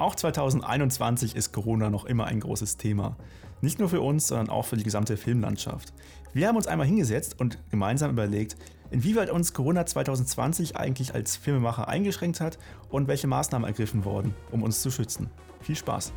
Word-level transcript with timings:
Auch 0.00 0.14
2021 0.14 1.36
ist 1.36 1.52
Corona 1.52 1.90
noch 1.90 2.06
immer 2.06 2.24
ein 2.24 2.40
großes 2.40 2.78
Thema. 2.78 3.16
Nicht 3.60 3.78
nur 3.78 3.90
für 3.90 4.00
uns, 4.00 4.28
sondern 4.28 4.48
auch 4.48 4.64
für 4.64 4.78
die 4.78 4.82
gesamte 4.82 5.18
Filmlandschaft. 5.18 5.92
Wir 6.32 6.48
haben 6.48 6.56
uns 6.56 6.66
einmal 6.66 6.86
hingesetzt 6.86 7.38
und 7.38 7.58
gemeinsam 7.70 8.10
überlegt, 8.10 8.56
inwieweit 8.90 9.28
uns 9.28 9.52
Corona 9.52 9.84
2020 9.84 10.74
eigentlich 10.74 11.14
als 11.14 11.36
Filmemacher 11.36 11.86
eingeschränkt 11.88 12.40
hat 12.40 12.58
und 12.88 13.08
welche 13.08 13.26
Maßnahmen 13.26 13.68
ergriffen 13.68 14.06
wurden, 14.06 14.34
um 14.50 14.62
uns 14.62 14.80
zu 14.80 14.90
schützen. 14.90 15.28
Viel 15.60 15.76
Spaß! 15.76 16.14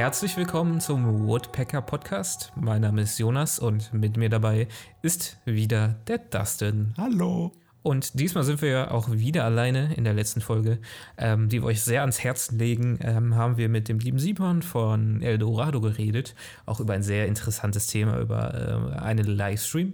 Herzlich 0.00 0.38
willkommen 0.38 0.80
zum 0.80 1.28
Woodpecker 1.28 1.82
Podcast. 1.82 2.52
Mein 2.56 2.80
Name 2.80 3.02
ist 3.02 3.18
Jonas 3.18 3.58
und 3.58 3.92
mit 3.92 4.16
mir 4.16 4.30
dabei 4.30 4.66
ist 5.02 5.36
wieder 5.44 5.96
der 6.08 6.16
Dustin. 6.16 6.94
Hallo. 6.96 7.52
Und 7.82 8.18
diesmal 8.18 8.44
sind 8.44 8.62
wir 8.62 8.70
ja 8.70 8.90
auch 8.92 9.10
wieder 9.10 9.44
alleine 9.44 9.92
in 9.94 10.04
der 10.04 10.14
letzten 10.14 10.40
Folge, 10.40 10.78
ähm, 11.18 11.50
die 11.50 11.60
wir 11.60 11.66
euch 11.66 11.82
sehr 11.82 12.00
ans 12.00 12.24
Herzen 12.24 12.58
legen. 12.58 12.98
Ähm, 13.02 13.34
haben 13.36 13.58
wir 13.58 13.68
mit 13.68 13.90
dem 13.90 13.98
lieben 13.98 14.18
Simon 14.18 14.62
von 14.62 15.20
Eldorado 15.20 15.82
geredet, 15.82 16.34
auch 16.64 16.80
über 16.80 16.94
ein 16.94 17.02
sehr 17.02 17.26
interessantes 17.26 17.86
Thema, 17.86 18.18
über 18.20 18.94
äh, 18.94 18.98
einen 19.00 19.26
Livestream. 19.26 19.92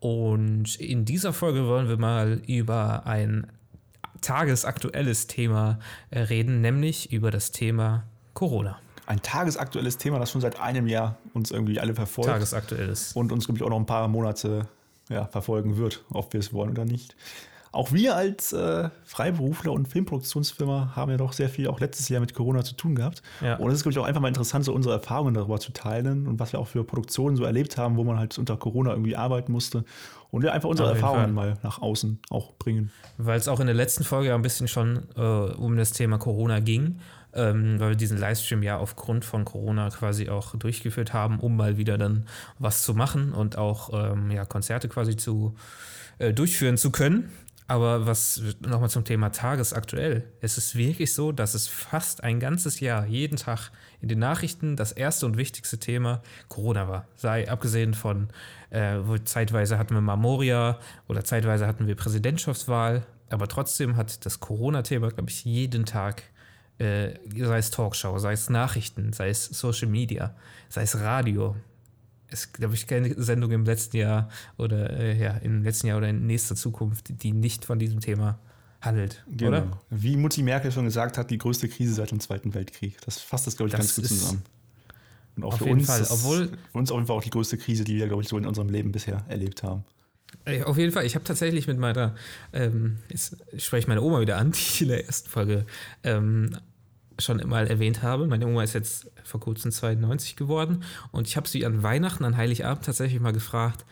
Und 0.00 0.76
in 0.76 1.04
dieser 1.04 1.34
Folge 1.34 1.66
wollen 1.66 1.90
wir 1.90 1.98
mal 1.98 2.40
über 2.46 3.04
ein 3.04 3.48
tagesaktuelles 4.22 5.26
Thema 5.26 5.78
äh, 6.08 6.20
reden, 6.20 6.62
nämlich 6.62 7.12
über 7.12 7.30
das 7.30 7.52
Thema 7.52 8.04
Corona 8.32 8.78
ein 9.06 9.22
tagesaktuelles 9.22 9.98
Thema, 9.98 10.18
das 10.18 10.30
schon 10.30 10.40
seit 10.40 10.60
einem 10.60 10.86
Jahr 10.86 11.16
uns 11.34 11.50
irgendwie 11.50 11.80
alle 11.80 11.94
verfolgt. 11.94 12.30
Tagesaktuelles. 12.30 13.12
Und 13.14 13.32
uns, 13.32 13.46
glaube 13.46 13.58
ich, 13.58 13.64
auch 13.64 13.70
noch 13.70 13.78
ein 13.78 13.86
paar 13.86 14.08
Monate 14.08 14.66
ja, 15.08 15.26
verfolgen 15.26 15.76
wird, 15.76 16.04
ob 16.10 16.32
wir 16.32 16.40
es 16.40 16.52
wollen 16.52 16.70
oder 16.70 16.84
nicht. 16.84 17.16
Auch 17.72 17.90
wir 17.90 18.14
als 18.16 18.52
äh, 18.52 18.90
Freiberufler 19.02 19.72
und 19.72 19.88
Filmproduktionsfirma 19.88 20.92
haben 20.94 21.10
ja 21.10 21.16
doch 21.16 21.32
sehr 21.32 21.48
viel 21.48 21.68
auch 21.68 21.80
letztes 21.80 22.10
Jahr 22.10 22.20
mit 22.20 22.34
Corona 22.34 22.62
zu 22.62 22.74
tun 22.74 22.94
gehabt. 22.94 23.22
Ja. 23.40 23.56
Und 23.56 23.70
es 23.70 23.76
ist, 23.76 23.82
glaube 23.82 23.92
ich, 23.92 23.98
auch 23.98 24.04
einfach 24.04 24.20
mal 24.20 24.28
interessant, 24.28 24.66
so 24.66 24.74
unsere 24.74 24.94
Erfahrungen 24.94 25.32
darüber 25.32 25.58
zu 25.58 25.72
teilen 25.72 26.26
und 26.26 26.38
was 26.38 26.52
wir 26.52 26.60
auch 26.60 26.68
für 26.68 26.84
Produktionen 26.84 27.34
so 27.34 27.44
erlebt 27.44 27.78
haben, 27.78 27.96
wo 27.96 28.04
man 28.04 28.18
halt 28.18 28.36
unter 28.36 28.58
Corona 28.58 28.90
irgendwie 28.90 29.16
arbeiten 29.16 29.52
musste. 29.52 29.84
Und 30.30 30.42
wir 30.42 30.52
einfach 30.52 30.68
unsere 30.68 30.90
Erfahrungen 30.90 31.32
mal 31.32 31.58
nach 31.62 31.80
außen 31.80 32.20
auch 32.28 32.52
bringen. 32.52 32.90
Weil 33.16 33.38
es 33.38 33.48
auch 33.48 33.60
in 33.60 33.66
der 33.66 33.74
letzten 33.74 34.04
Folge 34.04 34.28
ja 34.28 34.34
ein 34.34 34.42
bisschen 34.42 34.68
schon 34.68 35.04
äh, 35.16 35.20
um 35.20 35.76
das 35.76 35.92
Thema 35.92 36.18
Corona 36.18 36.60
ging 36.60 36.98
ähm, 37.34 37.80
weil 37.80 37.90
wir 37.90 37.96
diesen 37.96 38.18
Livestream 38.18 38.62
ja 38.62 38.78
aufgrund 38.78 39.24
von 39.24 39.44
Corona 39.44 39.90
quasi 39.90 40.28
auch 40.28 40.54
durchgeführt 40.54 41.12
haben, 41.12 41.40
um 41.40 41.56
mal 41.56 41.76
wieder 41.76 41.98
dann 41.98 42.26
was 42.58 42.82
zu 42.82 42.94
machen 42.94 43.32
und 43.32 43.56
auch 43.56 43.90
ähm, 43.92 44.30
ja, 44.30 44.44
Konzerte 44.44 44.88
quasi 44.88 45.16
zu 45.16 45.54
äh, 46.18 46.32
durchführen 46.32 46.76
zu 46.76 46.90
können. 46.90 47.30
Aber 47.68 48.06
was 48.06 48.42
nochmal 48.60 48.90
zum 48.90 49.04
Thema 49.04 49.30
tagesaktuell. 49.30 50.24
Es 50.40 50.58
ist 50.58 50.74
wirklich 50.76 51.14
so, 51.14 51.32
dass 51.32 51.54
es 51.54 51.68
fast 51.68 52.22
ein 52.22 52.38
ganzes 52.38 52.80
Jahr, 52.80 53.06
jeden 53.06 53.36
Tag 53.36 53.70
in 54.02 54.08
den 54.08 54.18
Nachrichten 54.18 54.76
das 54.76 54.92
erste 54.92 55.24
und 55.24 55.38
wichtigste 55.38 55.78
Thema 55.78 56.22
Corona 56.48 56.88
war. 56.88 57.06
Sei 57.14 57.48
abgesehen 57.48 57.94
von, 57.94 58.28
äh, 58.70 58.98
zeitweise 59.24 59.78
hatten 59.78 59.94
wir 59.94 60.02
Mamoria 60.02 60.80
oder 61.08 61.24
zeitweise 61.24 61.66
hatten 61.66 61.86
wir 61.86 61.94
Präsidentschaftswahl. 61.94 63.06
Aber 63.30 63.48
trotzdem 63.48 63.96
hat 63.96 64.26
das 64.26 64.40
Corona-Thema, 64.40 65.08
glaube 65.10 65.30
ich, 65.30 65.44
jeden 65.46 65.86
Tag 65.86 66.24
äh, 66.82 67.18
sei 67.36 67.58
es 67.58 67.70
Talkshow, 67.70 68.18
sei 68.18 68.32
es 68.32 68.50
Nachrichten, 68.50 69.12
sei 69.12 69.28
es 69.28 69.46
Social 69.46 69.88
Media, 69.88 70.34
sei 70.68 70.82
es 70.82 70.98
Radio. 70.98 71.56
Es 72.28 72.52
glaube 72.52 72.74
ich 72.74 72.86
keine 72.86 73.14
Sendung 73.22 73.50
im 73.50 73.64
letzten 73.64 73.98
Jahr 73.98 74.28
oder 74.56 74.90
äh, 74.90 75.18
ja, 75.18 75.32
im 75.38 75.62
letzten 75.62 75.88
Jahr 75.88 75.98
oder 75.98 76.08
in 76.08 76.26
nächster 76.26 76.56
Zukunft, 76.56 77.22
die 77.22 77.32
nicht 77.32 77.64
von 77.64 77.78
diesem 77.78 78.00
Thema 78.00 78.38
handelt, 78.80 79.24
genau. 79.28 79.48
oder? 79.48 79.80
Wie 79.90 80.16
Mutti 80.16 80.42
Merkel 80.42 80.72
schon 80.72 80.84
gesagt 80.84 81.18
hat, 81.18 81.30
die 81.30 81.38
größte 81.38 81.68
Krise 81.68 81.94
seit 81.94 82.10
dem 82.10 82.20
Zweiten 82.20 82.52
Weltkrieg. 82.54 83.00
Das 83.04 83.18
fasst 83.20 83.46
das, 83.46 83.56
glaube 83.56 83.68
ich, 83.68 83.72
das 83.72 83.80
ganz 83.80 83.96
gut 83.96 84.06
zusammen. 84.06 84.42
Und 85.36 85.44
auch 85.44 85.52
auf 85.52 85.58
für 85.58 85.66
jeden 85.66 85.78
uns, 85.78 85.86
Fall. 85.86 86.06
Obwohl, 86.10 86.48
für 86.48 86.78
uns 86.78 86.90
auf 86.90 86.96
jeden 86.96 87.06
Fall 87.06 87.16
auch 87.16 87.22
die 87.22 87.30
größte 87.30 87.56
Krise, 87.56 87.84
die 87.84 87.96
wir, 87.96 88.08
glaube 88.08 88.22
ich, 88.22 88.28
so 88.28 88.36
in 88.36 88.46
unserem 88.46 88.68
Leben 88.68 88.92
bisher 88.92 89.24
erlebt 89.28 89.62
haben. 89.62 89.84
Auf 90.64 90.78
jeden 90.78 90.92
Fall, 90.92 91.04
ich 91.06 91.14
habe 91.14 91.24
tatsächlich 91.24 91.66
mit 91.66 91.78
meiner, 91.78 92.14
ähm, 92.52 92.98
jetzt 93.08 93.36
spreche 93.58 93.80
ich 93.80 93.86
meine 93.86 94.02
Oma 94.02 94.20
wieder 94.20 94.38
an, 94.38 94.52
die 94.52 94.82
in 94.82 94.88
der 94.88 95.06
ersten 95.06 95.28
Folge 95.28 95.66
ähm, 96.02 96.56
schon 97.18 97.36
mal 97.48 97.66
erwähnt 97.66 98.02
habe. 98.02 98.26
Meine 98.26 98.46
Oma 98.46 98.62
ist 98.62 98.74
jetzt 98.74 99.10
vor 99.24 99.40
kurzem 99.40 99.70
92 99.70 100.36
geworden 100.36 100.82
und 101.10 101.26
ich 101.26 101.36
habe 101.36 101.48
sie 101.48 101.64
an 101.66 101.82
Weihnachten, 101.82 102.24
an 102.24 102.36
Heiligabend 102.36 102.84
tatsächlich 102.84 103.20
mal 103.20 103.32
gefragt, 103.32 103.84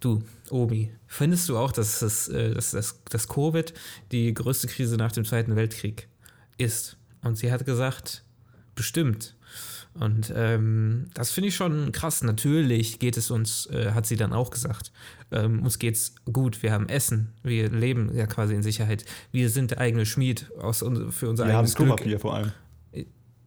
du, 0.00 0.22
Omi, 0.50 0.90
findest 1.06 1.48
du 1.48 1.56
auch, 1.56 1.72
dass 1.72 2.00
das, 2.00 2.28
äh, 2.28 2.54
dass 2.54 2.72
das, 2.72 3.00
das 3.08 3.28
Covid 3.28 3.72
die 4.12 4.32
größte 4.34 4.66
Krise 4.66 4.96
nach 4.96 5.12
dem 5.12 5.24
Zweiten 5.24 5.56
Weltkrieg 5.56 6.08
ist? 6.58 6.96
Und 7.22 7.38
sie 7.38 7.50
hat 7.50 7.64
gesagt, 7.64 8.22
bestimmt. 8.74 9.34
Und 9.94 10.32
ähm, 10.34 11.06
das 11.14 11.30
finde 11.30 11.48
ich 11.48 11.56
schon 11.56 11.92
krass. 11.92 12.22
Natürlich 12.22 12.98
geht 12.98 13.16
es 13.16 13.30
uns, 13.30 13.66
äh, 13.66 13.92
hat 13.92 14.06
sie 14.06 14.16
dann 14.16 14.32
auch 14.32 14.50
gesagt, 14.50 14.90
ähm, 15.30 15.62
uns 15.62 15.78
geht's 15.78 16.16
gut, 16.30 16.62
wir 16.62 16.72
haben 16.72 16.88
Essen, 16.88 17.32
wir 17.44 17.70
leben 17.70 18.10
ja 18.14 18.26
quasi 18.26 18.54
in 18.54 18.62
Sicherheit. 18.62 19.04
Wir 19.30 19.48
sind 19.50 19.70
der 19.70 19.78
eigene 19.78 20.04
Schmied 20.04 20.50
aus, 20.58 20.78
für 21.10 21.28
unser 21.28 21.46
wir 21.46 21.56
eigenes 21.56 21.76
haben 21.76 21.86
Klopapier 21.86 22.06
Glück. 22.06 22.20
vor 22.20 22.34
allem. 22.34 22.52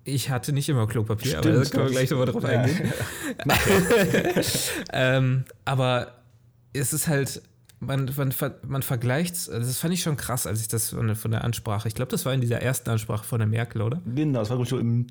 Ich 0.07 0.29
hatte 0.29 0.53
nicht 0.53 0.69
immer 0.69 0.87
Klopapier, 0.87 1.39
Stimmt, 1.39 1.47
aber 1.47 1.63
da 1.65 1.69
können 1.69 1.85
wir 1.85 1.91
gleich 1.91 2.09
nochmal 2.09 2.27
drauf 2.27 2.43
ja. 2.43 2.61
eingehen. 2.61 2.93
ähm, 4.93 5.43
aber 5.65 6.13
es 6.71 6.93
ist 6.93 7.09
halt, 7.09 7.41
man, 7.81 8.09
man, 8.15 8.33
man 8.65 8.81
vergleicht, 8.83 9.33
also 9.33 9.59
das 9.59 9.79
fand 9.79 9.93
ich 9.93 10.01
schon 10.01 10.15
krass, 10.15 10.47
als 10.47 10.61
ich 10.61 10.69
das 10.69 10.91
von, 10.91 11.13
von 11.17 11.31
der 11.31 11.43
Ansprache, 11.43 11.89
ich 11.89 11.93
glaube, 11.93 12.09
das 12.09 12.25
war 12.25 12.33
in 12.33 12.39
dieser 12.39 12.61
ersten 12.61 12.89
Ansprache 12.89 13.25
von 13.25 13.39
der 13.39 13.49
Merkel, 13.49 13.81
oder? 13.81 14.01
Genau, 14.05 14.39
das 14.39 14.49
war 14.49 14.65
so 14.65 14.79
im, 14.79 15.07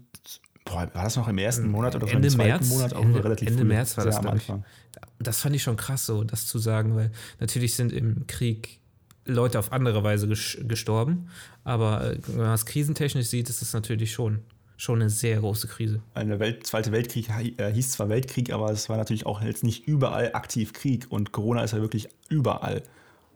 boah, 0.65 0.89
war 0.95 1.05
das 1.05 1.17
noch 1.17 1.29
im 1.29 1.37
ersten 1.37 1.69
Monat 1.69 1.95
oder 1.95 2.11
Ende 2.11 2.29
im 2.29 2.37
März, 2.39 2.71
Monat? 2.71 2.95
Auch 2.95 3.03
Ende, 3.03 3.23
relativ 3.23 3.49
Ende 3.49 3.61
früh, 3.61 3.69
März 3.69 3.99
war 3.99 4.05
das, 4.07 4.17
am 4.17 4.29
Anfang. 4.29 4.65
Ich. 4.65 5.25
Das 5.27 5.41
fand 5.41 5.55
ich 5.55 5.63
schon 5.63 5.77
krass 5.77 6.07
so, 6.07 6.25
das 6.25 6.47
zu 6.47 6.59
sagen, 6.59 6.97
weil 6.97 7.13
natürlich 7.39 7.75
sind 7.75 7.93
im 7.93 8.27
Krieg 8.27 8.81
Leute 9.27 9.59
auf 9.59 9.73
andere 9.73 10.03
Weise 10.05 10.27
gestorben, 10.27 11.29
aber 11.65 12.13
äh, 12.13 12.19
wenn 12.29 12.39
man 12.39 12.55
es 12.55 12.65
krisentechnisch 12.65 13.27
sieht, 13.27 13.51
ist 13.51 13.61
es 13.61 13.75
natürlich 13.75 14.15
schon 14.15 14.41
schon 14.77 15.01
eine 15.01 15.11
sehr 15.11 15.41
große 15.41 15.69
Krise. 15.69 16.03
Eine 16.15 16.39
Welt, 16.39 16.67
Zweite 16.67 16.93
Weltkrieg 16.93 17.29
äh, 17.59 17.73
hieß 17.73 17.93
zwar 17.93 18.09
Weltkrieg, 18.09 18.53
aber 18.53 18.71
es 18.71 18.89
war 18.89 18.97
natürlich 18.97 19.27
auch 19.27 19.43
jetzt 19.43 19.65
nicht 19.65 19.87
überall 19.87 20.35
aktiv 20.35 20.73
Krieg 20.73 21.07
und 21.09 21.33
Corona 21.33 21.63
ist 21.63 21.73
ja 21.73 21.81
wirklich 21.81 22.09
überall. 22.29 22.83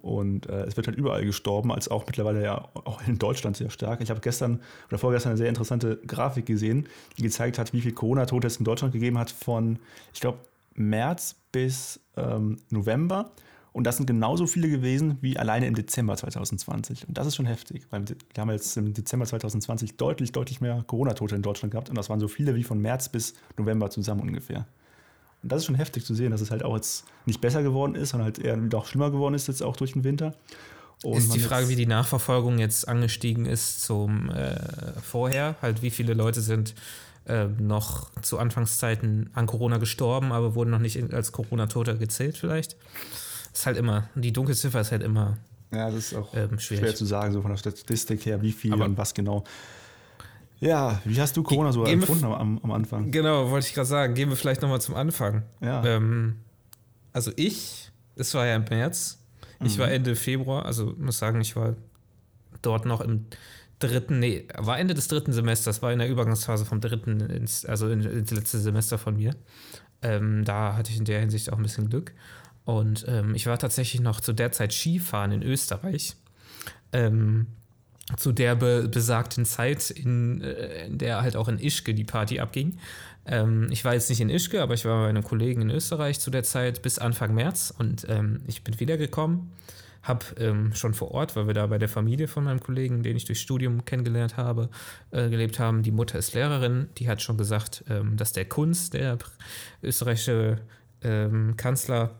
Und 0.03 0.49
äh, 0.49 0.65
es 0.65 0.77
wird 0.77 0.87
halt 0.87 0.97
überall 0.97 1.25
gestorben, 1.25 1.73
als 1.73 1.89
auch 1.89 2.06
mittlerweile 2.06 2.43
ja 2.43 2.69
auch 2.73 3.06
in 3.06 3.19
Deutschland 3.19 3.56
sehr 3.56 3.71
stark. 3.71 4.00
Ich 4.00 4.11
habe 4.11 4.21
gestern 4.21 4.61
oder 4.89 4.99
vorgestern 4.99 5.31
eine 5.31 5.39
sehr 5.39 5.49
interessante 5.49 5.99
Grafik 6.06 6.47
gesehen, 6.47 6.89
die 7.19 7.23
gezeigt 7.23 7.59
hat, 7.59 7.73
wie 7.73 7.81
viel 7.81 7.93
Corona-Tote 7.93 8.47
es 8.47 8.56
in 8.56 8.65
Deutschland 8.65 8.93
gegeben 8.95 9.19
hat 9.19 9.31
von, 9.31 9.79
ich 10.15 10.21
glaube, 10.21 10.39
März 10.75 11.37
bis 11.53 12.00
ähm, 12.17 12.59
November. 12.71 13.33
Und 13.72 13.84
das 13.84 13.97
sind 13.97 14.06
genauso 14.06 14.47
viele 14.47 14.69
gewesen 14.69 15.19
wie 15.20 15.38
alleine 15.38 15.66
im 15.66 15.75
Dezember 15.75 16.16
2020. 16.16 17.06
Und 17.06 17.16
das 17.16 17.26
ist 17.26 17.36
schon 17.36 17.47
heftig, 17.47 17.86
weil 17.91 18.04
wir 18.08 18.16
haben 18.41 18.50
jetzt 18.50 18.76
im 18.76 18.92
Dezember 18.94 19.26
2020 19.26 19.97
deutlich, 19.97 20.32
deutlich 20.32 20.60
mehr 20.60 20.82
Corona-Tote 20.86 21.36
in 21.36 21.42
Deutschland 21.42 21.70
gehabt. 21.70 21.88
Und 21.88 21.97
das 21.97 22.10
waren 22.10 22.19
so 22.19 22.26
viele 22.26 22.56
wie 22.56 22.64
von 22.64 22.81
März 22.81 23.08
bis 23.08 23.34
November 23.56 23.91
zusammen 23.91 24.22
ungefähr. 24.22 24.66
Und 25.42 25.53
das 25.53 25.60
ist 25.60 25.66
schon 25.66 25.76
heftig 25.76 26.04
zu 26.04 26.14
sehen, 26.14 26.32
dass 26.32 26.41
es 26.41 26.50
halt 26.50 26.64
auch 26.64 26.75
jetzt 26.75 27.04
nicht 27.26 27.41
besser 27.41 27.62
geworden 27.62 27.94
ist, 27.94 28.10
sondern 28.10 28.26
halt 28.26 28.38
eher 28.38 28.56
noch 28.56 28.86
schlimmer 28.86 29.10
geworden 29.10 29.34
ist 29.34 29.48
jetzt 29.48 29.62
auch 29.62 29.76
durch 29.76 29.92
den 29.92 30.04
Winter. 30.04 30.34
Und 31.02 31.16
ist 31.16 31.34
die 31.34 31.41
Frage, 31.41 31.69
wie 31.69 31.76
die 31.76 31.87
Nachverfolgung 31.87 32.58
jetzt 32.58 32.87
angestiegen 32.87 33.47
ist 33.47 33.82
zum 33.82 34.31
äh, 34.31 34.56
vorher, 35.00 35.56
halt 35.62 35.81
wie 35.81 35.91
viele 35.91 36.12
Leute 36.12 36.42
sind 36.42 36.75
äh, 37.26 37.47
noch 37.47 38.11
zu 38.20 38.38
Anfangszeiten 38.38 39.31
an 39.32 39.46
Corona 39.46 39.78
gestorben, 39.78 40.32
aber 40.32 40.55
wurden 40.55 40.70
noch 40.70 40.78
nicht 40.78 41.12
als 41.14 41.32
Corona-Toter 41.32 41.94
gezählt 41.94 42.37
vielleicht. 42.37 42.76
Ist 43.52 43.67
halt 43.67 43.76
immer, 43.76 44.08
die 44.14 44.32
Dunkelziffer 44.32 44.81
ist 44.81 44.93
halt 44.93 45.02
immer. 45.02 45.38
Ja, 45.73 45.91
das 45.91 46.12
ist 46.12 46.14
auch 46.14 46.35
ähm, 46.35 46.58
schwer 46.58 46.94
zu 46.94 47.05
sagen, 47.05 47.32
so 47.32 47.43
von 47.43 47.50
der 47.50 47.58
Statistik 47.58 48.26
her, 48.26 48.43
wie 48.43 48.52
viel 48.52 48.73
Aber 48.73 48.85
und 48.85 48.99
was 48.99 49.14
genau. 49.14 49.44
Ja, 50.58 51.00
wie 51.05 51.19
hast 51.20 51.37
du 51.37 51.43
Corona 51.43 51.73
so 51.73 51.85
empfunden 51.85 52.25
am, 52.25 52.61
am, 52.62 52.70
Anfang? 52.70 53.11
Genau, 53.11 53.50
wollte 53.50 53.67
ich 53.67 53.75
gerade 53.75 53.88
sagen. 53.88 54.14
Gehen 54.14 54.29
wir 54.29 54.37
vielleicht 54.37 54.61
nochmal 54.61 54.81
zum 54.81 54.94
Anfang. 54.94 55.43
Ja. 55.61 55.85
Ähm, 55.85 56.37
also 57.12 57.32
ich, 57.37 57.91
das 58.17 58.35
war 58.35 58.47
ja 58.47 58.56
im 58.56 58.64
März. 58.69 59.19
Ich 59.64 59.76
mhm. 59.76 59.82
war 59.82 59.91
Ende 59.91 60.17
Februar, 60.17 60.67
also 60.67 60.94
muss 60.99 61.19
sagen, 61.19 61.41
ich 61.41 61.56
war 61.56 61.76
dort 62.62 62.85
noch 62.85 63.00
im 63.00 63.26
dritten, 63.79 64.19
nee, 64.19 64.47
war 64.56 64.79
Ende 64.79 64.94
des 64.94 65.08
dritten 65.08 65.32
Semesters, 65.32 65.82
war 65.82 65.93
in 65.93 65.99
der 65.99 66.08
Übergangsphase 66.08 66.67
vom 66.67 66.81
dritten 66.81 67.20
ins, 67.20 67.64
also 67.64 67.88
ins 67.88 68.31
letzte 68.31 68.58
Semester 68.58 68.99
von 68.99 69.17
mir. 69.17 69.35
Ähm, 70.02 70.44
da 70.44 70.76
hatte 70.76 70.91
ich 70.91 70.99
in 70.99 71.05
der 71.05 71.20
Hinsicht 71.20 71.52
auch 71.52 71.56
ein 71.56 71.62
bisschen 71.62 71.88
Glück. 71.88 72.12
Und 72.78 73.05
ähm, 73.08 73.34
ich 73.34 73.46
war 73.46 73.58
tatsächlich 73.58 74.00
noch 74.00 74.20
zu 74.20 74.32
der 74.32 74.52
Zeit 74.52 74.72
Skifahren 74.72 75.32
in 75.32 75.43
Österreich. 75.43 76.17
Ähm, 76.93 77.46
zu 78.17 78.32
der 78.32 78.56
be 78.56 78.88
besagten 78.88 79.44
Zeit, 79.44 79.90
in, 79.90 80.43
äh, 80.43 80.87
in, 80.87 80.99
der 80.99 81.22
halt 81.22 81.37
auch 81.37 81.49
in 81.49 81.58
Ischke 81.58 81.94
die 81.94 82.05
Party 82.05 82.40
abging. 82.40 82.78
Ähm, 83.26 83.69
ich 83.70 83.84
war 83.84 83.94
jetzt 83.94 84.11
nicht 84.11 84.20
in 84.20 84.31
Ischke, 84.31 84.62
aber 84.62 84.75
ich 84.75 84.84
war 84.84 85.02
bei 85.02 85.08
einem 85.08 85.22
Kollegen 85.22 85.62
in 85.62 85.70
Österreich 85.70 86.19
zu 86.19 86.31
der 86.31 86.43
Zeit 86.43 86.82
bis 86.82 86.99
Anfang 86.99 87.34
März 87.34 87.72
und 87.76 88.06
ähm, 88.08 88.40
ich 88.46 88.64
bin 88.64 88.81
wiedergekommen 88.81 89.50
habe 90.02 90.25
ähm, 90.38 90.73
schon 90.75 90.94
vor 90.94 91.11
Ort, 91.11 91.37
weil 91.37 91.46
wir 91.46 91.55
da 91.55 91.66
bei 91.66 91.78
der 91.78 91.88
Familie 91.88 92.26
von 92.26 92.44
meinem 92.44 92.61
Kollegen, 92.61 93.02
den 93.02 93.16
ich 93.16 93.26
durch 93.26 93.40
Studium 93.40 93.84
kennengelernt 93.84 94.37
habe, 94.37 94.70
äh, 95.11 95.28
gelebt 95.28 95.58
haben. 95.58 95.82
Die 95.82 95.90
Mutter 95.90 96.19
ist 96.19 96.34
Lehrerin, 96.34 96.88
die 96.96 97.08
hat 97.08 97.20
schon 97.20 97.37
gesagt, 97.37 97.84
ähm, 97.88 98.16
dass 98.16 98.32
der 98.32 98.46
Kunz, 98.46 98.90
der 98.90 99.19
österreichische 99.82 100.56
ähm, 101.02 101.56
Kanzler, 101.56 102.14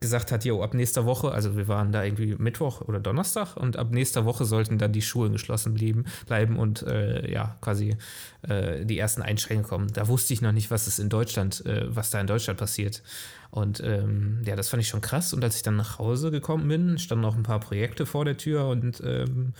gesagt 0.00 0.32
hat, 0.32 0.46
jo, 0.46 0.62
ab 0.62 0.72
nächster 0.72 1.04
Woche, 1.04 1.30
also 1.30 1.58
wir 1.58 1.68
waren 1.68 1.92
da 1.92 2.02
irgendwie 2.02 2.34
Mittwoch 2.38 2.80
oder 2.80 3.00
Donnerstag 3.00 3.56
und 3.56 3.76
ab 3.76 3.90
nächster 3.90 4.24
Woche 4.24 4.46
sollten 4.46 4.78
dann 4.78 4.92
die 4.92 5.02
Schulen 5.02 5.32
geschlossen 5.32 5.74
blieben, 5.74 6.06
bleiben 6.26 6.56
und 6.56 6.82
äh, 6.82 7.30
ja, 7.30 7.58
quasi 7.60 7.96
äh, 8.48 8.86
die 8.86 8.98
ersten 8.98 9.20
Einschränkungen 9.20 9.68
kommen. 9.68 9.92
Da 9.92 10.08
wusste 10.08 10.32
ich 10.32 10.40
noch 10.40 10.52
nicht, 10.52 10.70
was 10.70 10.86
es 10.86 10.98
in 10.98 11.10
Deutschland, 11.10 11.66
äh, 11.66 11.84
was 11.94 12.08
da 12.08 12.18
in 12.18 12.26
Deutschland 12.26 12.58
passiert. 12.58 13.02
Und 13.50 13.80
ähm, 13.80 14.42
ja, 14.46 14.56
das 14.56 14.70
fand 14.70 14.82
ich 14.82 14.88
schon 14.88 15.02
krass. 15.02 15.34
Und 15.34 15.44
als 15.44 15.56
ich 15.56 15.62
dann 15.62 15.76
nach 15.76 15.98
Hause 15.98 16.30
gekommen 16.30 16.66
bin, 16.68 16.98
standen 16.98 17.22
noch 17.22 17.36
ein 17.36 17.42
paar 17.42 17.60
Projekte 17.60 18.06
vor 18.06 18.24
der 18.24 18.38
Tür 18.38 18.68
und 18.68 19.02
ähm, 19.04 19.52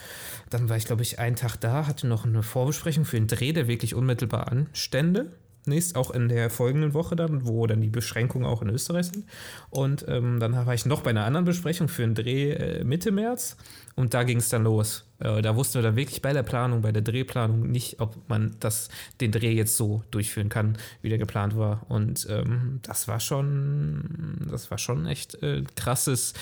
dann 0.48 0.70
war 0.70 0.76
ich, 0.78 0.87
glaube 0.87 1.02
ich, 1.02 1.19
einen 1.19 1.37
Tag 1.37 1.56
da, 1.56 1.87
hatte 1.87 2.06
noch 2.06 2.25
eine 2.25 2.42
Vorbesprechung 2.42 3.04
für 3.04 3.19
einen 3.19 3.26
Dreh, 3.26 3.52
der 3.52 3.69
wirklich 3.69 3.94
unmittelbar 3.94 4.50
anstände 4.50 5.32
nächst, 5.67 5.97
auch 5.97 6.11
in 6.11 6.29
der 6.29 6.51
folgenden 6.51 6.95
Woche 6.95 7.17
dann, 7.17 7.47
wo 7.47 7.67
dann 7.67 7.81
die 7.81 7.89
Beschränkungen 7.89 8.47
auch 8.47 8.62
in 8.62 8.69
Österreich 8.71 9.07
sind. 9.07 9.27
Und 9.71 10.05
ähm, 10.09 10.41
dann 10.41 10.55
war 10.55 10.75
ich 10.75 10.87
noch 10.87 11.03
bei 11.03 11.11
einer 11.11 11.25
anderen 11.25 11.45
Besprechung 11.45 11.89
für 11.89 12.03
einen 12.03 12.15
Dreh 12.15 12.53
äh, 12.53 12.85
Mitte 12.85 13.12
März 13.12 13.57
und 13.95 14.15
da 14.15 14.23
ging 14.23 14.39
es 14.39 14.49
dann 14.49 14.65
los. 14.65 15.05
Äh, 15.19 15.43
da 15.43 15.57
wussten 15.57 15.77
wir 15.77 15.83
dann 15.83 15.97
wirklich 15.97 16.23
bei 16.23 16.33
der 16.33 16.43
Planung, 16.43 16.83
bei 16.83 16.93
der 16.93 17.03
Drehplanung 17.03 17.71
nicht, 17.71 18.01
ob 18.01 18.17
man 18.29 18.57
das, 18.61 18.89
den 19.21 19.33
Dreh 19.33 19.53
jetzt 19.53 19.77
so 19.77 20.03
durchführen 20.11 20.49
kann, 20.49 20.79
wie 21.03 21.09
der 21.09 21.19
geplant 21.19 21.57
war. 21.57 21.85
Und 21.89 22.27
ähm, 22.31 22.81
das 22.83 23.09
war 23.09 23.21
schon, 23.21 24.47
das 24.51 24.71
war 24.71 24.79
schon 24.79 25.07
echt 25.07 25.43
äh, 25.43 25.62
krasses. 25.77 26.35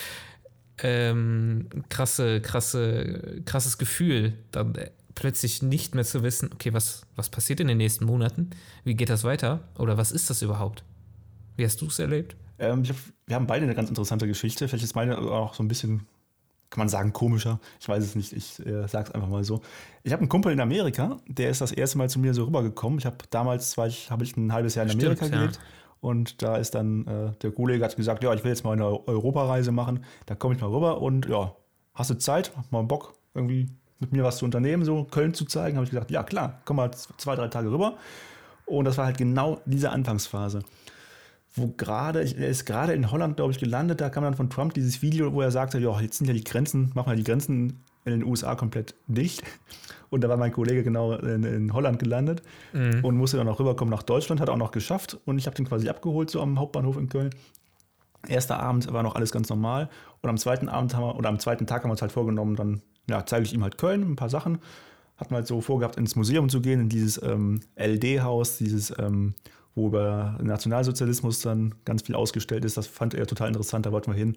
Ähm, 0.81 1.67
krasse, 1.89 2.41
krasse, 2.41 3.43
krasses 3.45 3.79
Gefühl, 3.79 4.35
dann 4.53 4.75
plötzlich 5.19 5.63
nicht 5.63 5.97
mehr 5.97 6.05
zu 6.05 6.23
wissen, 6.23 6.49
okay, 6.55 6.73
was, 6.73 7.03
was 7.17 7.29
passiert 7.29 7.59
in 7.59 7.67
den 7.67 7.79
nächsten 7.79 8.05
Monaten? 8.05 8.51
Wie 8.85 8.95
geht 8.95 9.11
das 9.11 9.25
weiter? 9.25 9.65
Oder 9.77 9.99
was 9.99 10.13
ist 10.13 10.31
das 10.31 10.43
überhaupt? 10.43 10.85
Wie 11.57 11.65
hast 11.65 11.81
du 11.81 11.87
es 11.87 11.99
erlebt? 11.99 12.37
Ähm, 12.61 12.85
hab, 12.85 12.95
wir 13.27 13.35
haben 13.35 13.49
beide 13.49 13.65
eine 13.65 13.75
ganz 13.75 13.89
interessante 13.89 14.29
Geschichte. 14.29 14.69
Vielleicht 14.69 14.85
ist 14.85 14.95
meine 14.95 15.19
auch 15.19 15.55
so 15.55 15.65
ein 15.65 15.67
bisschen, 15.67 16.07
kann 16.71 16.79
man 16.79 16.89
sagen, 16.89 17.13
komischer. 17.13 17.59
Ich 17.81 17.89
weiß 17.89 18.05
es 18.05 18.15
nicht, 18.15 18.33
ich 18.33 18.65
äh, 18.65 18.87
sage 18.87 19.09
es 19.09 19.11
einfach 19.11 19.29
mal 19.29 19.43
so. 19.43 19.61
Ich 20.05 20.13
habe 20.13 20.21
einen 20.21 20.29
Kumpel 20.29 20.53
in 20.53 20.61
Amerika, 20.61 21.17
der 21.27 21.51
ist 21.51 21.63
das 21.63 21.73
erste 21.73 21.99
Mal 21.99 22.09
zu 22.09 22.21
mir 22.21 22.33
so 22.33 22.45
rübergekommen. 22.45 23.01
Ich 23.01 23.07
habe 23.07 23.17
damals, 23.31 23.77
war 23.77 23.89
ich, 23.89 24.13
habe 24.13 24.23
ich 24.23 24.37
ein 24.37 24.53
halbes 24.53 24.77
Jahr 24.77 24.87
in 24.87 24.93
Amerika 24.93 25.27
Stimmt, 25.27 25.33
gelebt. 25.33 25.57
Ja. 25.57 25.63
Und 26.01 26.43
da 26.43 26.59
ist 26.59 26.77
dann 26.77 27.09
äh, 27.09 27.33
der 27.43 27.51
Kollege 27.51 27.85
hat 27.85 27.97
gesagt, 27.97 28.23
ja, 28.23 28.33
ich 28.35 28.45
will 28.45 28.53
jetzt 28.53 28.63
mal 28.63 28.75
eine 28.75 28.85
Europareise 29.09 29.73
machen. 29.73 30.05
Da 30.27 30.37
komme 30.37 30.55
ich 30.55 30.61
mal 30.61 30.71
rüber 30.71 31.03
und 31.03 31.27
ja, 31.27 31.57
hast 31.95 32.11
du 32.11 32.15
Zeit? 32.15 32.53
Mal 32.71 32.85
Bock, 32.85 33.15
irgendwie 33.35 33.69
mit 34.01 34.13
mir 34.13 34.25
was 34.25 34.39
zu 34.39 34.45
unternehmen, 34.45 34.85
so 34.85 35.05
Köln 35.05 35.35
zu 35.35 35.45
zeigen, 35.45 35.77
habe 35.77 35.85
ich 35.85 35.91
gesagt, 35.91 36.11
ja 36.11 36.23
klar, 36.23 36.61
komm 36.65 36.77
mal 36.77 36.91
zwei, 36.93 37.35
drei 37.35 37.49
Tage 37.49 37.71
rüber. 37.71 37.97
Und 38.67 38.85
das 38.85 38.99
war 38.99 39.07
halt 39.07 39.19
genau 39.19 39.61
diese 39.65 39.91
Anfangsphase. 39.91 40.63
Wo 41.55 41.69
gerade, 41.77 42.21
er 42.21 42.49
ist 42.49 42.67
gerade 42.67 42.93
in 42.93 43.11
Holland, 43.11 43.37
glaube 43.37 43.53
ich, 43.53 43.59
gelandet, 43.59 44.01
da 44.01 44.11
kam 44.11 44.23
dann 44.23 44.35
von 44.35 44.51
Trump 44.51 44.75
dieses 44.75 45.03
Video, 45.03 45.33
wo 45.33 45.41
er 45.41 45.51
sagte, 45.51 45.79
ja, 45.79 46.01
jetzt 46.01 46.19
sind 46.19 46.27
ja 46.27 46.35
die 46.35 46.45
Grenzen, 46.45 46.93
machen 46.95 47.11
wir 47.11 47.17
die 47.17 47.25
Grenzen 47.25 47.81
in 48.05 48.21
den 48.21 48.25
USA 48.25 48.55
komplett 48.55 48.95
dicht. 49.07 49.43
Und 50.11 50.23
da 50.23 50.29
war 50.29 50.37
mein 50.37 50.53
Kollege 50.53 50.83
genau 50.83 51.15
in, 51.15 51.45
in 51.45 51.73
Holland 51.73 51.99
gelandet 51.99 52.43
mhm. 52.73 53.05
und 53.05 53.17
musste 53.17 53.37
dann 53.37 53.49
auch 53.49 53.59
rüberkommen 53.59 53.93
nach 53.93 54.03
Deutschland, 54.03 54.41
hat 54.41 54.49
auch 54.49 54.57
noch 54.57 54.71
geschafft. 54.71 55.19
Und 55.25 55.39
ich 55.39 55.47
habe 55.47 55.57
den 55.57 55.67
quasi 55.67 55.89
abgeholt, 55.89 56.31
so 56.31 56.41
am 56.41 56.59
Hauptbahnhof 56.59 56.97
in 56.97 57.09
Köln. 57.09 57.31
Erster 58.27 58.61
Abend 58.61 58.93
war 58.93 59.03
noch 59.03 59.15
alles 59.15 59.31
ganz 59.33 59.49
normal. 59.49 59.89
Und 60.23 60.31
am 60.31 60.39
zweiten 60.39 60.69
Abend 60.69 60.95
haben 60.95 61.03
wir, 61.03 61.17
oder 61.17 61.29
am 61.29 61.39
zweiten 61.39 61.67
Tag 61.67 61.83
haben 61.83 61.91
wir 61.91 61.93
uns 61.93 62.03
halt 62.03 62.13
vorgenommen, 62.13 62.57
dann 62.57 62.83
ja, 63.09 63.25
zeige 63.25 63.45
ich 63.45 63.55
ihm 63.55 63.63
halt 63.63 63.79
Köln, 63.79 64.03
ein 64.03 64.17
paar 64.17 64.31
Sachen. 64.31 64.59
Hatten 65.17 65.31
wir 65.31 65.37
halt 65.37 65.47
so 65.47 65.61
vorgehabt, 65.61 65.97
ins 65.97 66.17
Museum 66.17 66.49
zu 66.49 66.61
gehen, 66.61 66.81
in 66.81 66.89
dieses 66.89 67.21
ähm, 67.23 67.61
LD-Haus, 67.77 68.59
dieses, 68.59 68.93
ähm, 68.99 69.35
wo 69.75 69.89
über 69.89 70.39
Nationalsozialismus 70.43 71.41
dann 71.41 71.75
ganz 71.85 72.03
viel 72.03 72.15
ausgestellt 72.15 72.65
ist. 72.65 72.77
Das 72.77 72.87
fand 72.87 73.15
er 73.15 73.27
total 73.27 73.49
interessant, 73.49 73.87
da 73.87 73.93
wollten 73.93 74.13
wir 74.13 74.19
hin. 74.19 74.37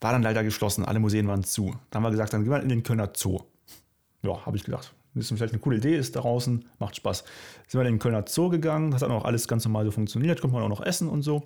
War 0.00 0.12
dann 0.12 0.22
leider 0.22 0.44
geschlossen, 0.44 0.84
alle 0.84 1.00
Museen 1.00 1.26
waren 1.26 1.44
zu. 1.44 1.74
Dann 1.90 2.02
haben 2.02 2.04
wir 2.04 2.10
gesagt, 2.10 2.32
dann 2.32 2.42
gehen 2.42 2.52
wir 2.52 2.62
in 2.62 2.68
den 2.68 2.82
Kölner 2.82 3.10
Zoo. 3.14 3.40
Ja, 4.22 4.44
habe 4.44 4.56
ich 4.56 4.64
gedacht. 4.64 4.94
Das 5.14 5.30
ist 5.30 5.36
vielleicht 5.36 5.52
eine 5.52 5.60
coole 5.60 5.76
Idee, 5.76 5.96
ist 5.96 6.16
da 6.16 6.20
draußen, 6.20 6.64
macht 6.78 6.96
Spaß. 6.96 7.24
Sind 7.68 7.80
wir 7.80 7.86
in 7.86 7.94
den 7.94 7.98
Kölner 8.00 8.24
Zoo 8.26 8.48
gegangen, 8.48 8.90
das 8.90 9.02
hat 9.02 9.10
auch 9.10 9.24
alles 9.24 9.46
ganz 9.46 9.64
normal 9.64 9.84
so 9.84 9.92
funktioniert, 9.92 10.40
konnte 10.40 10.54
man 10.54 10.64
auch 10.64 10.68
noch 10.68 10.84
essen 10.84 11.08
und 11.08 11.22
so. 11.22 11.44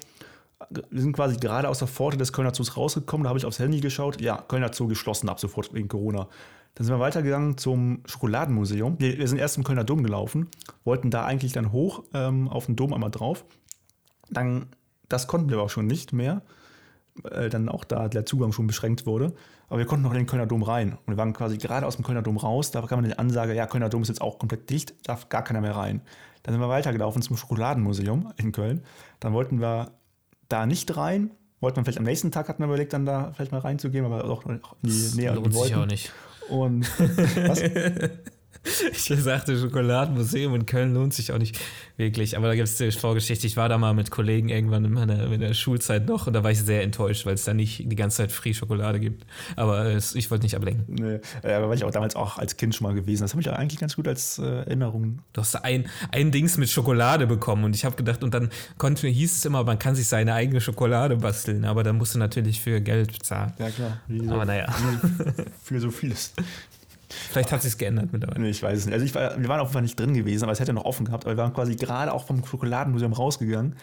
Wir 0.70 1.00
sind 1.00 1.12
quasi 1.12 1.36
gerade 1.36 1.68
aus 1.68 1.78
der 1.78 1.88
Pforte 1.88 2.16
des 2.16 2.32
Kölner 2.32 2.52
Zoos 2.52 2.76
rausgekommen, 2.76 3.24
da 3.24 3.28
habe 3.28 3.38
ich 3.38 3.46
aufs 3.46 3.58
Handy 3.60 3.80
geschaut. 3.80 4.20
Ja, 4.20 4.42
Kölner 4.48 4.72
Zoo 4.72 4.88
geschlossen 4.88 5.28
ab 5.28 5.38
sofort 5.38 5.72
wegen 5.72 5.88
Corona. 5.88 6.28
Dann 6.74 6.86
sind 6.86 6.94
wir 6.94 7.00
weitergegangen 7.00 7.58
zum 7.58 8.02
Schokoladenmuseum. 8.06 8.96
Wir, 8.98 9.26
sind 9.26 9.38
erst 9.38 9.56
im 9.56 9.64
Kölner 9.64 9.84
Dom 9.84 10.02
gelaufen, 10.02 10.48
wollten 10.84 11.10
da 11.10 11.24
eigentlich 11.24 11.52
dann 11.52 11.72
hoch 11.72 12.04
ähm, 12.14 12.48
auf 12.48 12.66
den 12.66 12.76
Dom 12.76 12.92
einmal 12.92 13.10
drauf. 13.10 13.44
Dann, 14.30 14.66
das 15.08 15.26
konnten 15.26 15.48
wir 15.48 15.56
aber 15.56 15.64
auch 15.64 15.70
schon 15.70 15.86
nicht 15.86 16.12
mehr, 16.12 16.42
weil 17.22 17.50
dann 17.50 17.68
auch 17.68 17.84
da 17.84 18.08
der 18.08 18.26
Zugang 18.26 18.52
schon 18.52 18.66
beschränkt 18.66 19.06
wurde. 19.06 19.32
Aber 19.68 19.78
wir 19.78 19.86
konnten 19.86 20.04
noch 20.04 20.12
in 20.12 20.18
den 20.18 20.26
Kölner 20.26 20.46
Dom 20.46 20.62
rein. 20.62 20.92
Und 20.92 21.14
wir 21.14 21.16
waren 21.16 21.32
quasi 21.32 21.58
gerade 21.58 21.86
aus 21.86 21.96
dem 21.96 22.04
Kölner 22.04 22.22
Dom 22.22 22.36
raus. 22.36 22.70
Da 22.70 22.80
kam 22.82 23.02
die 23.04 23.18
Ansage, 23.18 23.54
ja, 23.54 23.66
Kölner 23.66 23.88
Dom 23.88 24.02
ist 24.02 24.08
jetzt 24.08 24.22
auch 24.22 24.38
komplett 24.38 24.70
dicht, 24.70 24.94
darf 25.08 25.28
gar 25.28 25.42
keiner 25.42 25.60
mehr 25.60 25.76
rein. 25.76 26.00
Dann 26.42 26.54
sind 26.54 26.60
wir 26.60 26.68
weitergelaufen 26.68 27.22
zum 27.22 27.36
Schokoladenmuseum 27.36 28.32
in 28.36 28.52
Köln. 28.52 28.82
Dann 29.20 29.32
wollten 29.32 29.60
wir 29.60 29.90
da 30.48 30.66
nicht 30.66 30.96
rein. 30.96 31.30
Wollten 31.60 31.76
wir 31.76 31.84
vielleicht 31.84 31.98
am 31.98 32.04
nächsten 32.04 32.30
Tag, 32.30 32.48
hatten 32.48 32.62
wir 32.62 32.66
überlegt, 32.66 32.92
dann 32.92 33.04
da 33.04 33.32
vielleicht 33.32 33.52
mal 33.52 33.58
reinzugehen, 33.58 34.04
aber 34.04 34.24
auch 34.24 34.46
in 34.46 34.60
die 34.82 35.16
Nähe. 35.16 35.34
Lohnt 35.34 35.54
sich 35.54 35.74
auch 35.74 35.86
nicht. 35.86 36.12
Und 36.48 36.88
was? 37.48 37.62
Ich 38.92 39.04
sagte, 39.04 39.58
Schokoladenmuseum 39.58 40.54
in 40.54 40.66
Köln 40.66 40.94
lohnt 40.94 41.14
sich 41.14 41.32
auch 41.32 41.38
nicht 41.38 41.58
wirklich. 41.96 42.36
Aber 42.36 42.48
da 42.48 42.54
gibt 42.54 42.68
es 42.68 42.76
die 42.76 42.90
Vorgeschichte. 42.90 43.46
Ich 43.46 43.56
war 43.56 43.68
da 43.68 43.78
mal 43.78 43.94
mit 43.94 44.10
Kollegen 44.10 44.48
irgendwann 44.48 44.84
in 44.84 44.92
meiner, 44.92 45.30
in 45.30 45.40
der 45.40 45.54
Schulzeit 45.54 46.06
noch 46.06 46.26
und 46.26 46.32
da 46.32 46.42
war 46.44 46.50
ich 46.50 46.60
sehr 46.60 46.82
enttäuscht, 46.82 47.26
weil 47.26 47.34
es 47.34 47.44
da 47.44 47.54
nicht 47.54 47.90
die 47.90 47.96
ganze 47.96 48.18
Zeit 48.18 48.32
Free 48.32 48.54
Schokolade 48.54 49.00
gibt. 49.00 49.26
Aber 49.56 49.86
es, 49.86 50.14
ich 50.14 50.30
wollte 50.30 50.44
nicht 50.44 50.56
ablenken. 50.56 50.94
Nee, 50.94 51.20
aber 51.42 51.68
war 51.68 51.74
ich 51.74 51.84
auch 51.84 51.90
damals 51.90 52.16
auch 52.16 52.38
als 52.38 52.56
Kind 52.56 52.74
schon 52.74 52.86
mal 52.86 52.94
gewesen. 52.94 53.22
Das 53.22 53.32
habe 53.32 53.40
ich 53.40 53.50
eigentlich 53.50 53.80
ganz 53.80 53.96
gut 53.96 54.08
als 54.08 54.38
äh, 54.38 54.44
Erinnerung. 54.44 55.20
Du 55.32 55.40
hast 55.40 55.54
ein, 55.56 55.88
ein 56.10 56.30
Dings 56.30 56.56
mit 56.56 56.68
Schokolade 56.68 57.26
bekommen 57.26 57.64
und 57.64 57.74
ich 57.74 57.84
habe 57.84 57.96
gedacht, 57.96 58.22
und 58.22 58.34
dann 58.34 58.50
konnte, 58.76 59.08
hieß 59.08 59.36
es 59.38 59.44
immer, 59.44 59.64
man 59.64 59.78
kann 59.78 59.94
sich 59.94 60.08
seine 60.08 60.34
eigene 60.34 60.60
Schokolade 60.60 61.16
basteln, 61.16 61.64
aber 61.64 61.82
dann 61.82 61.96
musst 61.96 62.14
du 62.14 62.18
natürlich 62.18 62.60
für 62.60 62.80
Geld 62.80 63.12
bezahlen. 63.12 63.52
Ja, 63.58 63.70
klar. 63.70 64.00
Wie 64.06 64.28
aber 64.28 64.44
naja. 64.44 64.66
Für 65.62 65.80
so 65.80 65.90
vieles. 65.90 66.32
Vielleicht 67.10 67.52
hat 67.52 67.62
sich 67.62 67.78
geändert 67.78 68.12
mittlerweile. 68.12 68.40
Nee, 68.40 68.50
ich 68.50 68.62
weiß 68.62 68.78
es 68.78 68.86
nicht. 68.86 68.94
Also 68.94 69.06
ich 69.06 69.14
war, 69.14 69.40
wir 69.40 69.48
waren 69.48 69.60
auf 69.60 69.68
jeden 69.68 69.72
Fall 69.72 69.82
nicht 69.82 69.98
drin 69.98 70.14
gewesen, 70.14 70.44
aber 70.44 70.52
es 70.52 70.60
hätte 70.60 70.72
noch 70.72 70.84
offen 70.84 71.06
gehabt. 71.06 71.24
Aber 71.24 71.36
wir 71.36 71.42
waren 71.42 71.54
quasi 71.54 71.76
gerade 71.76 72.12
auch 72.12 72.26
vom 72.26 72.44
Schokoladenmuseum 72.44 73.12
rausgegangen. 73.12 73.76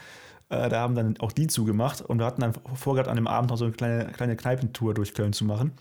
Äh, 0.49 0.69
da 0.69 0.81
haben 0.81 0.95
dann 0.95 1.17
auch 1.19 1.31
die 1.31 1.47
zugemacht 1.47 2.01
und 2.01 2.19
wir 2.19 2.25
hatten 2.25 2.41
dann 2.41 2.53
vorgehabt, 2.75 3.09
an 3.09 3.15
dem 3.15 3.27
Abend 3.27 3.49
noch 3.49 3.57
so 3.57 3.65
eine 3.65 3.73
kleine, 3.73 4.05
kleine 4.11 4.35
Kneipentour 4.35 4.93
durch 4.93 5.13
Köln 5.13 5.33
zu 5.33 5.45
machen. 5.45 5.71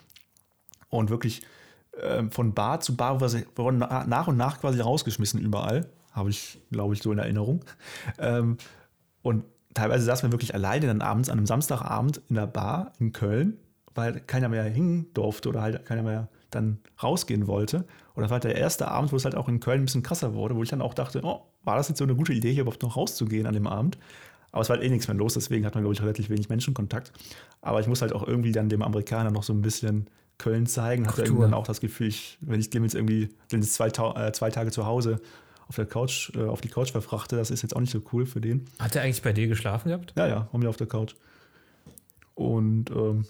Und 0.88 1.10
wirklich 1.10 1.42
äh, 2.00 2.24
von 2.30 2.54
Bar 2.54 2.80
zu 2.80 2.96
Bar, 2.96 3.20
wir 3.20 3.44
wurden 3.56 3.78
nach 3.78 4.26
und 4.26 4.36
nach 4.36 4.60
quasi 4.60 4.80
rausgeschmissen 4.80 5.40
überall. 5.40 5.86
Habe 6.12 6.30
ich, 6.30 6.60
glaube 6.70 6.94
ich, 6.94 7.02
so 7.02 7.12
in 7.12 7.18
Erinnerung. 7.18 7.64
Ähm, 8.18 8.56
und 9.22 9.44
teilweise 9.74 10.04
saßen 10.04 10.28
wir 10.28 10.32
wirklich 10.32 10.54
alleine 10.54 10.86
dann 10.86 11.02
abends 11.02 11.28
an 11.28 11.38
einem 11.38 11.46
Samstagabend 11.46 12.22
in 12.28 12.36
der 12.36 12.46
Bar 12.46 12.92
in 13.00 13.12
Köln, 13.12 13.58
weil 13.94 14.20
keiner 14.20 14.48
mehr 14.48 14.64
hin 14.64 15.06
durfte 15.12 15.48
oder 15.48 15.60
halt 15.60 15.84
keiner 15.84 16.02
mehr 16.02 16.28
dann 16.54 16.78
rausgehen 17.02 17.46
wollte. 17.46 17.84
Und 18.14 18.22
das 18.22 18.30
war 18.30 18.36
halt 18.36 18.44
der 18.44 18.56
erste 18.56 18.88
Abend, 18.88 19.12
wo 19.12 19.16
es 19.16 19.24
halt 19.24 19.34
auch 19.34 19.48
in 19.48 19.60
Köln 19.60 19.82
ein 19.82 19.84
bisschen 19.84 20.02
krasser 20.02 20.34
wurde, 20.34 20.56
wo 20.56 20.62
ich 20.62 20.68
dann 20.68 20.82
auch 20.82 20.94
dachte, 20.94 21.20
oh, 21.24 21.42
war 21.64 21.76
das 21.76 21.88
jetzt 21.88 21.98
so 21.98 22.04
eine 22.04 22.14
gute 22.14 22.32
Idee, 22.32 22.52
hier 22.52 22.62
überhaupt 22.62 22.82
noch 22.82 22.96
rauszugehen 22.96 23.46
an 23.46 23.54
dem 23.54 23.66
Abend? 23.66 23.98
Aber 24.52 24.62
es 24.62 24.68
war 24.68 24.76
halt 24.76 24.86
eh 24.86 24.90
nichts 24.90 25.08
mehr 25.08 25.16
los, 25.16 25.34
deswegen 25.34 25.66
hat 25.66 25.74
man, 25.74 25.82
glaube 25.82 25.94
ich, 25.94 26.02
relativ 26.02 26.28
wenig 26.28 26.48
Menschenkontakt. 26.48 27.12
Aber 27.60 27.80
ich 27.80 27.88
muss 27.88 28.02
halt 28.02 28.12
auch 28.12 28.26
irgendwie 28.26 28.52
dann 28.52 28.68
dem 28.68 28.82
Amerikaner 28.82 29.32
noch 29.32 29.42
so 29.42 29.52
ein 29.52 29.62
bisschen 29.62 30.06
Köln 30.38 30.66
zeigen. 30.66 31.06
Hatte 31.08 31.22
irgendwie 31.22 31.42
dann 31.42 31.54
auch 31.54 31.66
das 31.66 31.80
Gefühl, 31.80 32.08
ich, 32.08 32.38
wenn 32.40 32.60
ich 32.60 32.70
dem 32.70 32.84
jetzt 32.84 32.94
irgendwie 32.94 33.30
ich 33.50 33.72
zwei, 33.72 33.88
äh, 33.88 34.32
zwei 34.32 34.50
Tage 34.50 34.70
zu 34.70 34.86
Hause 34.86 35.20
auf 35.66 35.76
der 35.76 35.86
Couch, 35.86 36.30
äh, 36.36 36.44
auf 36.44 36.60
die 36.60 36.68
Couch 36.68 36.92
verfrachte, 36.92 37.36
das 37.36 37.50
ist 37.50 37.62
jetzt 37.62 37.74
auch 37.74 37.80
nicht 37.80 37.92
so 37.92 38.00
cool 38.12 38.26
für 38.26 38.40
den. 38.40 38.66
Hat 38.78 38.94
er 38.94 39.02
eigentlich 39.02 39.22
bei 39.22 39.32
dir 39.32 39.48
geschlafen 39.48 39.88
gehabt? 39.88 40.12
Ja, 40.16 40.26
ja, 40.26 40.48
haben 40.52 40.62
wir 40.62 40.68
auf 40.68 40.76
der 40.76 40.86
Couch. 40.86 41.14
Und 42.34 42.90
ähm, 42.90 43.26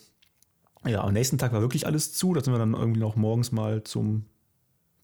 ja, 0.87 1.03
am 1.03 1.13
nächsten 1.13 1.39
Tag 1.39 1.53
war 1.53 1.61
wirklich 1.61 1.87
alles 1.87 2.13
zu. 2.15 2.35
Da 2.35 2.43
sind 2.43 2.53
wir 2.53 2.59
dann 2.59 2.75
irgendwie 2.75 3.01
noch 3.01 3.17
morgens 3.17 3.53
mal 3.53 3.83
zum 3.85 4.25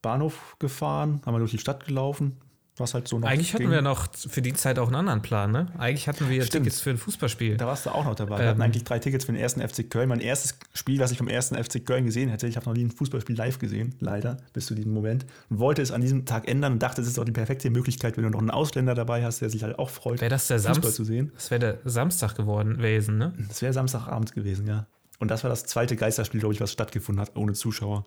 Bahnhof 0.02 0.56
gefahren, 0.58 1.20
haben 1.26 1.34
wir 1.34 1.38
durch 1.38 1.50
die 1.50 1.58
Stadt 1.58 1.86
gelaufen. 1.86 2.36
was 2.78 2.94
halt 2.94 3.06
so 3.08 3.18
noch. 3.18 3.28
Eigentlich 3.28 3.52
hatten 3.52 3.64
ging. 3.64 3.72
wir 3.72 3.82
noch 3.82 4.08
für 4.14 4.40
die 4.40 4.54
Zeit 4.54 4.78
auch 4.78 4.86
einen 4.86 4.94
anderen 4.96 5.20
Plan, 5.20 5.50
ne? 5.52 5.66
Eigentlich 5.76 6.08
hatten 6.08 6.30
wir 6.30 6.42
Stimmt. 6.46 6.64
Tickets 6.64 6.80
für 6.80 6.88
ein 6.88 6.96
Fußballspiel. 6.96 7.58
Da 7.58 7.66
warst 7.66 7.84
du 7.84 7.90
auch 7.90 8.06
noch 8.06 8.14
dabei. 8.14 8.38
Wir 8.38 8.46
hatten 8.48 8.58
Ähm. 8.60 8.64
eigentlich 8.64 8.84
drei 8.84 8.98
Tickets 8.98 9.26
für 9.26 9.32
den 9.32 9.40
ersten 9.40 9.60
FC 9.60 9.90
Köln. 9.90 10.08
Mein 10.08 10.20
erstes 10.20 10.58
Spiel, 10.72 10.98
was 10.98 11.10
ich 11.10 11.18
vom 11.18 11.28
ersten 11.28 11.62
FC 11.62 11.84
Köln 11.84 12.06
gesehen 12.06 12.30
hätte. 12.30 12.46
Ich 12.46 12.56
habe 12.56 12.64
noch 12.64 12.72
nie 12.74 12.84
ein 12.86 12.90
Fußballspiel 12.90 13.36
live 13.36 13.58
gesehen, 13.58 13.94
leider, 14.00 14.38
bis 14.54 14.64
zu 14.64 14.74
diesem 14.74 14.94
Moment. 14.94 15.26
Und 15.50 15.58
wollte 15.58 15.82
es 15.82 15.90
an 15.92 16.00
diesem 16.00 16.24
Tag 16.24 16.48
ändern 16.48 16.72
und 16.74 16.78
dachte, 16.82 17.02
es 17.02 17.08
ist 17.08 17.18
auch 17.18 17.24
die 17.26 17.32
perfekte 17.32 17.68
Möglichkeit, 17.68 18.16
wenn 18.16 18.24
du 18.24 18.30
noch 18.30 18.38
einen 18.40 18.50
Ausländer 18.50 18.94
dabei 18.94 19.22
hast, 19.24 19.42
der 19.42 19.50
sich 19.50 19.62
halt 19.62 19.78
auch 19.78 19.90
freut, 19.90 20.22
Wäre 20.22 20.30
das 20.30 20.46
der 20.46 20.56
Fußball 20.56 20.74
Samstag? 20.76 20.92
zu 20.94 21.04
sehen. 21.04 21.32
Das 21.34 21.50
wäre 21.50 21.60
der 21.60 21.78
Samstag 21.84 22.34
geworden 22.34 22.78
gewesen, 22.78 23.18
ne? 23.18 23.34
Das 23.48 23.60
wäre 23.60 23.74
Samstagabend 23.74 24.32
gewesen, 24.32 24.66
ja. 24.66 24.86
Und 25.20 25.30
das 25.30 25.44
war 25.44 25.50
das 25.50 25.64
zweite 25.64 25.94
Geisterspiel, 25.96 26.40
glaube 26.40 26.54
ich, 26.54 26.60
was 26.60 26.72
stattgefunden 26.72 27.20
hat, 27.20 27.36
ohne 27.36 27.52
Zuschauer. 27.52 28.04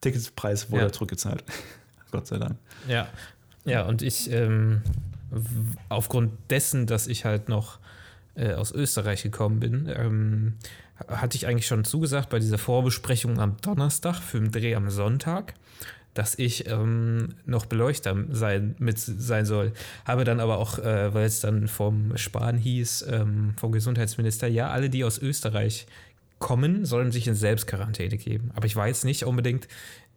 Ticketspreis 0.00 0.70
wurde 0.70 0.84
Ja. 0.86 0.92
zurückgezahlt. 0.92 1.44
Gott 2.12 2.26
sei 2.26 2.38
Dank. 2.38 2.56
Ja. 2.88 3.08
Ja, 3.64 3.82
und 3.84 4.00
ich, 4.00 4.30
ähm, 4.30 4.80
aufgrund 5.88 6.32
dessen, 6.50 6.86
dass 6.86 7.06
ich 7.08 7.24
halt 7.24 7.48
noch 7.48 7.78
äh, 8.36 8.54
aus 8.54 8.70
Österreich 8.72 9.22
gekommen 9.22 9.58
bin, 9.60 9.90
ähm, 9.94 10.54
hatte 11.08 11.36
ich 11.36 11.46
eigentlich 11.46 11.66
schon 11.66 11.84
zugesagt 11.84 12.28
bei 12.30 12.38
dieser 12.38 12.58
Vorbesprechung 12.58 13.40
am 13.40 13.56
Donnerstag 13.60 14.16
für 14.20 14.38
den 14.38 14.52
Dreh 14.52 14.74
am 14.76 14.88
Sonntag, 14.90 15.54
dass 16.14 16.38
ich 16.38 16.68
ähm, 16.68 17.30
noch 17.44 17.66
Beleuchter 17.66 18.14
sein, 18.30 18.74
mit 18.78 18.98
sein 18.98 19.44
soll. 19.46 19.72
Habe 20.04 20.24
dann 20.24 20.40
aber 20.40 20.58
auch, 20.58 20.78
äh, 20.78 21.12
weil 21.12 21.24
es 21.26 21.40
dann 21.40 21.66
vom 21.66 22.16
Spahn 22.16 22.56
hieß, 22.56 23.06
ähm, 23.10 23.54
vom 23.58 23.72
Gesundheitsminister, 23.72 24.46
ja, 24.46 24.68
alle, 24.70 24.88
die 24.90 25.02
aus 25.04 25.18
Österreich 25.18 25.86
kommen, 26.38 26.84
sollen 26.84 27.12
sich 27.12 27.26
in 27.26 27.34
Selbstquarantäne 27.34 28.16
geben. 28.18 28.50
Aber 28.54 28.66
ich 28.66 28.76
weiß 28.76 29.04
nicht 29.04 29.24
unbedingt, 29.24 29.68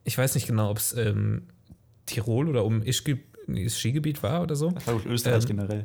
ich 0.04 0.18
weiß 0.18 0.36
nicht 0.36 0.48
genau, 0.48 0.70
ob 0.70 0.78
es 0.78 0.94
ähm, 0.94 1.44
Tirol 2.06 2.50
oder 2.50 2.66
um 2.66 2.82
Ischge 2.82 3.20
nee, 3.48 3.64
das 3.64 3.80
Skigebiet 3.80 4.22
war 4.24 4.42
oder 4.42 4.56
so. 4.56 4.72
Das 4.72 4.88
war 4.88 5.06
Österreich 5.06 5.44
Ähm, 5.44 5.48
generell. 5.48 5.84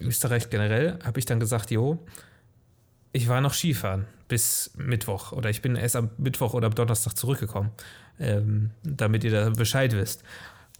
Österreich 0.00 0.50
generell, 0.50 0.98
habe 1.04 1.18
ich 1.18 1.26
dann 1.26 1.38
gesagt, 1.38 1.70
jo, 1.70 2.04
ich 3.12 3.28
war 3.28 3.40
noch 3.40 3.54
Skifahren 3.54 4.06
bis 4.26 4.72
Mittwoch 4.76 5.32
oder 5.32 5.50
ich 5.50 5.62
bin 5.62 5.76
erst 5.76 5.96
am 5.96 6.10
Mittwoch 6.18 6.54
oder 6.54 6.66
am 6.66 6.74
Donnerstag 6.74 7.16
zurückgekommen, 7.16 7.70
ähm, 8.18 8.70
damit 8.82 9.22
ihr 9.22 9.30
da 9.30 9.50
Bescheid 9.50 9.92
wisst. 9.92 10.24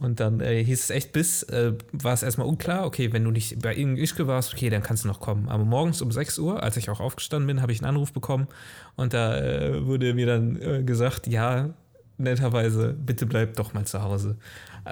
Und 0.00 0.18
dann 0.18 0.40
äh, 0.40 0.62
hieß 0.64 0.84
es 0.84 0.90
echt 0.90 1.12
bis, 1.12 1.44
äh, 1.44 1.72
war 1.92 2.12
es 2.12 2.24
erstmal 2.24 2.48
unklar, 2.48 2.84
okay, 2.84 3.12
wenn 3.12 3.22
du 3.22 3.30
nicht 3.30 3.62
bei 3.62 3.76
Ischke 3.76 4.26
warst, 4.26 4.52
okay, 4.52 4.68
dann 4.68 4.82
kannst 4.82 5.04
du 5.04 5.08
noch 5.08 5.20
kommen. 5.20 5.48
Aber 5.48 5.64
morgens 5.64 6.02
um 6.02 6.10
6 6.10 6.38
Uhr, 6.40 6.62
als 6.62 6.76
ich 6.76 6.90
auch 6.90 6.98
aufgestanden 6.98 7.46
bin, 7.46 7.62
habe 7.62 7.70
ich 7.70 7.80
einen 7.80 7.90
Anruf 7.90 8.12
bekommen 8.12 8.48
und 8.96 9.14
da 9.14 9.38
äh, 9.38 9.86
wurde 9.86 10.12
mir 10.14 10.26
dann 10.26 10.60
äh, 10.60 10.82
gesagt, 10.82 11.28
ja, 11.28 11.70
netterweise, 12.18 12.92
bitte 12.92 13.26
bleib 13.26 13.54
doch 13.54 13.72
mal 13.72 13.84
zu 13.84 14.02
Hause. 14.02 14.36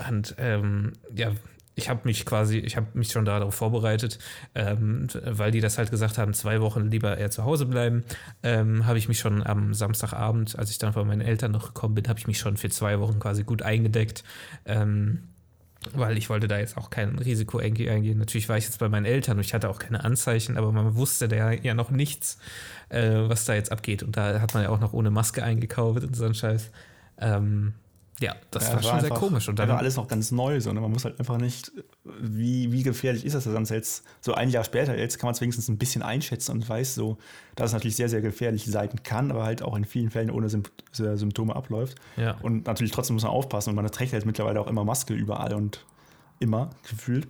Und 0.08 0.36
ähm, 0.38 0.92
ja, 1.14 1.32
ich 1.74 1.88
habe 1.88 2.00
mich 2.04 2.26
quasi, 2.26 2.58
ich 2.58 2.76
habe 2.76 2.86
mich 2.94 3.10
schon 3.12 3.24
darauf 3.24 3.54
vorbereitet, 3.54 4.18
ähm, 4.54 5.08
weil 5.24 5.50
die 5.50 5.60
das 5.60 5.78
halt 5.78 5.90
gesagt 5.90 6.18
haben, 6.18 6.34
zwei 6.34 6.60
Wochen 6.60 6.90
lieber 6.90 7.16
eher 7.16 7.30
zu 7.30 7.44
Hause 7.44 7.66
bleiben, 7.66 8.04
ähm, 8.42 8.86
habe 8.86 8.98
ich 8.98 9.08
mich 9.08 9.18
schon 9.18 9.44
am 9.46 9.74
Samstagabend, 9.74 10.58
als 10.58 10.70
ich 10.70 10.78
dann 10.78 10.92
von 10.92 11.06
meinen 11.06 11.22
Eltern 11.22 11.52
noch 11.52 11.68
gekommen 11.68 11.94
bin, 11.94 12.08
habe 12.08 12.18
ich 12.18 12.26
mich 12.26 12.38
schon 12.38 12.56
für 12.56 12.68
zwei 12.68 13.00
Wochen 13.00 13.18
quasi 13.18 13.44
gut 13.44 13.62
eingedeckt. 13.62 14.24
Ähm, 14.66 15.22
weil 15.94 16.16
ich 16.16 16.30
wollte 16.30 16.46
da 16.46 16.58
jetzt 16.58 16.76
auch 16.76 16.90
kein 16.90 17.18
Risiko 17.18 17.58
eingehen. 17.58 18.18
Natürlich 18.18 18.48
war 18.48 18.56
ich 18.56 18.64
jetzt 18.64 18.78
bei 18.78 18.88
meinen 18.88 19.04
Eltern 19.04 19.38
und 19.38 19.44
ich 19.44 19.52
hatte 19.52 19.68
auch 19.68 19.80
keine 19.80 20.04
Anzeichen, 20.04 20.56
aber 20.56 20.70
man 20.70 20.94
wusste 20.94 21.26
da 21.26 21.50
ja 21.50 21.74
noch 21.74 21.90
nichts, 21.90 22.38
äh, 22.88 23.10
was 23.28 23.44
da 23.46 23.54
jetzt 23.54 23.72
abgeht. 23.72 24.02
Und 24.02 24.16
da 24.16 24.40
hat 24.40 24.54
man 24.54 24.62
ja 24.62 24.68
auch 24.68 24.78
noch 24.78 24.92
ohne 24.92 25.10
Maske 25.10 25.42
eingekauft 25.42 26.04
und 26.04 26.14
so 26.14 26.24
ein 26.24 26.34
Scheiß. 26.34 26.70
Ähm, 27.18 27.74
ja, 28.20 28.36
das 28.50 28.68
Ja, 28.68 28.74
war 28.74 28.82
schon 28.82 29.00
sehr 29.00 29.04
einfach- 29.10 29.18
komisch. 29.18 29.48
Und 29.48 29.58
da 29.58 29.64
dann 29.64 29.72
war 29.72 29.78
alles 29.78 29.96
noch 29.96 30.06
ganz 30.06 30.30
neu, 30.30 30.60
so, 30.60 30.72
ne? 30.72 30.80
man 30.80 30.90
muss 30.92 31.04
halt 31.04 31.18
einfach 31.18 31.38
nicht, 31.38 31.72
wie, 32.04 32.70
wie 32.70 32.82
gefährlich 32.82 33.24
ist 33.24 33.34
das 33.34 33.44
sonst 33.44 33.70
jetzt, 33.70 34.04
so 34.20 34.34
ein 34.34 34.48
Jahr 34.50 34.64
später, 34.64 34.96
jetzt 34.96 35.18
kann 35.18 35.26
man 35.28 35.34
es 35.34 35.40
wenigstens 35.40 35.68
ein 35.68 35.78
bisschen 35.78 36.02
einschätzen 36.02 36.52
und 36.52 36.68
weiß 36.68 36.94
so, 36.94 37.18
dass 37.56 37.70
es 37.70 37.72
natürlich 37.72 37.96
sehr, 37.96 38.08
sehr 38.08 38.20
gefährlich 38.20 38.64
sein 38.66 38.90
kann, 39.02 39.30
aber 39.30 39.44
halt 39.44 39.62
auch 39.62 39.76
in 39.76 39.84
vielen 39.84 40.10
Fällen 40.10 40.30
ohne 40.30 40.48
Symp 40.48 40.70
Symptome 40.92 41.56
abläuft. 41.56 41.96
Ja. 42.16 42.36
Und 42.42 42.66
natürlich 42.66 42.92
trotzdem 42.92 43.14
muss 43.14 43.22
man 43.24 43.32
aufpassen 43.32 43.70
und 43.70 43.76
man 43.76 43.86
trägt 43.90 44.12
halt 44.12 44.26
mittlerweile 44.26 44.60
auch 44.60 44.66
immer 44.66 44.84
Maske 44.84 45.14
überall 45.14 45.54
und 45.54 45.84
immer 46.38 46.70
gefühlt. 46.88 47.26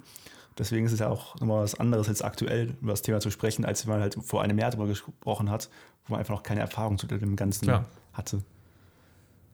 Deswegen 0.58 0.84
ist 0.84 0.92
es 0.92 0.98
ja 0.98 1.08
auch 1.08 1.38
nochmal 1.40 1.62
was 1.62 1.78
anderes 1.80 2.08
jetzt 2.08 2.22
aktuell 2.24 2.74
über 2.82 2.90
das 2.90 3.00
Thema 3.02 3.20
zu 3.20 3.30
sprechen, 3.30 3.64
als 3.64 3.86
wenn 3.86 3.94
man 3.94 4.02
halt 4.02 4.16
vor 4.22 4.42
einem 4.42 4.58
Jahr 4.58 4.70
darüber 4.70 4.88
gesprochen 4.88 5.48
hat, 5.48 5.70
wo 6.06 6.12
man 6.12 6.18
einfach 6.20 6.34
noch 6.34 6.42
keine 6.42 6.60
Erfahrung 6.60 6.98
zu 6.98 7.06
dem 7.06 7.36
Ganzen 7.36 7.64
Klar. 7.66 7.86
hatte. 8.12 8.42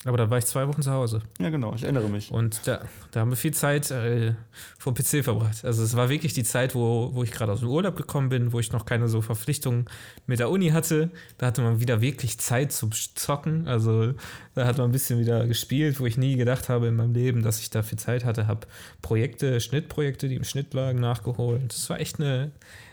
Aber 0.04 0.16
dann 0.16 0.30
war 0.30 0.38
ich 0.38 0.46
zwei 0.46 0.68
Wochen 0.68 0.80
zu 0.80 0.92
Hause. 0.92 1.22
Ja, 1.40 1.50
genau, 1.50 1.74
ich 1.74 1.82
erinnere 1.82 2.08
mich. 2.08 2.30
Und 2.30 2.60
da, 2.68 2.82
da 3.10 3.18
haben 3.20 3.30
wir 3.30 3.36
viel 3.36 3.52
Zeit 3.52 3.90
äh, 3.90 4.34
vom 4.78 4.94
PC 4.94 5.24
verbracht. 5.24 5.64
Also 5.64 5.82
es 5.82 5.96
war 5.96 6.08
wirklich 6.08 6.32
die 6.34 6.44
Zeit, 6.44 6.76
wo, 6.76 7.10
wo 7.14 7.24
ich 7.24 7.32
gerade 7.32 7.50
aus 7.50 7.60
dem 7.60 7.68
Urlaub 7.68 7.96
gekommen 7.96 8.28
bin, 8.28 8.52
wo 8.52 8.60
ich 8.60 8.70
noch 8.70 8.84
keine 8.86 9.08
so 9.08 9.20
Verpflichtungen 9.22 9.86
mit 10.26 10.38
der 10.38 10.50
Uni 10.50 10.68
hatte. 10.70 11.10
Da 11.38 11.46
hatte 11.46 11.62
man 11.62 11.80
wieder 11.80 12.00
wirklich 12.00 12.38
Zeit 12.38 12.70
zum 12.70 12.92
Zocken. 12.92 13.66
Also 13.66 14.14
da 14.54 14.66
hat 14.66 14.78
man 14.78 14.88
ein 14.88 14.92
bisschen 14.92 15.18
wieder 15.18 15.46
gespielt, 15.48 15.98
wo 15.98 16.06
ich 16.06 16.16
nie 16.16 16.36
gedacht 16.36 16.68
habe 16.68 16.86
in 16.86 16.94
meinem 16.94 17.12
Leben, 17.14 17.42
dass 17.42 17.58
ich 17.58 17.70
dafür 17.70 17.98
Zeit 17.98 18.24
hatte. 18.24 18.46
Habe 18.46 18.68
Projekte, 19.02 19.60
Schnittprojekte, 19.60 20.28
die 20.28 20.36
im 20.36 20.44
Schnitt 20.44 20.74
lagen, 20.74 21.00
nachgeholt. 21.00 21.72
Das 21.74 21.90
war 21.90 21.98
echt 21.98 22.20
eine, 22.20 22.52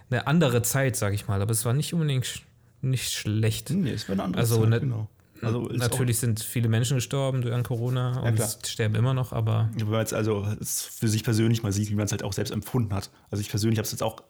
eine 0.10 0.26
andere 0.26 0.64
Zeit, 0.64 0.96
sag 0.96 1.14
ich 1.14 1.28
mal. 1.28 1.40
Aber 1.40 1.52
es 1.52 1.66
war 1.66 1.74
nicht 1.74 1.94
unbedingt 1.94 2.26
sch 2.26 2.42
nicht 2.82 3.12
schlecht. 3.12 3.70
Nee, 3.70 3.92
es 3.92 4.08
wäre 4.08 4.14
eine 4.14 4.24
andere 4.24 4.42
Also, 4.42 4.62
Zeit, 4.62 4.70
ne- 4.70 4.80
genau. 4.80 5.08
Also 5.42 5.70
Natürlich 5.72 6.20
sind 6.20 6.40
viele 6.40 6.70
Menschen 6.70 6.96
gestorben 6.96 7.42
durch 7.42 7.54
an 7.54 7.64
Corona 7.64 8.22
und 8.22 8.40
es 8.40 8.60
sterben 8.66 8.96
immer 8.96 9.14
noch, 9.14 9.34
aber 9.34 9.70
wenn 9.76 9.90
man 9.90 10.00
jetzt 10.00 10.14
also 10.14 10.48
es 10.60 10.82
für 10.84 11.08
sich 11.08 11.24
persönlich 11.24 11.62
mal 11.62 11.72
sieht, 11.72 11.90
wie 11.90 11.96
man 11.96 12.06
es 12.06 12.12
halt 12.12 12.24
auch 12.24 12.34
selbst 12.34 12.52
empfunden 12.52 12.94
hat. 12.94 13.12
Also 13.30 13.42
ich 13.42 13.50
persönlich 13.50 13.78
habe 13.78 13.86
es 13.86 13.92
jetzt 13.92 14.04
auch 14.04 14.24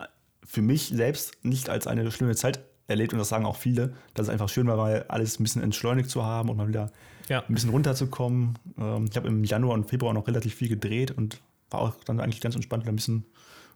für 0.43 0.62
mich 0.62 0.88
selbst 0.88 1.43
nicht 1.43 1.69
als 1.69 1.88
eine 1.88 2.09
schlimme 2.12 2.35
Zeit 2.35 2.59
erlebt 2.88 3.13
und 3.13 3.19
das 3.19 3.29
sagen 3.29 3.45
auch 3.45 3.55
viele, 3.55 3.93
dass 4.13 4.27
es 4.27 4.29
einfach 4.29 4.50
schön 4.50 4.67
war, 4.67 4.77
weil 4.77 5.03
alles 5.07 5.39
ein 5.39 5.43
bisschen 5.43 5.62
entschleunigt 5.62 6.09
zu 6.09 6.24
haben 6.24 6.50
und 6.50 6.57
mal 6.57 6.67
wieder 6.67 6.91
ja. 7.29 7.43
ein 7.47 7.53
bisschen 7.53 7.71
runterzukommen. 7.71 8.57
Ähm, 8.77 9.05
ich 9.09 9.17
habe 9.17 9.27
im 9.27 9.43
Januar 9.43 9.74
und 9.74 9.89
Februar 9.89 10.13
noch 10.13 10.27
relativ 10.27 10.55
viel 10.55 10.69
gedreht 10.69 11.12
und 11.12 11.41
war 11.69 11.81
auch 11.81 11.93
dann 12.05 12.19
eigentlich 12.19 12.41
ganz 12.41 12.55
entspannt, 12.55 12.83
wieder 12.83 12.93
ein 12.93 12.97
bisschen 12.97 13.25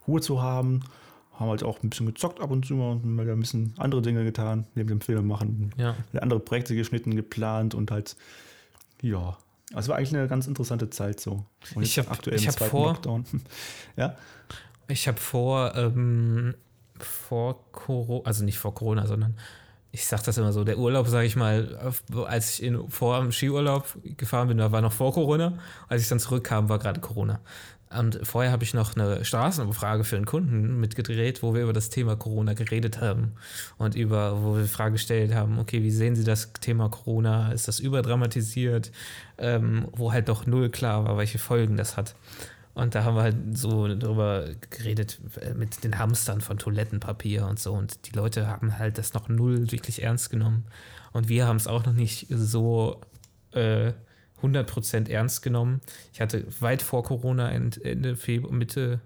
Ruhe 0.08 0.22
zu 0.22 0.42
haben. 0.42 0.82
Haben 1.40 1.50
halt 1.50 1.64
auch 1.64 1.82
ein 1.82 1.90
bisschen 1.90 2.06
gezockt 2.06 2.42
ab 2.42 2.52
und 2.52 2.66
zu 2.66 2.74
mal 2.76 2.92
und 2.92 3.06
mal 3.06 3.30
ein 3.30 3.40
bisschen 3.40 3.74
andere 3.78 4.02
Dinge 4.02 4.24
getan, 4.26 4.66
neben 4.76 4.90
dem 4.90 5.00
Film 5.02 5.26
machen. 5.28 5.72
Ja. 5.78 5.96
Andere 6.20 6.40
Projekte 6.42 6.76
geschnitten, 6.76 7.16
geplant 7.16 7.74
und 7.76 7.92
halt, 7.92 8.18
ja. 9.02 9.38
Also 9.72 9.80
es 9.86 9.88
war 9.88 9.98
eigentlich 9.98 10.16
eine 10.16 10.28
ganz 10.28 10.48
interessante 10.48 10.90
Zeit 10.90 11.20
so. 11.20 11.46
Und 11.76 11.84
Ich 11.84 11.96
jetzt 11.96 12.08
hab- 12.08 12.14
aktuell 12.18 12.36
ich 12.40 12.48
hab 12.48 12.60
vor- 12.60 12.88
Lockdown. 12.88 13.24
ja, 13.96 14.16
Ich 14.90 15.08
habe 15.08 15.18
vor, 15.20 15.74
ähm, 15.76 16.56
vor 17.00 17.72
Corona, 17.72 18.26
also 18.26 18.44
nicht 18.44 18.58
vor 18.58 18.74
Corona, 18.76 19.06
sondern 19.08 19.38
ich 19.92 20.06
sage 20.06 20.24
das 20.26 20.38
immer 20.38 20.54
so, 20.54 20.64
der 20.64 20.78
Urlaub, 20.78 21.08
sage 21.08 21.26
ich 21.26 21.36
mal, 21.36 21.94
als 22.28 22.54
ich 22.54 22.64
in, 22.64 22.90
vor 22.90 23.20
dem 23.20 23.32
Skiurlaub 23.32 23.98
gefahren 24.18 24.48
bin, 24.48 24.60
war 24.60 24.82
noch 24.82 24.94
vor 24.94 25.14
Corona. 25.14 25.58
Als 25.88 26.04
ich 26.04 26.08
dann 26.08 26.20
zurückkam, 26.20 26.70
war 26.70 26.78
gerade 26.78 27.00
Corona. 27.00 27.40
Und 27.90 28.20
vorher 28.22 28.52
habe 28.52 28.64
ich 28.64 28.76
noch 28.76 28.96
eine 28.96 29.26
Straßenumfrage 29.26 30.04
für 30.04 30.16
einen 30.16 30.28
Kunden 30.28 30.80
mitgedreht, 30.80 31.42
wo 31.42 31.56
wir 31.56 31.64
über 31.64 31.74
das 31.74 31.90
Thema 31.90 32.16
Corona 32.16 32.54
geredet 32.54 33.02
haben 33.02 33.32
und 33.80 33.96
über, 33.96 34.44
wo 34.44 34.56
wir 34.56 34.62
die 34.62 34.68
Frage 34.68 34.92
gestellt 34.94 35.34
haben, 35.34 35.58
okay, 35.58 35.82
wie 35.82 35.90
sehen 35.90 36.16
Sie 36.16 36.24
das 36.24 36.54
Thema 36.54 36.90
Corona? 36.90 37.52
Ist 37.52 37.68
das 37.68 37.80
überdramatisiert? 37.80 38.92
Ähm, 39.40 39.88
wo 39.94 40.14
halt 40.14 40.30
doch 40.30 40.46
null 40.46 40.70
klar 40.70 41.06
war, 41.06 41.18
welche 41.18 41.40
Folgen 41.40 41.78
das 41.78 41.98
hat. 41.98 42.14
Und 42.74 42.96
da 42.96 43.04
haben 43.04 43.16
wir 43.16 43.24
halt 43.24 43.58
so 43.58 43.88
darüber 43.88 44.46
geredet 44.70 45.20
äh, 45.42 45.54
mit 45.54 45.84
den 45.84 45.98
Hamstern 45.98 46.42
von 46.42 46.58
Toilettenpapier 46.58 47.46
und 47.46 47.60
so. 47.60 47.74
Und 47.74 48.08
die 48.08 48.12
Leute 48.12 48.48
haben 48.48 48.78
halt 48.78 48.98
das 48.98 49.14
noch 49.14 49.28
null 49.28 49.72
wirklich 49.72 50.02
ernst 50.04 50.30
genommen. 50.30 50.66
Und 51.12 51.30
wir 51.30 51.48
haben 51.48 51.58
es 51.58 51.68
auch 51.68 51.86
noch 51.86 51.94
nicht 51.94 52.28
so 52.30 53.02
äh, 53.52 53.94
100% 54.42 55.10
ernst 55.10 55.42
genommen. 55.42 55.82
Ich 56.14 56.22
hatte 56.22 56.46
weit 56.62 56.82
vor 56.82 57.04
Corona, 57.04 57.52
Ende, 57.52 57.84
Ende 57.84 58.16
Februar, 58.16 58.54
Mitte, 58.54 59.02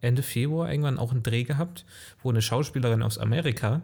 Ende 0.00 0.22
Februar 0.22 0.70
irgendwann 0.70 0.98
auch 0.98 1.10
einen 1.12 1.22
Dreh 1.22 1.44
gehabt, 1.44 1.84
wo 2.22 2.30
eine 2.30 2.42
Schauspielerin 2.42 3.02
aus 3.02 3.18
Amerika 3.18 3.82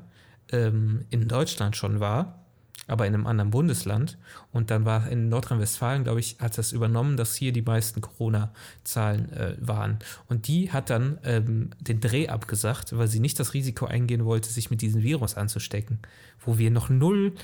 ähm, 0.50 1.04
in 1.10 1.28
Deutschland 1.28 1.76
schon 1.76 2.00
war, 2.00 2.43
aber 2.86 3.06
in 3.06 3.14
einem 3.14 3.26
anderen 3.26 3.50
Bundesland. 3.50 4.18
Und 4.52 4.70
dann 4.70 4.84
war 4.84 5.08
in 5.08 5.28
Nordrhein-Westfalen, 5.28 6.04
glaube 6.04 6.20
ich, 6.20 6.36
hat 6.40 6.58
das 6.58 6.72
übernommen, 6.72 7.16
dass 7.16 7.34
hier 7.34 7.52
die 7.52 7.62
meisten 7.62 8.00
Corona-Zahlen 8.00 9.32
äh, 9.32 9.56
waren. 9.60 9.98
Und 10.28 10.48
die 10.48 10.70
hat 10.70 10.90
dann 10.90 11.18
ähm, 11.24 11.70
den 11.80 12.00
Dreh 12.00 12.28
abgesagt, 12.28 12.96
weil 12.96 13.08
sie 13.08 13.20
nicht 13.20 13.40
das 13.40 13.54
Risiko 13.54 13.86
eingehen 13.86 14.24
wollte, 14.24 14.50
sich 14.50 14.70
mit 14.70 14.82
diesem 14.82 15.02
Virus 15.02 15.36
anzustecken, 15.36 15.98
wo 16.44 16.58
wir 16.58 16.70
noch 16.70 16.88
null 16.88 17.34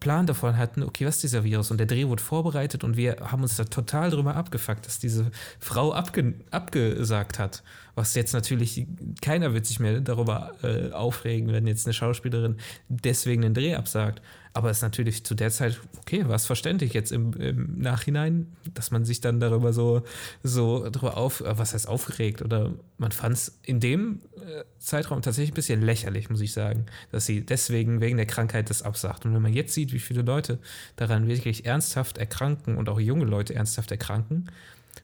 Plan 0.00 0.26
davon 0.26 0.56
hatten, 0.56 0.82
okay, 0.82 1.06
was 1.06 1.16
ist 1.16 1.22
dieser 1.22 1.44
Virus? 1.44 1.70
Und 1.70 1.78
der 1.78 1.86
Dreh 1.86 2.06
wurde 2.06 2.22
vorbereitet 2.22 2.84
und 2.84 2.96
wir 2.96 3.16
haben 3.20 3.42
uns 3.42 3.56
da 3.56 3.64
total 3.64 4.10
drüber 4.10 4.34
abgefuckt, 4.36 4.86
dass 4.86 4.98
diese 4.98 5.30
Frau 5.60 5.92
abge 5.92 6.34
abgesagt 6.50 7.38
hat. 7.38 7.62
Was 7.94 8.14
jetzt 8.14 8.32
natürlich, 8.32 8.86
keiner 9.22 9.54
wird 9.54 9.66
sich 9.66 9.78
mehr 9.80 10.00
darüber 10.00 10.52
äh, 10.62 10.90
aufregen, 10.90 11.52
wenn 11.52 11.66
jetzt 11.66 11.86
eine 11.86 11.94
Schauspielerin 11.94 12.56
deswegen 12.88 13.42
den 13.42 13.54
Dreh 13.54 13.74
absagt. 13.76 14.20
Aber 14.56 14.70
es 14.70 14.78
ist 14.78 14.82
natürlich 14.82 15.24
zu 15.24 15.34
der 15.34 15.50
Zeit, 15.50 15.80
okay, 15.98 16.28
war 16.28 16.36
es 16.36 16.46
verständlich 16.46 16.92
jetzt 16.92 17.10
im, 17.10 17.32
im, 17.34 17.76
Nachhinein, 17.80 18.52
dass 18.72 18.92
man 18.92 19.04
sich 19.04 19.20
dann 19.20 19.40
darüber 19.40 19.72
so, 19.72 20.04
so 20.44 20.88
darüber 20.88 21.16
auf, 21.16 21.40
äh, 21.40 21.58
was 21.58 21.74
heißt 21.74 21.88
aufgeregt 21.88 22.40
oder 22.40 22.72
man 22.96 23.10
fand 23.10 23.34
es 23.34 23.58
in 23.64 23.80
dem 23.80 24.20
äh, 24.36 24.62
Zeitraum 24.78 25.22
tatsächlich 25.22 25.50
ein 25.50 25.56
bisschen 25.56 25.82
lächerlich, 25.82 26.30
muss 26.30 26.40
ich 26.40 26.52
sagen, 26.52 26.86
dass 27.10 27.26
sie 27.26 27.44
deswegen 27.44 28.00
wegen 28.00 28.16
der 28.16 28.26
Krankheit 28.26 28.70
das 28.70 28.82
absagt. 28.82 29.24
Und 29.24 29.34
wenn 29.34 29.42
man 29.42 29.52
jetzt 29.52 29.74
sieht, 29.74 29.92
wie 29.92 29.98
viele 29.98 30.22
Leute 30.22 30.60
daran 30.94 31.26
wirklich 31.26 31.66
ernsthaft 31.66 32.18
erkranken 32.18 32.76
und 32.76 32.88
auch 32.88 33.00
junge 33.00 33.24
Leute 33.24 33.56
ernsthaft 33.56 33.90
erkranken, 33.90 34.46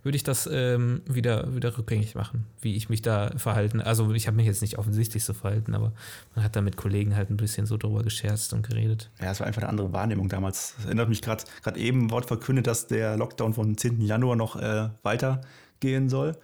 würde 0.02 0.16
ich 0.16 0.22
das 0.22 0.48
ähm, 0.50 1.02
wieder, 1.06 1.54
wieder 1.54 1.76
rückgängig 1.76 2.14
machen, 2.14 2.46
wie 2.60 2.76
ich 2.76 2.88
mich 2.88 3.02
da 3.02 3.30
verhalten. 3.36 3.80
Also 3.80 4.12
ich 4.12 4.26
habe 4.26 4.36
mich 4.36 4.46
jetzt 4.46 4.62
nicht 4.62 4.78
offensichtlich 4.78 5.24
so 5.24 5.32
verhalten, 5.32 5.74
aber 5.74 5.92
man 6.34 6.44
hat 6.44 6.56
da 6.56 6.60
mit 6.60 6.76
Kollegen 6.76 7.16
halt 7.16 7.30
ein 7.30 7.36
bisschen 7.36 7.66
so 7.66 7.76
drüber 7.76 8.02
gescherzt 8.02 8.52
und 8.52 8.66
geredet. 8.66 9.10
Ja, 9.20 9.30
es 9.30 9.40
war 9.40 9.46
einfach 9.46 9.62
eine 9.62 9.70
andere 9.70 9.92
Wahrnehmung 9.92 10.28
damals. 10.28 10.74
Es 10.78 10.86
erinnert 10.86 11.08
mich 11.08 11.22
gerade 11.22 11.44
gerade 11.62 11.78
eben 11.78 12.10
Wort 12.10 12.26
verkündet, 12.26 12.66
dass 12.66 12.86
der 12.86 13.16
Lockdown 13.16 13.54
vom 13.54 13.76
10. 13.76 14.00
Januar 14.00 14.36
noch 14.36 14.56
äh, 14.56 14.88
weitergehen 15.02 16.08
soll. 16.08 16.36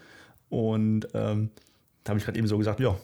Und 0.48 1.08
ähm, 1.14 1.50
da 2.04 2.10
habe 2.10 2.18
ich 2.18 2.24
gerade 2.24 2.38
eben 2.38 2.48
so 2.48 2.58
gesagt, 2.58 2.80
ja, 2.80 2.96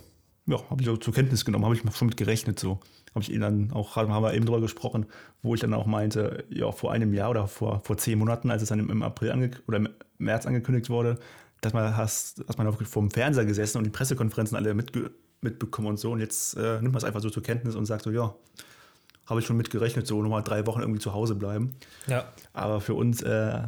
ja, 0.52 0.70
habe 0.70 0.80
ich 0.80 0.86
so 0.86 0.96
zur 0.96 1.14
Kenntnis 1.14 1.44
genommen, 1.44 1.64
habe 1.64 1.74
ich 1.74 1.82
schon 1.96 2.08
mit 2.08 2.16
gerechnet 2.16 2.58
so 2.58 2.80
habe 3.14 3.22
ich 3.22 3.32
ihn 3.32 3.40
dann 3.40 3.70
auch, 3.72 3.96
haben 3.96 4.22
wir 4.22 4.34
eben 4.34 4.46
drüber 4.46 4.60
gesprochen, 4.60 5.06
wo 5.42 5.54
ich 5.54 5.60
dann 5.60 5.74
auch 5.74 5.86
meinte, 5.86 6.44
ja, 6.48 6.72
vor 6.72 6.92
einem 6.92 7.12
Jahr 7.12 7.30
oder 7.30 7.46
vor, 7.46 7.80
vor 7.84 7.96
zehn 7.98 8.18
Monaten, 8.18 8.50
als 8.50 8.62
es 8.62 8.70
dann 8.70 8.78
im, 8.78 9.02
April 9.02 9.50
oder 9.66 9.76
im 9.76 9.88
März 10.18 10.46
angekündigt 10.46 10.88
wurde, 10.88 11.18
dass 11.60 11.74
man, 11.74 11.96
hast, 11.96 12.42
dass 12.48 12.56
man 12.56 12.66
auch 12.66 12.80
vor 12.82 13.02
dem 13.02 13.10
Fernseher 13.10 13.44
gesessen 13.44 13.78
und 13.78 13.84
die 13.84 13.90
Pressekonferenzen 13.90 14.56
alle 14.56 14.74
mitge 14.74 15.10
mitbekommen 15.44 15.88
und 15.88 15.98
so. 15.98 16.12
Und 16.12 16.20
jetzt 16.20 16.56
äh, 16.56 16.74
nimmt 16.80 16.92
man 16.92 16.98
es 16.98 17.04
einfach 17.04 17.20
so 17.20 17.28
zur 17.28 17.42
Kenntnis 17.42 17.74
und 17.74 17.84
sagt 17.84 18.04
so, 18.04 18.12
ja, 18.12 18.32
habe 19.26 19.40
ich 19.40 19.46
schon 19.46 19.56
mitgerechnet, 19.56 20.06
so 20.06 20.22
nochmal 20.22 20.44
drei 20.44 20.66
Wochen 20.68 20.80
irgendwie 20.80 21.00
zu 21.00 21.12
Hause 21.12 21.34
bleiben. 21.34 21.74
Ja. 22.06 22.26
Aber 22.52 22.80
für 22.80 22.94
uns 22.94 23.22
äh, 23.22 23.60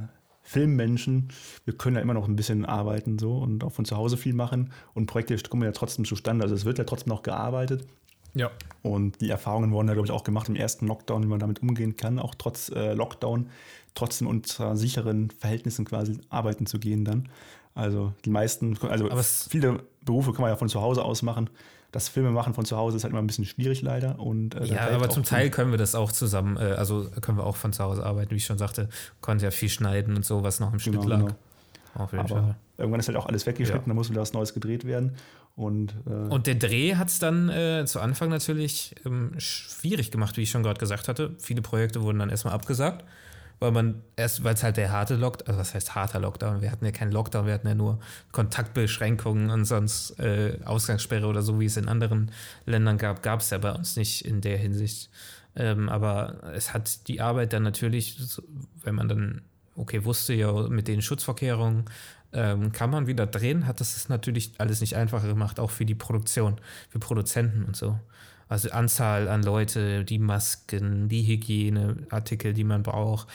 Filmmenschen, 0.46 1.28
wir 1.64 1.74
können 1.74 1.96
ja 1.96 2.02
immer 2.02 2.14
noch 2.14 2.28
ein 2.28 2.36
bisschen 2.36 2.66
arbeiten 2.66 3.18
so 3.18 3.38
und 3.38 3.64
auch 3.64 3.72
von 3.72 3.86
zu 3.86 3.96
Hause 3.96 4.16
viel 4.18 4.34
machen 4.34 4.72
und 4.92 5.06
Projekte 5.06 5.36
kommen 5.48 5.62
ja 5.62 5.72
trotzdem 5.72 6.04
zustande. 6.04 6.44
Also 6.44 6.54
es 6.54 6.66
wird 6.66 6.78
ja 6.78 6.84
trotzdem 6.84 7.10
noch 7.10 7.22
gearbeitet. 7.22 7.86
Ja. 8.34 8.50
Und 8.82 9.20
die 9.20 9.30
Erfahrungen 9.30 9.72
wurden 9.72 9.86
da, 9.86 9.94
glaube 9.94 10.06
ich, 10.06 10.12
auch 10.12 10.24
gemacht 10.24 10.48
im 10.48 10.56
ersten 10.56 10.86
Lockdown, 10.86 11.22
wie 11.22 11.28
man 11.28 11.38
damit 11.38 11.62
umgehen 11.62 11.96
kann, 11.96 12.18
auch 12.18 12.34
trotz 12.34 12.68
äh, 12.68 12.92
Lockdown, 12.92 13.48
trotzdem 13.94 14.28
unter 14.28 14.76
sicheren 14.76 15.30
Verhältnissen 15.30 15.84
quasi 15.84 16.18
arbeiten 16.28 16.66
zu 16.66 16.78
gehen 16.78 17.04
dann. 17.04 17.28
Also 17.74 18.12
die 18.24 18.30
meisten, 18.30 18.76
also 18.82 19.08
viele 19.48 19.80
Berufe 20.04 20.32
kann 20.32 20.42
man 20.42 20.50
ja 20.50 20.56
von 20.56 20.68
zu 20.68 20.82
Hause 20.82 21.04
aus 21.04 21.22
machen. 21.22 21.48
Das 21.94 22.08
Filme 22.08 22.32
machen 22.32 22.54
von 22.54 22.64
zu 22.64 22.76
Hause 22.76 22.96
ist 22.96 23.04
halt 23.04 23.12
immer 23.12 23.22
ein 23.22 23.26
bisschen 23.28 23.44
schwierig 23.44 23.80
leider. 23.80 24.18
Und, 24.18 24.56
äh, 24.56 24.64
ja, 24.64 24.90
aber 24.90 25.08
zum 25.10 25.22
Teil 25.22 25.48
können 25.48 25.70
wir 25.70 25.78
das 25.78 25.94
auch 25.94 26.10
zusammen, 26.10 26.56
äh, 26.56 26.72
also 26.72 27.08
können 27.20 27.38
wir 27.38 27.46
auch 27.46 27.54
von 27.54 27.72
zu 27.72 27.84
Hause 27.84 28.04
arbeiten, 28.04 28.32
wie 28.32 28.36
ich 28.36 28.46
schon 28.46 28.58
sagte, 28.58 28.88
konnte 29.20 29.44
ja 29.44 29.52
viel 29.52 29.68
schneiden 29.68 30.16
und 30.16 30.24
so, 30.24 30.42
was 30.42 30.58
noch 30.58 30.72
im 30.72 30.80
Schnitt 30.80 31.02
genau, 31.02 31.08
lag. 31.08 31.18
Genau. 31.20 31.36
Auf 31.94 32.10
jeden 32.10 32.24
aber 32.24 32.34
Fall. 32.34 32.56
Irgendwann 32.78 32.98
ist 32.98 33.06
halt 33.06 33.16
auch 33.16 33.26
alles 33.26 33.46
weggeschnitten, 33.46 33.84
ja. 33.84 33.88
da 33.88 33.94
muss 33.94 34.10
wieder 34.10 34.20
was 34.20 34.32
Neues 34.32 34.52
gedreht 34.52 34.84
werden. 34.84 35.12
Und, 35.54 35.94
äh 36.08 36.10
und 36.10 36.48
der 36.48 36.56
Dreh 36.56 36.96
hat 36.96 37.10
es 37.10 37.20
dann 37.20 37.48
äh, 37.48 37.84
zu 37.86 38.00
Anfang 38.00 38.28
natürlich 38.28 38.96
ähm, 39.06 39.30
schwierig 39.38 40.10
gemacht, 40.10 40.36
wie 40.36 40.42
ich 40.42 40.50
schon 40.50 40.64
gerade 40.64 40.80
gesagt 40.80 41.06
hatte. 41.06 41.36
Viele 41.38 41.62
Projekte 41.62 42.02
wurden 42.02 42.18
dann 42.18 42.30
erstmal 42.30 42.54
abgesagt, 42.54 43.04
weil 43.60 43.70
man 43.72 44.02
erst, 44.16 44.44
weil 44.44 44.54
es 44.54 44.62
halt 44.62 44.76
der 44.76 44.90
harte 44.90 45.16
Lockdown, 45.16 45.48
also 45.48 45.60
was 45.60 45.74
heißt 45.74 45.94
harter 45.94 46.20
Lockdown? 46.20 46.60
Wir 46.60 46.70
hatten 46.70 46.84
ja 46.84 46.90
keinen 46.90 47.12
Lockdown, 47.12 47.46
wir 47.46 47.54
hatten 47.54 47.68
ja 47.68 47.74
nur 47.74 47.98
Kontaktbeschränkungen 48.32 49.50
und 49.50 49.64
sonst 49.64 50.18
äh, 50.18 50.58
Ausgangssperre 50.64 51.26
oder 51.26 51.42
so, 51.42 51.60
wie 51.60 51.66
es 51.66 51.76
in 51.76 51.88
anderen 51.88 52.30
Ländern 52.66 52.98
gab, 52.98 53.22
gab 53.22 53.40
es 53.40 53.50
ja 53.50 53.58
bei 53.58 53.72
uns 53.72 53.96
nicht 53.96 54.24
in 54.24 54.40
der 54.40 54.58
Hinsicht. 54.58 55.10
Ähm, 55.56 55.88
aber 55.88 56.52
es 56.54 56.74
hat 56.74 57.08
die 57.08 57.20
Arbeit 57.20 57.52
dann 57.52 57.62
natürlich, 57.62 58.18
wenn 58.82 58.94
man 58.94 59.08
dann 59.08 59.42
okay, 59.76 60.04
wusste 60.04 60.34
ja 60.34 60.52
mit 60.68 60.88
den 60.88 61.02
Schutzvorkehrungen, 61.02 61.84
ähm, 62.32 62.72
kann 62.72 62.90
man 62.90 63.06
wieder 63.06 63.26
drehen, 63.26 63.66
hat 63.66 63.80
das 63.80 64.08
natürlich 64.08 64.52
alles 64.58 64.80
nicht 64.80 64.96
einfacher 64.96 65.28
gemacht, 65.28 65.60
auch 65.60 65.70
für 65.70 65.84
die 65.84 65.94
Produktion, 65.94 66.60
für 66.90 66.98
Produzenten 66.98 67.64
und 67.64 67.76
so. 67.76 67.98
Also 68.48 68.70
Anzahl 68.70 69.28
an 69.28 69.42
Leute, 69.42 70.04
die 70.04 70.18
Masken, 70.18 71.08
die 71.08 71.26
Hygieneartikel, 71.26 72.52
die 72.52 72.64
man 72.64 72.82
braucht, 72.82 73.28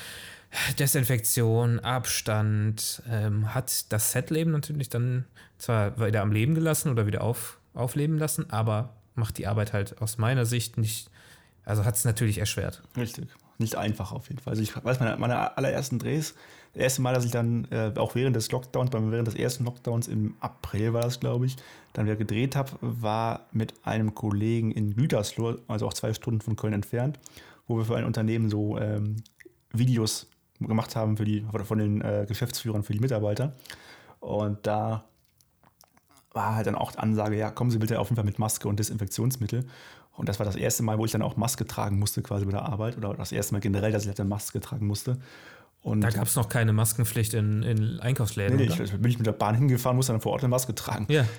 Desinfektion, 0.80 1.80
Abstand, 1.80 3.04
ähm, 3.10 3.54
hat 3.54 3.92
das 3.92 4.12
Setleben 4.12 4.51
natürlich 4.51 4.89
dann 4.89 5.25
zwar 5.58 6.00
wieder 6.00 6.22
am 6.22 6.32
Leben 6.32 6.56
gelassen 6.56 6.92
oder 6.92 7.06
wieder 7.06 7.22
auf, 7.22 7.60
aufleben 7.74 8.18
lassen, 8.18 8.50
aber 8.50 8.96
macht 9.16 9.38
die 9.38 9.48
Arbeit 9.48 9.74
halt 9.74 10.01
aus 10.01 10.18
meiner 10.18 10.46
Sicht 10.46 10.78
nicht, 10.78 11.10
also 11.66 11.86
hat 11.86 11.96
es 11.96 12.05
natürlich 12.05 12.40
erschwert. 12.40 12.81
Richtig 12.98 13.29
nicht 13.60 13.75
einfach 13.75 14.12
auf 14.12 14.29
jeden 14.29 14.40
Fall. 14.42 14.51
Also 14.51 14.64
ich 14.64 14.75
weiß, 14.83 15.00
meine, 15.00 15.18
meine 15.18 15.57
allerersten 15.57 16.00
Drehs, 16.00 16.33
das 16.74 16.84
erste 16.84 17.01
Mal, 17.01 17.14
dass 17.14 17.25
ich 17.25 17.32
dann 17.32 17.66
äh, 17.72 17.92
auch 17.98 18.16
während 18.16 18.36
des 18.36 18.51
Lockdowns, 18.51 18.92
während 18.94 19.27
des 19.27 19.36
ersten 19.36 19.66
Lockdowns 19.66 20.08
im 20.08 20.36
April 20.40 20.94
war 20.94 21.01
das, 21.01 21.20
glaube 21.20 21.46
ich, 21.46 21.55
dann 21.94 22.05
wieder 22.05 22.16
gedreht 22.16 22.55
habe, 22.55 22.72
war 22.82 23.48
mit 23.51 23.74
einem 23.84 24.14
Kollegen 24.14 24.72
in 24.72 24.96
Gütersloh, 24.96 25.58
also 25.68 25.88
auch 25.88 25.94
zwei 25.94 26.14
Stunden 26.14 26.42
von 26.42 26.55
Köln 26.55 26.74
entfernt, 26.74 27.20
wo 27.68 27.77
wir 27.77 27.86
für 27.86 27.96
ein 27.96 28.05
Unternehmen 28.05 28.50
so 28.50 28.77
ähm, 28.77 29.18
Videos 29.72 30.27
gemacht 30.60 30.96
haben 30.96 31.18
für 31.18 31.25
die, 31.25 31.46
von 31.64 31.77
den 31.77 32.01
äh, 32.01 32.25
Geschäftsführern 32.27 32.84
für 32.84 32.94
die 32.94 33.00
Mitarbeiter. 33.00 33.53
Und 34.20 34.68
da 34.68 35.05
war 36.34 36.55
halt 36.55 36.68
dann 36.68 36.75
auch 36.75 36.92
die 36.92 37.00
Ansage, 37.00 37.38
ja, 37.38 37.50
kommen 37.50 37.72
Sie 37.72 37.79
bitte 37.79 38.00
auf 38.00 38.10
jeden 38.10 38.18
Fall 38.18 38.25
mit 38.25 38.40
Maske 38.40 38.68
und 38.68 38.79
Desinfektionsmittel. 38.79 39.66
Und 40.16 40.27
das 40.27 40.38
war 40.38 40.46
das 40.46 40.55
erste 40.55 40.84
Mal, 40.84 40.98
wo 40.98 41.05
ich 41.05 41.12
dann 41.12 41.22
auch 41.22 41.38
Maske 41.38 41.66
tragen 41.66 41.98
musste, 41.98 42.22
quasi 42.22 42.46
bei 42.46 42.51
der 42.51 42.64
Arbeit. 42.64 42.98
Oder 42.98 43.14
das 43.14 43.32
erste 43.32 43.53
Mal 43.53 43.62
generell, 43.62 43.92
dass 43.92 44.03
ich 44.03 44.10
halt 44.10 44.20
eine 44.20 44.29
Maske 44.29 44.60
tragen 44.60 44.86
musste. 44.86 45.18
Und 45.81 46.01
da 46.01 46.09
gab 46.09 46.27
es 46.27 46.35
noch 46.35 46.50
keine 46.50 46.74
Maskenpflicht 46.74 47.33
in, 47.33 47.63
in 47.63 48.00
Einkaufsläden. 48.00 48.57
Nee, 48.57 48.68
nee 48.68 48.83
ich, 48.83 48.92
bin 48.92 49.09
ich 49.09 49.18
mit 49.18 49.25
der 49.25 49.31
Bahn 49.31 49.55
hingefahren, 49.55 49.96
musste 49.96 50.11
dann 50.11 50.22
vor 50.22 50.33
Ort 50.33 50.42
eine 50.42 50.50
Maske 50.50 50.75
tragen. 50.75 51.05
Ja. 51.09 51.25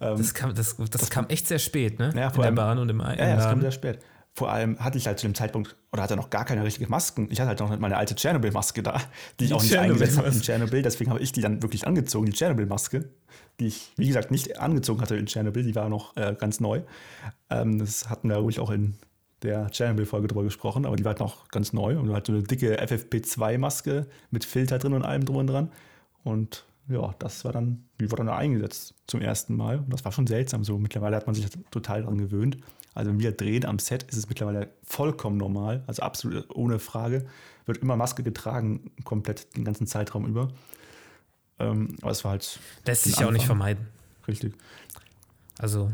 Ähm, 0.00 0.18
das, 0.18 0.34
kam, 0.34 0.52
das, 0.52 0.76
das, 0.76 0.90
das, 0.90 1.10
kam 1.10 1.26
echt 1.28 1.46
sehr 1.46 1.60
spät, 1.60 1.98
ne? 1.98 2.12
Ja, 2.14 2.28
in 2.28 2.42
der 2.42 2.50
Bahn 2.50 2.76
und 2.78 2.90
im 2.90 3.00
Ein 3.00 3.18
Ja, 3.18 3.28
ja, 3.28 3.36
das 3.36 3.44
kam 3.46 3.60
sehr 3.62 3.70
spät. 3.70 4.00
Vor 4.34 4.50
allem 4.50 4.78
hatte 4.80 4.98
ich 4.98 5.06
halt 5.06 5.18
zu 5.18 5.26
dem 5.26 5.34
Zeitpunkt, 5.34 5.76
oder 5.90 6.02
hatte 6.02 6.16
noch 6.16 6.28
gar 6.28 6.44
keine 6.44 6.64
richtige 6.64 6.90
Masken. 6.90 7.28
Ich 7.30 7.40
hatte 7.40 7.50
halt 7.50 7.60
noch 7.60 7.78
meine 7.78 7.96
alte 7.96 8.14
Tschernobyl-Maske 8.14 8.82
da, 8.82 9.00
die 9.38 9.44
ich 9.44 9.50
die 9.50 9.54
auch 9.54 9.62
nicht 9.62 9.78
eingesetzt 9.78 10.18
habe 10.18 10.28
in 10.28 10.42
Tschernobyl. 10.42 10.82
Deswegen 10.82 11.10
habe 11.12 11.22
ich 11.22 11.32
die 11.32 11.40
dann 11.40 11.62
wirklich 11.62 11.86
angezogen, 11.86 12.26
die 12.26 12.32
Tschernobyl-Maske 12.32 13.08
die 13.60 13.66
ich, 13.66 13.92
wie 13.96 14.06
gesagt, 14.06 14.30
nicht 14.30 14.58
angezogen 14.60 15.00
hatte 15.00 15.16
in 15.16 15.26
Chernobyl, 15.26 15.62
die 15.62 15.74
war 15.74 15.88
noch 15.88 16.16
äh, 16.16 16.34
ganz 16.38 16.60
neu. 16.60 16.82
Ähm, 17.50 17.78
das 17.78 18.08
hatten 18.10 18.28
wir 18.28 18.36
ruhig 18.36 18.60
auch 18.60 18.70
in 18.70 18.96
der 19.46 19.70
Chernobyl-Folge 19.70 20.28
drüber 20.28 20.42
gesprochen, 20.42 20.84
aber 20.84 20.96
die 20.96 21.04
war 21.04 21.10
halt 21.10 21.20
noch 21.20 21.48
ganz 21.48 21.72
neu 21.72 21.98
und 21.98 22.12
hat 22.12 22.26
so 22.26 22.32
eine 22.32 22.42
dicke 22.42 22.78
FFP2-Maske 22.80 24.06
mit 24.30 24.44
Filter 24.44 24.78
drin 24.78 24.92
und 24.92 25.04
allem 25.04 25.24
drum 25.24 25.36
und 25.36 25.46
dran. 25.46 25.72
Und 26.24 26.64
ja, 26.88 27.14
das 27.18 27.44
war 27.44 27.52
dann, 27.52 27.84
die 28.00 28.10
wurde 28.10 28.24
dann 28.24 28.34
eingesetzt 28.34 28.94
zum 29.06 29.20
ersten 29.20 29.56
Mal. 29.56 29.78
Und 29.78 29.92
das 29.92 30.04
war 30.04 30.12
schon 30.12 30.26
seltsam 30.26 30.62
so. 30.64 30.78
Mittlerweile 30.78 31.16
hat 31.16 31.26
man 31.26 31.34
sich 31.34 31.46
total 31.70 32.02
daran 32.02 32.18
gewöhnt. 32.18 32.58
Also 32.94 33.10
wenn 33.10 33.20
wir 33.20 33.32
drehen 33.32 33.64
am 33.64 33.78
Set, 33.78 34.04
ist 34.04 34.16
es 34.16 34.28
mittlerweile 34.28 34.70
vollkommen 34.84 35.36
normal, 35.36 35.82
also 35.86 36.02
absolut 36.02 36.48
ohne 36.54 36.78
Frage. 36.78 37.26
Wird 37.66 37.78
immer 37.78 37.96
Maske 37.96 38.22
getragen, 38.22 38.92
komplett 39.04 39.56
den 39.56 39.64
ganzen 39.64 39.86
Zeitraum 39.86 40.26
über. 40.26 40.48
Ähm, 41.58 41.96
aber 42.00 42.10
es 42.10 42.24
war 42.24 42.32
halt. 42.32 42.58
Lässt 42.86 43.04
sich 43.04 43.18
ja 43.18 43.26
auch 43.26 43.32
nicht 43.32 43.46
vermeiden. 43.46 43.86
Richtig. 44.26 44.54
Also 45.58 45.90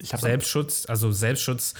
Selbstschutz, 0.00 0.86
also 0.86 1.12
Selbstschutz, 1.12 1.74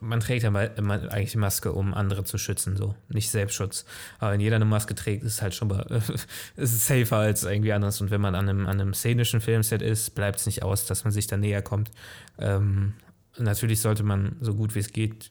man 0.00 0.20
trägt 0.20 0.44
ja 0.44 0.54
eigentlich 0.54 1.36
Maske, 1.36 1.72
um 1.72 1.94
andere 1.94 2.24
zu 2.24 2.38
schützen, 2.38 2.76
so. 2.76 2.94
Nicht 3.08 3.30
Selbstschutz. 3.30 3.84
Aber 4.18 4.32
wenn 4.32 4.40
jeder 4.40 4.56
eine 4.56 4.64
Maske 4.64 4.94
trägt, 4.94 5.24
ist 5.24 5.34
es 5.34 5.42
halt 5.42 5.54
schon 5.54 5.68
mal, 5.68 5.84
ist 6.56 6.72
es 6.72 6.86
safer 6.86 7.16
als 7.16 7.44
irgendwie 7.44 7.72
anders. 7.72 8.00
Und 8.00 8.10
wenn 8.10 8.20
man 8.20 8.34
an 8.34 8.48
einem, 8.48 8.66
an 8.66 8.80
einem 8.80 8.94
szenischen 8.94 9.40
Filmset 9.40 9.82
ist, 9.82 10.14
bleibt 10.14 10.40
es 10.40 10.46
nicht 10.46 10.62
aus, 10.62 10.86
dass 10.86 11.04
man 11.04 11.12
sich 11.12 11.26
da 11.26 11.36
näher 11.36 11.62
kommt. 11.62 11.90
Ähm, 12.38 12.94
natürlich 13.36 13.80
sollte 13.80 14.04
man 14.04 14.36
so 14.40 14.54
gut 14.54 14.74
wie 14.74 14.80
es 14.80 14.92
geht 14.92 15.30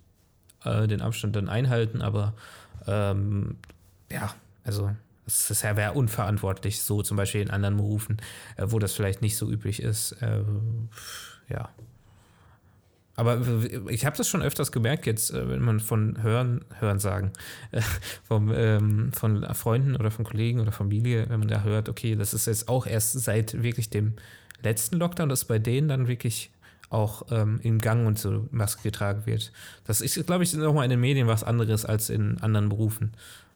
äh, 0.63 0.87
den 0.87 1.01
Abstand 1.01 1.35
dann 1.35 1.49
einhalten, 1.49 2.01
aber 2.01 2.33
ähm, 2.87 3.57
ja, 4.11 4.33
also 4.63 4.91
das 5.25 5.63
wäre 5.63 5.93
unverantwortlich, 5.93 6.81
so 6.81 7.01
zum 7.01 7.17
Beispiel 7.17 7.41
in 7.41 7.49
anderen 7.49 7.77
Berufen, 7.77 8.17
äh, 8.57 8.65
wo 8.67 8.79
das 8.79 8.93
vielleicht 8.93 9.21
nicht 9.21 9.37
so 9.37 9.49
üblich 9.49 9.81
ist. 9.81 10.13
Äh, 10.21 10.43
ja. 11.49 11.69
Aber 13.15 13.41
ich 13.89 14.05
habe 14.05 14.17
das 14.17 14.27
schon 14.27 14.41
öfters 14.41 14.71
gemerkt, 14.71 15.05
jetzt, 15.05 15.31
äh, 15.31 15.47
wenn 15.47 15.61
man 15.61 15.79
von 15.79 16.21
Hören, 16.23 16.65
Hören 16.79 16.99
sagen, 16.99 17.31
äh, 17.71 17.81
vom, 18.23 18.51
ähm, 18.53 19.11
von 19.13 19.43
Freunden 19.53 19.95
oder 19.95 20.09
von 20.09 20.25
Kollegen 20.25 20.59
oder 20.59 20.71
Familie, 20.71 21.29
wenn 21.29 21.39
man 21.39 21.47
da 21.47 21.63
hört, 21.63 21.89
okay, 21.89 22.15
das 22.15 22.33
ist 22.33 22.47
jetzt 22.47 22.67
auch 22.69 22.87
erst 22.87 23.13
seit 23.19 23.61
wirklich 23.61 23.89
dem 23.89 24.13
letzten 24.63 24.97
Lockdown, 24.97 25.29
dass 25.29 25.45
bei 25.45 25.59
denen 25.59 25.87
dann 25.87 26.07
wirklich 26.07 26.51
auch 26.89 27.23
ähm, 27.31 27.59
im 27.63 27.79
Gang 27.79 28.07
und 28.07 28.19
so 28.19 28.47
Maske 28.51 28.83
getragen 28.83 29.25
wird. 29.25 29.51
Das 29.85 30.01
ist, 30.01 30.25
glaube 30.25 30.43
ich, 30.43 30.53
nochmal 30.53 30.85
in 30.85 30.91
den 30.91 30.99
Medien 30.99 31.27
was 31.27 31.43
anderes 31.43 31.85
als 31.85 32.09
in 32.09 32.37
anderen 32.39 32.69
Berufen. 32.69 33.13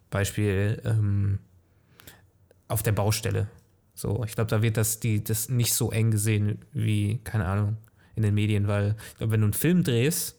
Beispiel 0.09 0.81
ähm, 0.85 1.39
auf 2.67 2.83
der 2.83 2.93
Baustelle. 2.93 3.47
So, 3.93 4.23
ich 4.25 4.35
glaube, 4.35 4.49
da 4.49 4.61
wird 4.61 4.77
das, 4.77 4.99
die, 4.99 5.23
das 5.23 5.49
nicht 5.49 5.73
so 5.73 5.91
eng 5.91 6.11
gesehen 6.11 6.59
wie, 6.73 7.19
keine 7.23 7.45
Ahnung, 7.45 7.77
in 8.17 8.23
den 8.23 8.33
Medien, 8.33 8.67
weil 8.67 8.95
wenn 9.19 9.39
du 9.39 9.45
einen 9.45 9.53
Film 9.53 9.83
drehst, 9.83 10.37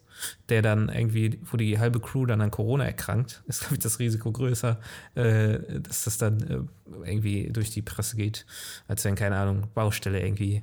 der 0.48 0.62
dann 0.62 0.88
irgendwie, 0.88 1.38
wo 1.44 1.56
die 1.56 1.78
halbe 1.78 2.00
Crew 2.00 2.26
dann 2.26 2.40
an 2.40 2.50
Corona 2.50 2.84
erkrankt, 2.84 3.42
ist, 3.46 3.60
glaube 3.60 3.76
ich, 3.76 3.80
das 3.80 3.98
Risiko 3.98 4.30
größer, 4.32 4.78
äh, 5.14 5.80
dass 5.80 6.04
das 6.04 6.18
dann 6.18 6.40
äh, 6.42 7.08
irgendwie 7.08 7.50
durch 7.52 7.70
die 7.70 7.82
Presse 7.82 8.16
geht, 8.16 8.44
als 8.88 9.04
wenn, 9.04 9.14
keine 9.14 9.36
Ahnung, 9.36 9.68
Baustelle 9.74 10.20
irgendwie 10.20 10.62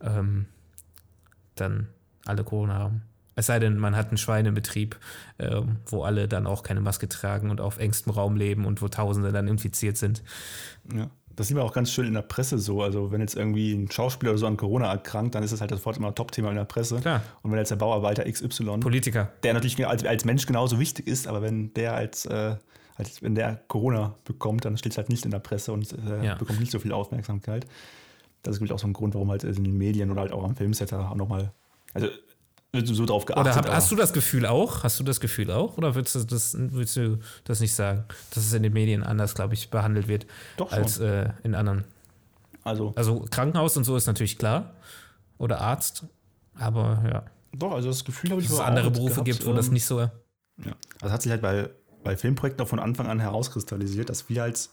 ähm, 0.00 0.46
dann 1.56 1.88
alle 2.24 2.44
Corona 2.44 2.74
haben. 2.74 3.02
Es 3.34 3.46
sei 3.46 3.58
denn, 3.58 3.78
man 3.78 3.96
hat 3.96 4.08
einen 4.08 4.18
Schweinebetrieb, 4.18 4.98
ähm, 5.38 5.78
wo 5.86 6.04
alle 6.04 6.28
dann 6.28 6.46
auch 6.46 6.62
keine 6.62 6.80
Maske 6.80 7.08
tragen 7.08 7.50
und 7.50 7.60
auf 7.60 7.78
engstem 7.78 8.12
Raum 8.12 8.36
leben 8.36 8.66
und 8.66 8.82
wo 8.82 8.88
Tausende 8.88 9.32
dann 9.32 9.48
infiziert 9.48 9.96
sind. 9.96 10.22
Ja. 10.94 11.10
Das 11.36 11.48
sieht 11.48 11.56
man 11.56 11.64
auch 11.66 11.72
ganz 11.72 11.90
schön 11.90 12.06
in 12.06 12.14
der 12.14 12.22
Presse 12.22 12.58
so. 12.58 12.82
Also, 12.82 13.10
wenn 13.10 13.20
jetzt 13.20 13.36
irgendwie 13.36 13.72
ein 13.72 13.90
Schauspieler 13.90 14.32
oder 14.32 14.38
so 14.38 14.46
an 14.46 14.56
Corona 14.56 14.90
erkrankt, 14.90 15.34
dann 15.34 15.42
ist 15.42 15.52
das 15.52 15.60
halt 15.60 15.70
sofort 15.70 15.96
immer 15.96 16.08
ein 16.08 16.14
Top-Thema 16.14 16.50
in 16.50 16.56
der 16.56 16.64
Presse. 16.64 17.00
Klar. 17.00 17.22
Und 17.42 17.50
wenn 17.50 17.58
jetzt 17.58 17.70
der 17.70 17.76
Bauarbeiter 17.76 18.24
XY, 18.30 18.78
Politiker. 18.80 19.30
der 19.42 19.54
natürlich 19.54 19.86
als, 19.86 20.04
als 20.04 20.24
Mensch 20.24 20.46
genauso 20.46 20.78
wichtig 20.78 21.06
ist, 21.06 21.26
aber 21.26 21.42
wenn 21.42 21.72
der 21.74 21.94
als, 21.94 22.26
äh, 22.26 22.56
als 22.96 23.22
wenn 23.22 23.34
der 23.34 23.62
Corona 23.68 24.14
bekommt, 24.24 24.64
dann 24.64 24.76
steht 24.76 24.92
es 24.92 24.98
halt 24.98 25.08
nicht 25.08 25.24
in 25.24 25.30
der 25.30 25.38
Presse 25.38 25.72
und 25.72 25.92
äh, 25.92 26.24
Ja. 26.24 26.34
bekommt 26.34 26.60
nicht 26.60 26.72
so 26.72 26.78
viel 26.78 26.92
Aufmerksamkeit. 26.92 27.66
Das 28.42 28.52
ist 28.54 28.58
glaube 28.58 28.66
ich 28.66 28.72
auch 28.72 28.78
so 28.78 28.86
ein 28.86 28.92
Grund, 28.92 29.14
warum 29.14 29.30
halt 29.30 29.44
in 29.44 29.64
den 29.64 29.78
Medien 29.78 30.10
oder 30.10 30.20
halt 30.22 30.32
auch 30.32 30.44
am 30.44 30.54
Filmset 30.56 30.92
da 30.92 31.08
auch 31.10 31.14
nochmal, 31.14 31.52
also 31.94 32.08
so 32.72 33.04
drauf 33.04 33.26
geachtet. 33.26 33.46
Oder 33.46 33.54
hab, 33.54 33.70
hast 33.70 33.90
du 33.90 33.96
das 33.96 34.12
Gefühl 34.12 34.46
auch? 34.46 34.82
Hast 34.82 34.98
du 34.98 35.04
das 35.04 35.20
Gefühl 35.20 35.50
auch? 35.50 35.76
Oder 35.76 35.94
willst 35.94 36.14
du 36.14 36.24
das, 36.24 36.56
willst 36.58 36.96
du 36.96 37.18
das 37.44 37.60
nicht 37.60 37.74
sagen? 37.74 38.04
Dass 38.30 38.44
es 38.44 38.52
in 38.52 38.62
den 38.62 38.72
Medien 38.72 39.02
anders, 39.02 39.34
glaube 39.34 39.54
ich, 39.54 39.70
behandelt 39.70 40.08
wird 40.08 40.26
Doch 40.56 40.70
schon. 40.70 40.78
als 40.78 40.98
äh, 40.98 41.28
in 41.42 41.54
anderen. 41.54 41.84
also 42.64 42.92
Also 42.96 43.26
Krankenhaus 43.30 43.76
und 43.76 43.84
so 43.84 43.96
ist 43.96 44.06
natürlich 44.06 44.38
klar. 44.38 44.72
Oder 45.38 45.60
Arzt. 45.60 46.04
Aber 46.54 47.02
ja, 47.10 47.24
doch, 47.54 47.72
also 47.72 47.88
das 47.88 48.04
Gefühl 48.04 48.30
habe 48.30 48.40
ich 48.40 48.46
dass 48.46 48.56
es 48.56 48.62
andere 48.62 48.90
Berufe 48.90 49.14
gehabt, 49.14 49.26
gibt, 49.26 49.46
wo 49.46 49.52
das 49.52 49.66
ähm, 49.66 49.74
nicht 49.74 49.84
so. 49.84 50.00
Ja. 50.00 50.10
Also 51.00 51.12
hat 51.12 51.22
sich 51.22 51.30
halt 51.30 51.42
bei, 51.42 51.68
bei 52.02 52.16
Filmprojekten 52.16 52.64
auch 52.64 52.68
von 52.68 52.78
Anfang 52.78 53.06
an 53.06 53.20
herauskristallisiert, 53.20 54.08
dass 54.08 54.28
wir 54.28 54.42
als 54.42 54.70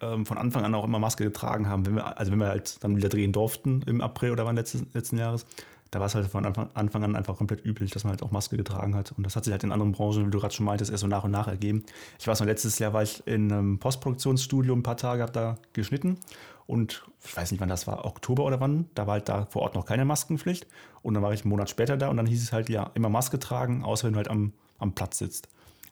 ähm, 0.00 0.24
von 0.24 0.38
Anfang 0.38 0.64
an 0.64 0.74
auch 0.74 0.84
immer 0.84 0.98
Maske 0.98 1.24
getragen 1.24 1.68
haben. 1.68 1.84
Wenn 1.84 1.96
wir, 1.96 2.18
also 2.18 2.32
wenn 2.32 2.38
wir 2.38 2.48
halt 2.48 2.82
dann 2.82 2.96
wieder 2.96 3.08
drehen 3.08 3.32
durften 3.32 3.82
im 3.82 4.00
April 4.00 4.30
oder 4.32 4.46
wann 4.46 4.56
letztes, 4.56 4.82
letzten 4.94 5.18
Jahres, 5.18 5.44
da 5.90 5.98
war 5.98 6.06
es 6.06 6.14
halt 6.14 6.28
von 6.28 6.46
Anfang, 6.46 7.04
an 7.04 7.16
einfach 7.16 7.36
komplett 7.36 7.64
üblich, 7.64 7.90
dass 7.90 8.04
man 8.04 8.12
halt 8.12 8.22
auch 8.22 8.30
Maske 8.30 8.56
getragen 8.56 8.94
hat. 8.94 9.12
Und 9.12 9.24
das 9.24 9.34
hat 9.34 9.44
sich 9.44 9.52
halt 9.52 9.64
in 9.64 9.72
anderen 9.72 9.92
Branchen, 9.92 10.26
wie 10.26 10.30
du 10.30 10.38
gerade 10.38 10.54
schon 10.54 10.66
meintest, 10.66 10.90
erst 10.90 11.00
so 11.00 11.08
nach 11.08 11.24
und 11.24 11.32
nach 11.32 11.48
ergeben. 11.48 11.84
Ich 12.18 12.28
weiß 12.28 12.38
noch, 12.40 12.46
letztes 12.46 12.78
Jahr 12.78 12.92
war 12.92 13.02
ich 13.02 13.26
in 13.26 13.50
einem 13.50 13.78
Postproduktionsstudio 13.78 14.74
ein 14.74 14.84
paar 14.84 14.96
Tage, 14.96 15.22
habe 15.22 15.32
da 15.32 15.58
geschnitten. 15.72 16.18
Und 16.66 17.02
ich 17.24 17.36
weiß 17.36 17.50
nicht, 17.50 17.60
wann 17.60 17.68
das 17.68 17.88
war, 17.88 18.04
Oktober 18.04 18.44
oder 18.44 18.60
wann, 18.60 18.88
da 18.94 19.08
war 19.08 19.14
halt 19.14 19.28
da 19.28 19.46
vor 19.46 19.62
Ort 19.62 19.74
noch 19.74 19.84
keine 19.84 20.04
Maskenpflicht. 20.04 20.68
Und 21.02 21.14
dann 21.14 21.22
war 21.24 21.32
ich 21.32 21.42
einen 21.42 21.50
Monat 21.50 21.68
später 21.68 21.96
da 21.96 22.08
und 22.08 22.16
dann 22.16 22.26
hieß 22.26 22.40
es 22.40 22.52
halt, 22.52 22.68
ja, 22.68 22.92
immer 22.94 23.08
Maske 23.08 23.40
tragen, 23.40 23.82
außer 23.82 24.06
wenn 24.06 24.12
du 24.12 24.18
halt 24.18 24.28
am, 24.28 24.52
am 24.78 24.94
Platz 24.94 25.18
sitzt. 25.18 25.48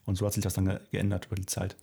Und 0.06 0.16
so 0.16 0.24
hat 0.24 0.32
sich 0.32 0.44
das 0.44 0.54
dann 0.54 0.66
ge 0.66 0.78
geändert 0.92 1.26
über 1.26 1.34
die 1.34 1.46
Zeit. 1.46 1.76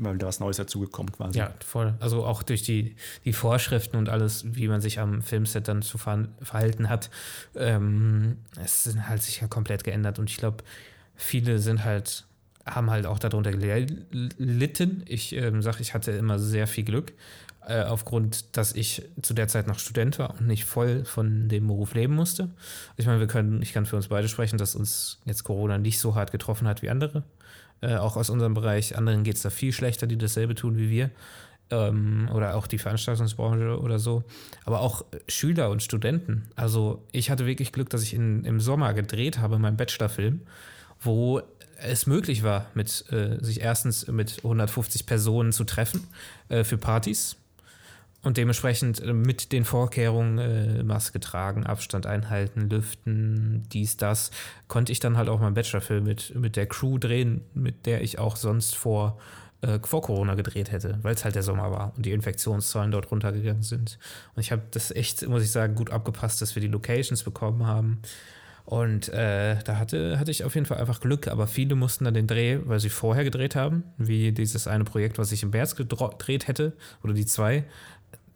Immer 0.00 0.14
wieder 0.14 0.26
was 0.26 0.40
Neues 0.40 0.56
dazugekommen 0.56 1.12
quasi. 1.12 1.38
Ja, 1.38 1.52
voll. 1.64 1.92
Also 2.00 2.24
auch 2.24 2.42
durch 2.42 2.62
die, 2.62 2.96
die 3.26 3.34
Vorschriften 3.34 3.98
und 3.98 4.08
alles, 4.08 4.44
wie 4.46 4.66
man 4.66 4.80
sich 4.80 4.98
am 4.98 5.20
Filmset 5.20 5.68
dann 5.68 5.82
zu 5.82 5.98
ver 5.98 6.26
verhalten 6.40 6.88
hat, 6.88 7.10
ähm, 7.54 8.38
es 8.64 8.96
halt 9.06 9.22
sich 9.22 9.42
ja 9.42 9.46
komplett 9.46 9.84
geändert. 9.84 10.18
Und 10.18 10.30
ich 10.30 10.38
glaube, 10.38 10.64
viele 11.16 11.58
sind 11.58 11.84
halt, 11.84 12.24
haben 12.64 12.90
halt 12.90 13.04
auch 13.04 13.18
darunter 13.18 13.52
gelitten. 13.52 15.02
Ich 15.06 15.34
ähm, 15.36 15.60
sage, 15.60 15.82
ich 15.82 15.92
hatte 15.92 16.12
immer 16.12 16.38
sehr 16.38 16.66
viel 16.66 16.84
Glück, 16.84 17.12
äh, 17.66 17.82
aufgrund, 17.82 18.56
dass 18.56 18.72
ich 18.72 19.02
zu 19.20 19.34
der 19.34 19.48
Zeit 19.48 19.66
noch 19.66 19.78
Student 19.78 20.18
war 20.18 20.30
und 20.30 20.46
nicht 20.46 20.64
voll 20.64 21.04
von 21.04 21.50
dem 21.50 21.66
Beruf 21.66 21.92
leben 21.92 22.14
musste. 22.14 22.48
Ich 22.96 23.04
meine, 23.04 23.20
wir 23.20 23.26
können, 23.26 23.60
ich 23.60 23.74
kann 23.74 23.84
für 23.84 23.96
uns 23.96 24.08
beide 24.08 24.28
sprechen, 24.28 24.56
dass 24.56 24.74
uns 24.74 25.20
jetzt 25.26 25.44
Corona 25.44 25.76
nicht 25.76 26.00
so 26.00 26.14
hart 26.14 26.32
getroffen 26.32 26.66
hat 26.66 26.80
wie 26.80 26.88
andere. 26.88 27.22
Äh, 27.82 27.96
auch 27.96 28.16
aus 28.16 28.30
unserem 28.30 28.54
Bereich. 28.54 28.96
Anderen 28.96 29.24
geht 29.24 29.36
es 29.36 29.42
da 29.42 29.50
viel 29.50 29.72
schlechter, 29.72 30.06
die 30.06 30.18
dasselbe 30.18 30.54
tun 30.54 30.76
wie 30.76 30.90
wir. 30.90 31.10
Ähm, 31.70 32.28
oder 32.34 32.56
auch 32.56 32.66
die 32.66 32.78
Veranstaltungsbranche 32.78 33.80
oder 33.80 33.98
so. 33.98 34.24
Aber 34.64 34.80
auch 34.80 35.02
äh, 35.12 35.18
Schüler 35.28 35.70
und 35.70 35.82
Studenten. 35.82 36.48
Also 36.56 37.02
ich 37.12 37.30
hatte 37.30 37.46
wirklich 37.46 37.72
Glück, 37.72 37.88
dass 37.90 38.02
ich 38.02 38.14
in, 38.14 38.44
im 38.44 38.60
Sommer 38.60 38.92
gedreht 38.92 39.38
habe, 39.38 39.58
meinen 39.58 39.76
Bachelorfilm, 39.76 40.40
wo 41.00 41.40
es 41.82 42.06
möglich 42.06 42.42
war, 42.42 42.66
mit, 42.74 43.04
äh, 43.10 43.42
sich 43.42 43.60
erstens 43.60 44.06
mit 44.08 44.38
150 44.38 45.06
Personen 45.06 45.52
zu 45.52 45.64
treffen 45.64 46.06
äh, 46.48 46.64
für 46.64 46.76
Partys. 46.76 47.36
Und 48.22 48.36
dementsprechend 48.36 49.00
äh, 49.00 49.12
mit 49.12 49.52
den 49.52 49.64
Vorkehrungen, 49.64 50.38
äh, 50.38 50.82
Maske 50.82 51.20
tragen, 51.20 51.64
Abstand 51.64 52.06
einhalten, 52.06 52.68
lüften, 52.68 53.62
dies, 53.72 53.96
das, 53.96 54.30
konnte 54.68 54.92
ich 54.92 55.00
dann 55.00 55.16
halt 55.16 55.28
auch 55.28 55.40
meinen 55.40 55.54
Bachelorfilm 55.54 56.04
mit, 56.04 56.34
mit 56.34 56.56
der 56.56 56.66
Crew 56.66 56.98
drehen, 56.98 57.42
mit 57.54 57.86
der 57.86 58.02
ich 58.02 58.18
auch 58.18 58.36
sonst 58.36 58.76
vor, 58.76 59.18
äh, 59.62 59.78
vor 59.82 60.02
Corona 60.02 60.34
gedreht 60.34 60.70
hätte, 60.70 60.98
weil 61.02 61.14
es 61.14 61.24
halt 61.24 61.34
der 61.34 61.42
Sommer 61.42 61.70
war 61.70 61.92
und 61.96 62.04
die 62.04 62.12
Infektionszahlen 62.12 62.90
dort 62.90 63.10
runtergegangen 63.10 63.62
sind. 63.62 63.98
Und 64.34 64.40
ich 64.40 64.52
habe 64.52 64.62
das 64.70 64.90
echt, 64.90 65.26
muss 65.26 65.42
ich 65.42 65.50
sagen, 65.50 65.74
gut 65.74 65.90
abgepasst, 65.90 66.42
dass 66.42 66.54
wir 66.54 66.60
die 66.60 66.68
Locations 66.68 67.22
bekommen 67.22 67.66
haben. 67.66 68.02
Und 68.66 69.08
äh, 69.08 69.56
da 69.64 69.78
hatte, 69.78 70.20
hatte 70.20 70.30
ich 70.30 70.44
auf 70.44 70.54
jeden 70.54 70.66
Fall 70.66 70.78
einfach 70.78 71.00
Glück, 71.00 71.26
aber 71.26 71.48
viele 71.48 71.74
mussten 71.74 72.04
dann 72.04 72.14
den 72.14 72.28
Dreh, 72.28 72.60
weil 72.64 72.78
sie 72.78 72.88
vorher 72.88 73.24
gedreht 73.24 73.56
haben, 73.56 73.82
wie 73.96 74.30
dieses 74.30 74.68
eine 74.68 74.84
Projekt, 74.84 75.18
was 75.18 75.32
ich 75.32 75.42
im 75.42 75.50
gedro- 75.50 76.16
gedreht 76.16 76.46
hätte, 76.46 76.74
oder 77.02 77.12
die 77.12 77.26
zwei, 77.26 77.64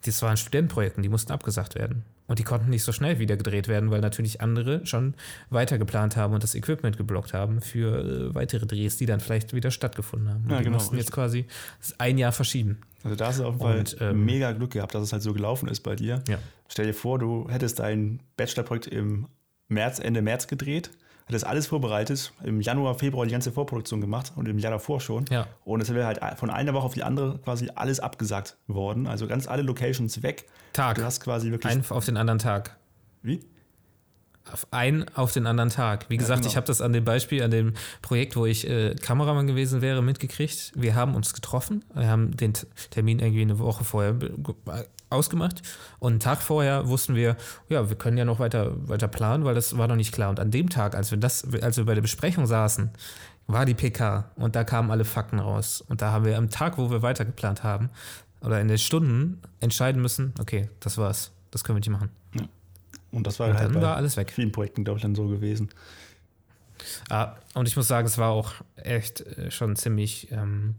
das 0.05 0.21
waren 0.21 0.37
Studentenprojekten, 0.37 1.03
die 1.03 1.09
mussten 1.09 1.31
abgesagt 1.31 1.75
werden. 1.75 2.03
Und 2.27 2.39
die 2.39 2.43
konnten 2.43 2.69
nicht 2.71 2.83
so 2.83 2.91
schnell 2.91 3.19
wieder 3.19 3.37
gedreht 3.37 3.67
werden, 3.67 3.91
weil 3.91 4.01
natürlich 4.01 4.41
andere 4.41 4.85
schon 4.85 5.13
weiter 5.49 5.77
geplant 5.77 6.15
haben 6.15 6.33
und 6.33 6.41
das 6.43 6.55
Equipment 6.55 6.97
geblockt 6.97 7.33
haben 7.33 7.61
für 7.61 7.99
äh, 8.31 8.33
weitere 8.35 8.65
Drehs, 8.65 8.97
die 8.97 9.05
dann 9.05 9.19
vielleicht 9.19 9.53
wieder 9.53 9.69
stattgefunden 9.69 10.29
haben. 10.29 10.43
Und 10.45 10.49
Ja, 10.51 10.57
die 10.57 10.63
genau, 10.63 10.77
mussten 10.77 10.95
jetzt 10.95 11.05
richtig. 11.09 11.15
quasi 11.15 11.45
das 11.79 11.99
ein 11.99 12.17
Jahr 12.17 12.31
verschieben. 12.31 12.79
Also 13.03 13.15
da 13.15 13.27
hast 13.27 13.39
du 13.39 13.45
auf 13.45 13.61
jeden 13.61 13.85
Fall 13.85 14.09
ähm, 14.09 14.25
mega 14.25 14.51
Glück 14.53 14.71
gehabt, 14.71 14.95
dass 14.95 15.03
es 15.03 15.13
halt 15.13 15.21
so 15.21 15.33
gelaufen 15.33 15.69
ist 15.69 15.81
bei 15.81 15.95
dir. 15.95 16.23
Ja. 16.27 16.39
Stell 16.67 16.87
dir 16.87 16.93
vor, 16.95 17.19
du 17.19 17.47
hättest 17.49 17.77
dein 17.77 18.19
Bachelorprojekt 18.37 18.87
im 18.87 19.27
März, 19.67 19.99
Ende 19.99 20.23
März 20.23 20.47
gedreht, 20.47 20.89
hättest 21.25 21.45
alles 21.45 21.67
vorbereitet, 21.67 22.33
im 22.43 22.61
Januar, 22.61 22.95
Februar 22.95 23.25
die 23.25 23.31
ganze 23.31 23.51
Vorproduktion 23.51 24.01
gemacht 24.01 24.31
und 24.35 24.47
im 24.47 24.59
Jahr 24.59 24.71
davor 24.71 25.01
schon. 25.01 25.25
Ja. 25.29 25.47
Und 25.63 25.81
es 25.81 25.93
wäre 25.93 26.05
halt 26.05 26.19
von 26.37 26.49
einer 26.49 26.73
Woche 26.73 26.85
auf 26.85 26.93
die 26.93 27.03
andere 27.03 27.39
quasi 27.39 27.69
alles 27.73 27.99
abgesagt 27.99 28.57
worden. 28.67 29.07
Also 29.07 29.27
ganz 29.27 29.47
alle 29.47 29.63
Locations 29.63 30.21
weg. 30.21 30.45
Tag. 30.73 30.97
Du 30.97 31.03
hast 31.03 31.21
quasi 31.21 31.51
wirklich. 31.51 31.71
Ein 31.71 31.83
auf 31.89 32.05
den 32.05 32.17
anderen 32.17 32.39
Tag. 32.39 32.77
wie? 33.21 33.39
Auf 34.51 34.67
ein 34.69 35.05
auf 35.15 35.33
den 35.33 35.47
anderen 35.47 35.71
Tag. 35.71 36.07
Wie 36.09 36.17
gesagt, 36.17 36.41
genau. 36.41 36.51
ich 36.51 36.55
habe 36.55 36.67
das 36.67 36.79
an 36.79 36.93
dem 36.93 37.03
Beispiel, 37.03 37.41
an 37.41 37.49
dem 37.49 37.73
Projekt, 38.03 38.35
wo 38.35 38.45
ich 38.45 38.69
äh, 38.69 38.93
Kameramann 38.93 39.47
gewesen 39.47 39.81
wäre, 39.81 40.03
mitgekriegt. 40.03 40.71
Wir 40.75 40.93
haben 40.93 41.15
uns 41.15 41.33
getroffen. 41.33 41.83
Wir 41.95 42.07
haben 42.07 42.37
den 42.37 42.53
Termin 42.91 43.17
irgendwie 43.17 43.41
eine 43.41 43.57
Woche 43.57 43.83
vorher 43.83 44.13
ausgemacht. 45.09 45.61
Und 45.99 46.13
einen 46.13 46.19
Tag 46.19 46.41
vorher 46.41 46.87
wussten 46.87 47.15
wir, 47.15 47.37
ja, 47.69 47.89
wir 47.89 47.97
können 47.97 48.17
ja 48.17 48.25
noch 48.25 48.39
weiter, 48.39 48.73
weiter 48.87 49.07
planen, 49.07 49.45
weil 49.45 49.55
das 49.55 49.77
war 49.77 49.87
noch 49.87 49.95
nicht 49.95 50.11
klar. 50.13 50.29
Und 50.29 50.39
an 50.39 50.51
dem 50.51 50.69
Tag, 50.69 50.95
als 50.95 51.11
wir, 51.11 51.17
das, 51.17 51.45
als 51.61 51.77
wir 51.77 51.85
bei 51.85 51.95
der 51.95 52.01
Besprechung 52.01 52.45
saßen, 52.47 52.89
war 53.47 53.65
die 53.65 53.75
PK 53.75 54.31
und 54.35 54.55
da 54.55 54.63
kamen 54.63 54.89
alle 54.91 55.05
Fakten 55.05 55.39
raus. 55.39 55.81
Und 55.87 56.01
da 56.01 56.11
haben 56.11 56.25
wir 56.25 56.37
am 56.37 56.49
Tag, 56.49 56.77
wo 56.77 56.89
wir 56.89 57.01
weitergeplant 57.01 57.63
haben, 57.63 57.89
oder 58.41 58.61
in 58.61 58.67
den 58.67 58.77
Stunden 58.77 59.41
entscheiden 59.59 60.01
müssen, 60.01 60.33
okay, 60.39 60.69
das 60.79 60.97
war's. 60.97 61.31
Das 61.51 61.63
können 61.63 61.77
wir 61.77 61.79
nicht 61.79 61.89
machen. 61.89 62.09
Und 63.11 63.25
das 63.25 63.39
war 63.39 63.49
Und 63.49 63.57
halt 63.57 63.73
dann 63.73 63.81
war 63.81 63.95
alles 63.95 64.17
weg. 64.17 64.31
vielen 64.31 64.51
Projekten, 64.51 64.83
glaube 64.83 64.97
ich, 64.97 65.01
dann 65.03 65.15
so 65.15 65.27
gewesen. 65.27 65.69
Ah, 67.09 67.35
und 67.53 67.67
ich 67.67 67.77
muss 67.77 67.87
sagen, 67.87 68.05
es 68.05 68.17
war 68.17 68.31
auch 68.31 68.51
echt 68.75 69.21
äh, 69.21 69.49
schon 69.49 69.75
ziemlich 69.77 70.31
ähm, 70.31 70.75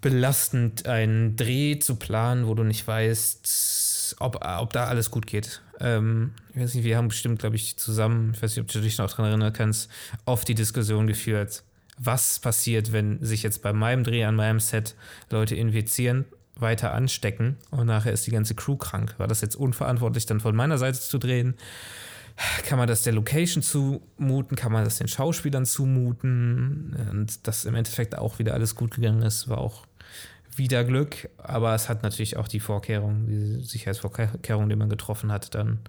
belastend, 0.00 0.86
einen 0.86 1.36
Dreh 1.36 1.78
zu 1.78 1.96
planen, 1.96 2.46
wo 2.46 2.54
du 2.54 2.62
nicht 2.62 2.86
weißt, 2.86 4.16
ob, 4.20 4.44
ob 4.44 4.72
da 4.72 4.86
alles 4.86 5.10
gut 5.10 5.26
geht. 5.26 5.62
Ähm, 5.78 6.32
ich 6.54 6.60
weiß 6.60 6.74
nicht, 6.74 6.84
wir 6.84 6.96
haben 6.96 7.08
bestimmt, 7.08 7.38
glaube 7.38 7.56
ich, 7.56 7.76
zusammen, 7.76 8.32
ich 8.34 8.42
weiß 8.42 8.56
nicht, 8.56 8.64
ob 8.64 8.72
du 8.72 8.80
dich 8.80 8.98
noch 8.98 9.10
daran 9.10 9.26
erinnern 9.26 9.52
kannst, 9.52 9.90
oft 10.24 10.48
die 10.48 10.54
Diskussion 10.54 11.06
geführt, 11.06 11.62
was 11.98 12.38
passiert, 12.38 12.92
wenn 12.92 13.22
sich 13.24 13.42
jetzt 13.42 13.62
bei 13.62 13.72
meinem 13.72 14.04
Dreh 14.04 14.24
an 14.24 14.36
meinem 14.36 14.60
Set 14.60 14.94
Leute 15.30 15.54
infizieren, 15.54 16.24
weiter 16.56 16.92
anstecken 16.92 17.56
und 17.70 17.86
nachher 17.86 18.12
ist 18.12 18.26
die 18.26 18.30
ganze 18.30 18.54
Crew 18.54 18.76
krank. 18.76 19.14
War 19.18 19.28
das 19.28 19.40
jetzt 19.40 19.56
unverantwortlich, 19.56 20.26
dann 20.26 20.40
von 20.40 20.56
meiner 20.56 20.78
Seite 20.78 21.00
zu 21.00 21.18
drehen? 21.18 21.54
Kann 22.66 22.78
man 22.78 22.88
das 22.88 23.02
der 23.02 23.12
Location 23.12 23.62
zumuten? 23.62 24.56
Kann 24.56 24.72
man 24.72 24.84
das 24.84 24.96
den 24.96 25.08
Schauspielern 25.08 25.66
zumuten? 25.66 26.96
Und 27.10 27.46
dass 27.46 27.66
im 27.66 27.74
Endeffekt 27.74 28.16
auch 28.16 28.38
wieder 28.38 28.54
alles 28.54 28.74
gut 28.74 28.94
gegangen 28.94 29.22
ist, 29.22 29.48
war 29.48 29.58
auch 29.58 29.84
wieder 30.56 30.84
Glück. 30.84 31.28
Aber 31.38 31.74
es 31.74 31.88
hat 31.88 32.02
natürlich 32.02 32.36
auch 32.36 32.48
die 32.48 32.60
Vorkehrungen, 32.60 33.26
die 33.26 33.64
Sicherheitsvorkehrungen, 33.64 34.68
die 34.68 34.76
man 34.76 34.88
getroffen 34.88 35.32
hat, 35.32 35.54
dann 35.54 35.80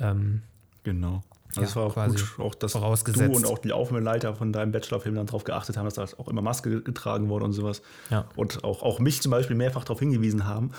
ähm, 0.00 0.42
Genau. 0.84 1.22
Also 1.48 1.60
ja, 1.60 1.66
es 1.66 1.76
war 1.76 1.84
auch 1.84 1.94
gut, 1.94 2.24
auch 2.38 2.54
dass 2.54 2.72
du 2.72 2.78
und 2.78 3.46
auch 3.46 3.58
die 3.58 3.72
Aufnahmeleiter 3.72 4.34
von 4.34 4.52
deinem 4.52 4.70
Bachelorfilm 4.72 5.14
dann 5.14 5.26
darauf 5.26 5.44
geachtet 5.44 5.76
haben, 5.76 5.86
dass 5.86 5.94
da 5.94 6.06
auch 6.18 6.28
immer 6.28 6.42
Maske 6.42 6.82
getragen 6.82 7.28
wurde 7.28 7.46
und 7.46 7.52
sowas. 7.52 7.82
Ja. 8.10 8.26
Und 8.36 8.64
auch, 8.64 8.82
auch 8.82 8.98
mich 8.98 9.22
zum 9.22 9.30
Beispiel 9.30 9.56
mehrfach 9.56 9.84
darauf 9.84 9.98
hingewiesen 9.98 10.46
haben. 10.46 10.72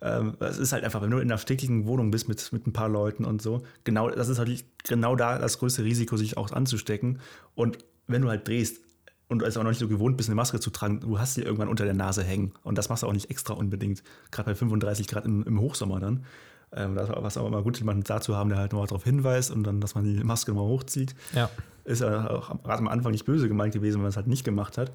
Ähm, 0.00 0.36
es 0.40 0.58
ist 0.58 0.72
halt 0.72 0.84
einfach, 0.84 1.02
wenn 1.02 1.10
du 1.10 1.18
in 1.18 1.30
einer 1.30 1.38
stickigen 1.38 1.86
Wohnung 1.86 2.10
bist 2.10 2.28
mit, 2.28 2.52
mit 2.52 2.66
ein 2.66 2.72
paar 2.72 2.88
Leuten 2.88 3.24
und 3.24 3.42
so, 3.42 3.62
genau, 3.84 4.08
das 4.08 4.28
ist 4.28 4.38
halt 4.38 4.64
genau 4.84 5.16
da 5.16 5.38
das 5.38 5.58
größte 5.58 5.84
Risiko, 5.84 6.16
sich 6.16 6.36
auch 6.36 6.52
anzustecken. 6.52 7.20
Und 7.54 7.78
wenn 8.06 8.22
du 8.22 8.28
halt 8.28 8.48
drehst, 8.48 8.80
und 9.28 9.42
es 9.42 9.56
auch 9.56 9.62
noch 9.62 9.70
nicht 9.70 9.78
so 9.78 9.88
gewohnt 9.88 10.16
bist, 10.16 10.28
eine 10.28 10.36
Maske 10.36 10.58
zu 10.58 10.70
tragen, 10.70 11.00
du 11.00 11.18
hast 11.18 11.34
sie 11.34 11.42
irgendwann 11.42 11.68
unter 11.68 11.84
der 11.84 11.94
Nase 11.94 12.24
hängen. 12.24 12.52
Und 12.62 12.78
das 12.78 12.88
machst 12.88 13.02
du 13.02 13.06
auch 13.06 13.12
nicht 13.12 13.30
extra 13.30 13.54
unbedingt, 13.54 14.02
gerade 14.30 14.50
bei 14.50 14.54
35 14.54 15.06
Grad 15.06 15.26
im, 15.26 15.42
im 15.44 15.60
Hochsommer 15.60 16.00
dann. 16.00 16.24
Ähm, 16.72 16.94
das 16.94 17.08
war 17.08 17.42
auch 17.42 17.46
immer 17.46 17.62
gut, 17.62 17.78
jemanden 17.78 18.04
da 18.04 18.20
zu 18.20 18.36
haben, 18.36 18.48
der 18.50 18.58
halt 18.58 18.72
nochmal 18.72 18.86
darauf 18.86 19.04
hinweist 19.04 19.50
und 19.50 19.64
dann, 19.64 19.80
dass 19.80 19.94
man 19.94 20.04
die 20.04 20.22
Maske 20.24 20.52
nochmal 20.52 20.68
hochzieht. 20.68 21.14
Ja. 21.34 21.50
Ist 21.84 22.00
ja 22.00 22.30
auch 22.30 22.62
gerade 22.62 22.78
am 22.78 22.88
Anfang 22.88 23.12
nicht 23.12 23.24
böse 23.24 23.48
gemeint 23.48 23.72
gewesen, 23.72 23.96
wenn 23.96 24.02
man 24.02 24.10
es 24.10 24.16
halt 24.16 24.26
nicht 24.26 24.44
gemacht 24.44 24.76
hat. 24.76 24.92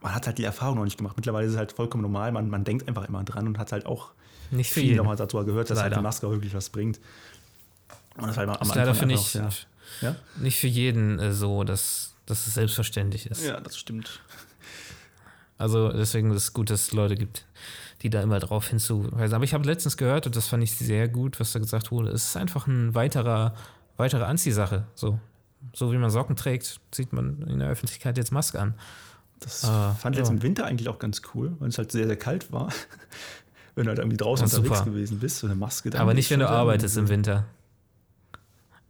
Man 0.00 0.14
hat 0.14 0.26
halt 0.26 0.38
die 0.38 0.44
Erfahrung 0.44 0.76
noch 0.76 0.84
nicht 0.84 0.98
gemacht. 0.98 1.16
Mittlerweile 1.16 1.46
ist 1.46 1.52
es 1.52 1.58
halt 1.58 1.72
vollkommen 1.72 2.02
normal. 2.02 2.32
Man, 2.32 2.50
man 2.50 2.64
denkt 2.64 2.88
einfach 2.88 3.06
immer 3.08 3.22
dran 3.22 3.46
und 3.46 3.58
hat 3.58 3.70
halt 3.70 3.86
auch 3.86 4.10
nicht 4.50 4.72
viel 4.72 4.96
nochmal 4.96 5.16
dazu 5.16 5.44
gehört, 5.44 5.70
dass 5.70 5.80
halt 5.80 5.96
die 5.96 6.00
Maske 6.00 6.26
auch 6.26 6.32
wirklich 6.32 6.54
was 6.54 6.70
bringt. 6.70 7.00
Und 8.16 8.26
das 8.26 8.36
war 8.36 8.42
am 8.42 8.50
das 8.50 8.70
Anfang 8.70 8.84
leider 8.84 9.06
nicht, 9.06 9.34
ja. 9.34 9.48
Ja? 10.00 10.16
nicht 10.40 10.58
für 10.58 10.66
jeden 10.66 11.18
äh, 11.18 11.32
so, 11.32 11.64
dass, 11.64 12.11
dass 12.32 12.46
es 12.46 12.54
selbstverständlich 12.54 13.26
ist. 13.26 13.44
Ja, 13.44 13.60
das 13.60 13.76
stimmt. 13.76 14.20
Also 15.58 15.92
deswegen 15.92 16.30
ist 16.30 16.42
es 16.42 16.52
gut, 16.52 16.70
dass 16.70 16.88
es 16.88 16.92
Leute 16.92 17.14
gibt, 17.14 17.46
die 18.00 18.10
da 18.10 18.22
immer 18.22 18.40
drauf 18.40 18.68
hinzuweisen. 18.68 19.34
Aber 19.34 19.44
ich 19.44 19.54
habe 19.54 19.64
letztens 19.64 19.96
gehört, 19.96 20.26
und 20.26 20.34
das 20.34 20.48
fand 20.48 20.64
ich 20.64 20.74
sehr 20.74 21.08
gut, 21.08 21.38
was 21.38 21.52
da 21.52 21.58
gesagt 21.58 21.92
wurde, 21.92 22.10
es 22.10 22.28
ist 22.28 22.36
einfach 22.36 22.66
ein 22.66 22.94
weiterer, 22.94 23.54
weitere 23.96 24.24
Anziehsache. 24.24 24.86
So. 24.94 25.20
so 25.72 25.92
wie 25.92 25.98
man 25.98 26.10
Socken 26.10 26.34
trägt, 26.34 26.80
zieht 26.90 27.12
man 27.12 27.42
in 27.42 27.58
der 27.58 27.68
Öffentlichkeit 27.68 28.16
jetzt 28.16 28.32
Maske 28.32 28.58
an. 28.58 28.74
Das 29.40 29.64
ah, 29.64 29.94
fand 29.94 30.16
ich 30.16 30.20
ja. 30.20 30.24
jetzt 30.24 30.32
im 30.32 30.42
Winter 30.42 30.64
eigentlich 30.64 30.88
auch 30.88 30.98
ganz 30.98 31.20
cool, 31.34 31.54
weil 31.58 31.68
es 31.68 31.78
halt 31.78 31.92
sehr, 31.92 32.06
sehr 32.06 32.16
kalt 32.16 32.50
war. 32.50 32.72
wenn 33.74 33.84
du 33.84 33.90
halt 33.90 33.98
irgendwie 33.98 34.16
draußen 34.16 34.46
unterwegs 34.46 34.78
super. 34.78 34.90
gewesen 34.90 35.18
bist, 35.18 35.38
so 35.38 35.46
eine 35.46 35.54
Maske. 35.54 35.90
Aber 35.98 36.14
nicht, 36.14 36.30
wenn 36.30 36.40
du 36.40 36.48
arbeitest 36.48 36.96
im 36.96 37.08
Winter. 37.08 37.44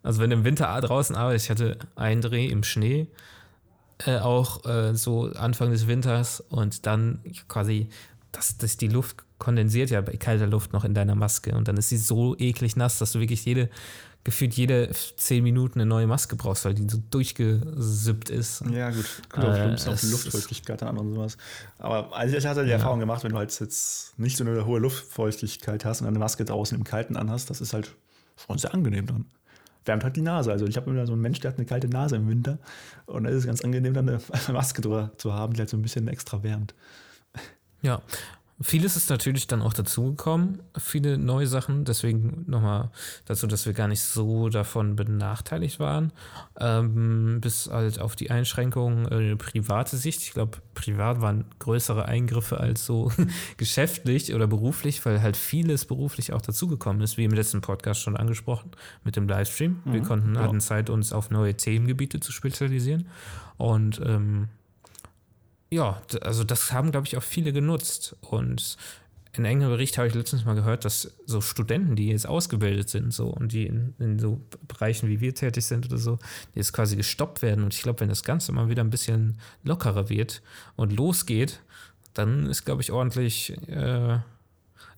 Also 0.02 0.20
wenn 0.20 0.30
du 0.30 0.36
im 0.36 0.44
Winter 0.44 0.80
draußen 0.80 1.14
arbeitest, 1.16 1.46
ich 1.46 1.50
hatte 1.50 1.78
einen 1.96 2.22
Dreh 2.22 2.46
im 2.46 2.64
Schnee, 2.64 3.08
äh, 4.06 4.18
auch 4.18 4.64
äh, 4.64 4.94
so 4.94 5.30
Anfang 5.32 5.70
des 5.70 5.86
Winters 5.86 6.40
und 6.40 6.86
dann 6.86 7.20
quasi 7.48 7.88
dass, 8.32 8.56
dass 8.56 8.76
die 8.76 8.88
Luft 8.88 9.24
kondensiert 9.38 9.90
ja 9.90 10.00
bei 10.00 10.16
kalter 10.16 10.46
Luft 10.46 10.72
noch 10.72 10.84
in 10.84 10.94
deiner 10.94 11.14
Maske 11.14 11.54
und 11.54 11.68
dann 11.68 11.76
ist 11.76 11.90
sie 11.90 11.98
so 11.98 12.36
eklig 12.38 12.76
nass, 12.76 12.98
dass 12.98 13.12
du 13.12 13.20
wirklich 13.20 13.44
jede, 13.44 13.68
gefühlt 14.24 14.54
jede 14.54 14.90
zehn 15.16 15.42
Minuten 15.42 15.80
eine 15.80 15.88
neue 15.88 16.06
Maske 16.06 16.36
brauchst, 16.36 16.64
weil 16.64 16.74
die 16.74 16.88
so 16.88 16.98
durchgesippt 17.10 18.30
ist. 18.30 18.64
Ja, 18.70 18.90
gut. 18.90 19.04
Gut, 19.30 19.44
äh, 19.44 19.76
auch 19.86 19.96
die 19.96 20.06
Luftfeuchtigkeit 20.06 20.82
an 20.82 20.96
und 20.96 21.14
sowas. 21.14 21.36
Aber 21.78 22.16
also 22.16 22.36
ich 22.36 22.46
hatte 22.46 22.62
die 22.62 22.70
ja. 22.70 22.76
Erfahrung 22.76 23.00
gemacht, 23.00 23.22
wenn 23.24 23.32
du 23.32 23.38
halt 23.38 23.58
jetzt 23.60 24.18
nicht 24.18 24.36
so 24.36 24.44
eine 24.44 24.64
hohe 24.64 24.80
Luftfeuchtigkeit 24.80 25.84
hast 25.84 26.00
und 26.00 26.06
eine 26.06 26.18
Maske 26.18 26.44
draußen 26.44 26.76
im 26.78 26.84
Kalten 26.84 27.16
anhast, 27.16 27.50
das 27.50 27.60
ist 27.60 27.74
halt 27.74 27.94
schon 28.36 28.58
sehr 28.58 28.72
angenehm 28.72 29.06
dann. 29.06 29.26
Wärmt 29.84 30.04
halt 30.04 30.16
die 30.16 30.22
Nase. 30.22 30.52
Also 30.52 30.66
ich 30.66 30.76
habe 30.76 30.90
immer 30.90 31.06
so 31.06 31.12
einen 31.12 31.22
Mensch, 31.22 31.40
der 31.40 31.50
hat 31.50 31.58
eine 31.58 31.66
kalte 31.66 31.88
Nase 31.88 32.16
im 32.16 32.28
Winter 32.28 32.58
und 33.06 33.24
da 33.24 33.30
ist 33.30 33.38
es 33.38 33.46
ganz 33.46 33.62
angenehm, 33.62 33.94
dann 33.94 34.08
eine 34.08 34.20
Maske 34.52 34.82
drüber 34.82 35.12
zu 35.16 35.32
haben, 35.32 35.54
die 35.54 35.60
halt 35.60 35.70
so 35.70 35.76
ein 35.76 35.82
bisschen 35.82 36.08
extra 36.08 36.42
wärmt. 36.42 36.74
Ja, 37.82 38.00
Vieles 38.62 38.96
ist 38.96 39.10
natürlich 39.10 39.46
dann 39.48 39.60
auch 39.60 39.72
dazugekommen, 39.72 40.62
viele 40.78 41.18
neue 41.18 41.46
Sachen. 41.46 41.84
Deswegen 41.84 42.44
nochmal 42.46 42.90
dazu, 43.24 43.46
dass 43.46 43.66
wir 43.66 43.72
gar 43.72 43.88
nicht 43.88 44.02
so 44.02 44.48
davon 44.48 44.94
benachteiligt 44.94 45.80
waren. 45.80 46.12
Ähm, 46.60 47.40
bis 47.40 47.68
halt 47.70 48.00
auf 48.00 48.14
die 48.14 48.30
Einschränkungen 48.30 49.06
äh, 49.06 49.36
private 49.36 49.96
Sicht. 49.96 50.22
Ich 50.22 50.32
glaube, 50.32 50.58
privat 50.74 51.20
waren 51.20 51.44
größere 51.58 52.06
Eingriffe 52.06 52.60
als 52.60 52.86
so 52.86 53.10
geschäftlich 53.56 54.32
oder 54.34 54.46
beruflich, 54.46 55.04
weil 55.04 55.22
halt 55.22 55.36
vieles 55.36 55.84
beruflich 55.84 56.32
auch 56.32 56.42
dazugekommen 56.42 57.02
ist, 57.02 57.16
wie 57.16 57.24
im 57.24 57.32
letzten 57.32 57.60
Podcast 57.60 58.00
schon 58.00 58.16
angesprochen 58.16 58.70
mit 59.02 59.16
dem 59.16 59.28
Livestream. 59.28 59.80
Mhm, 59.84 59.92
wir 59.92 60.02
konnten, 60.02 60.34
ja. 60.36 60.42
hatten 60.42 60.60
Zeit, 60.60 60.88
uns 60.88 61.12
auf 61.12 61.30
neue 61.30 61.56
Themengebiete 61.56 62.20
zu 62.20 62.30
spezialisieren. 62.30 63.08
Und 63.56 64.00
ähm, 64.04 64.48
ja, 65.72 66.02
also 66.20 66.44
das 66.44 66.72
haben, 66.72 66.90
glaube 66.90 67.06
ich, 67.06 67.16
auch 67.16 67.22
viele 67.22 67.52
genutzt. 67.52 68.14
Und 68.20 68.76
in 69.32 69.46
engem 69.46 69.70
Bericht 69.70 69.96
habe 69.96 70.06
ich 70.06 70.14
letztens 70.14 70.44
mal 70.44 70.54
gehört, 70.54 70.84
dass 70.84 71.10
so 71.24 71.40
Studenten, 71.40 71.96
die 71.96 72.08
jetzt 72.08 72.28
ausgebildet 72.28 72.90
sind, 72.90 73.14
so 73.14 73.28
und 73.28 73.52
die 73.52 73.66
in, 73.66 73.94
in 73.98 74.18
so 74.18 74.42
Bereichen 74.68 75.08
wie 75.08 75.20
wir 75.20 75.34
tätig 75.34 75.64
sind 75.64 75.86
oder 75.86 75.96
so, 75.96 76.18
die 76.54 76.58
jetzt 76.58 76.74
quasi 76.74 76.96
gestoppt 76.96 77.40
werden. 77.40 77.64
Und 77.64 77.72
ich 77.72 77.82
glaube, 77.82 78.00
wenn 78.00 78.10
das 78.10 78.22
Ganze 78.22 78.52
mal 78.52 78.68
wieder 78.68 78.84
ein 78.84 78.90
bisschen 78.90 79.38
lockerer 79.64 80.10
wird 80.10 80.42
und 80.76 80.92
losgeht, 80.92 81.60
dann 82.12 82.44
ist, 82.50 82.66
glaube 82.66 82.82
ich, 82.82 82.92
ordentlich, 82.92 83.56
äh, 83.68 84.18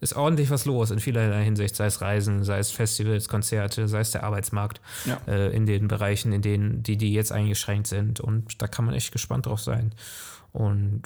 ist 0.01 0.17
ordentlich 0.17 0.51
was 0.51 0.65
los 0.65 0.91
in 0.91 0.99
vielerlei 0.99 1.45
Hinsicht, 1.45 1.77
sei 1.77 1.87
es 1.87 2.01
Reisen, 2.01 2.43
sei 2.43 2.59
es 2.59 2.73
Festivals, 2.73 3.29
Konzerte, 3.29 3.87
sei 3.87 4.01
es 4.01 4.11
der 4.11 4.25
Arbeitsmarkt 4.25 4.81
ja. 5.05 5.21
äh, 5.29 5.55
in 5.55 5.67
den 5.67 5.87
Bereichen, 5.87 6.33
in 6.33 6.43
denen 6.43 6.83
die, 6.83 6.97
die 6.97 7.13
jetzt 7.13 7.31
eingeschränkt 7.31 7.87
sind. 7.87 8.19
Und 8.19 8.61
da 8.61 8.67
kann 8.67 8.85
man 8.85 8.97
echt 8.97 9.13
gespannt 9.13 9.47
drauf 9.47 9.61
sein. 9.61 9.95
Und 10.55 11.03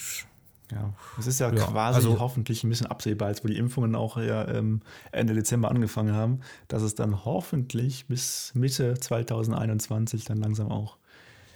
ja, 0.71 0.93
es 1.19 1.27
ist 1.27 1.41
ja, 1.41 1.51
ja, 1.51 1.65
quasi 1.65 1.97
also, 1.97 2.21
hoffentlich 2.21 2.63
ein 2.63 2.69
bisschen 2.69 2.87
absehbar, 2.87 3.29
als 3.29 3.43
wo 3.43 3.49
die 3.49 3.57
Impfungen 3.57 3.95
auch 3.95 4.19
ja 4.19 4.47
ähm, 4.47 4.83
Ende 5.11 5.33
Dezember 5.33 5.71
angefangen 5.71 6.15
haben, 6.15 6.41
dass 6.69 6.83
es 6.83 6.95
dann 6.95 7.25
hoffentlich 7.25 8.07
bis 8.07 8.53
Mitte 8.55 8.95
2021 9.01 10.27
dann 10.27 10.37
langsam 10.37 10.71
auch 10.71 10.99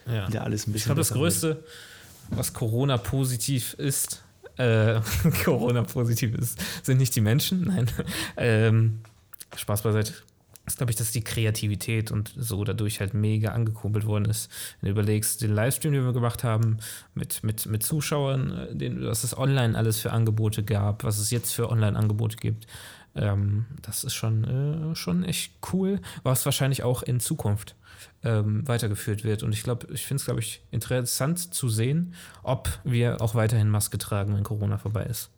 ja. 0.06 0.26
wieder 0.26 0.42
alles 0.42 0.66
ein 0.66 0.72
bisschen. 0.72 0.76
Ich 0.76 0.84
glaube, 0.86 1.00
das 1.02 1.12
Größte, 1.12 1.48
wird. 1.48 1.64
was 2.30 2.54
Corona 2.54 2.96
positiv 2.96 3.74
ist, 3.74 4.24
äh, 4.56 5.00
Corona 5.44 5.82
positiv 5.82 6.34
ist, 6.34 6.58
sind 6.82 6.96
nicht 6.96 7.14
die 7.14 7.20
Menschen, 7.20 7.64
nein. 7.66 7.90
ähm, 8.38 9.00
Spaß 9.54 9.82
beiseite 9.82 10.14
ist, 10.66 10.76
glaube 10.76 10.92
ich, 10.92 10.96
dass 10.96 11.10
die 11.10 11.24
Kreativität 11.24 12.10
und 12.10 12.32
so 12.36 12.62
dadurch 12.64 13.00
halt 13.00 13.14
mega 13.14 13.50
angekurbelt 13.50 14.06
worden 14.06 14.26
ist. 14.26 14.50
Wenn 14.80 14.88
du 14.88 14.92
überlegst, 14.92 15.42
den 15.42 15.54
Livestream, 15.54 15.92
den 15.92 16.04
wir 16.04 16.12
gemacht 16.12 16.44
haben, 16.44 16.78
mit, 17.14 17.42
mit, 17.42 17.66
mit 17.66 17.82
Zuschauern, 17.82 18.50
äh, 18.56 18.76
den, 18.76 19.04
was 19.04 19.24
es 19.24 19.36
online 19.36 19.76
alles 19.76 20.00
für 20.00 20.12
Angebote 20.12 20.62
gab, 20.62 21.04
was 21.04 21.18
es 21.18 21.30
jetzt 21.30 21.52
für 21.52 21.68
Online-Angebote 21.68 22.36
gibt, 22.36 22.66
ähm, 23.14 23.66
das 23.82 24.04
ist 24.04 24.14
schon, 24.14 24.92
äh, 24.92 24.94
schon 24.94 25.24
echt 25.24 25.52
cool, 25.72 26.00
was 26.22 26.44
wahrscheinlich 26.44 26.82
auch 26.82 27.02
in 27.02 27.20
Zukunft 27.20 27.74
ähm, 28.22 28.66
weitergeführt 28.66 29.24
wird. 29.24 29.42
Und 29.42 29.52
ich 29.52 29.62
glaube, 29.62 29.88
ich 29.92 30.06
finde 30.06 30.20
es, 30.20 30.24
glaube 30.24 30.40
ich, 30.40 30.62
interessant 30.70 31.54
zu 31.54 31.68
sehen, 31.68 32.14
ob 32.42 32.68
wir 32.84 33.20
auch 33.20 33.34
weiterhin 33.34 33.68
Maske 33.68 33.98
tragen, 33.98 34.34
wenn 34.34 34.44
Corona 34.44 34.78
vorbei 34.78 35.04
ist. 35.04 35.30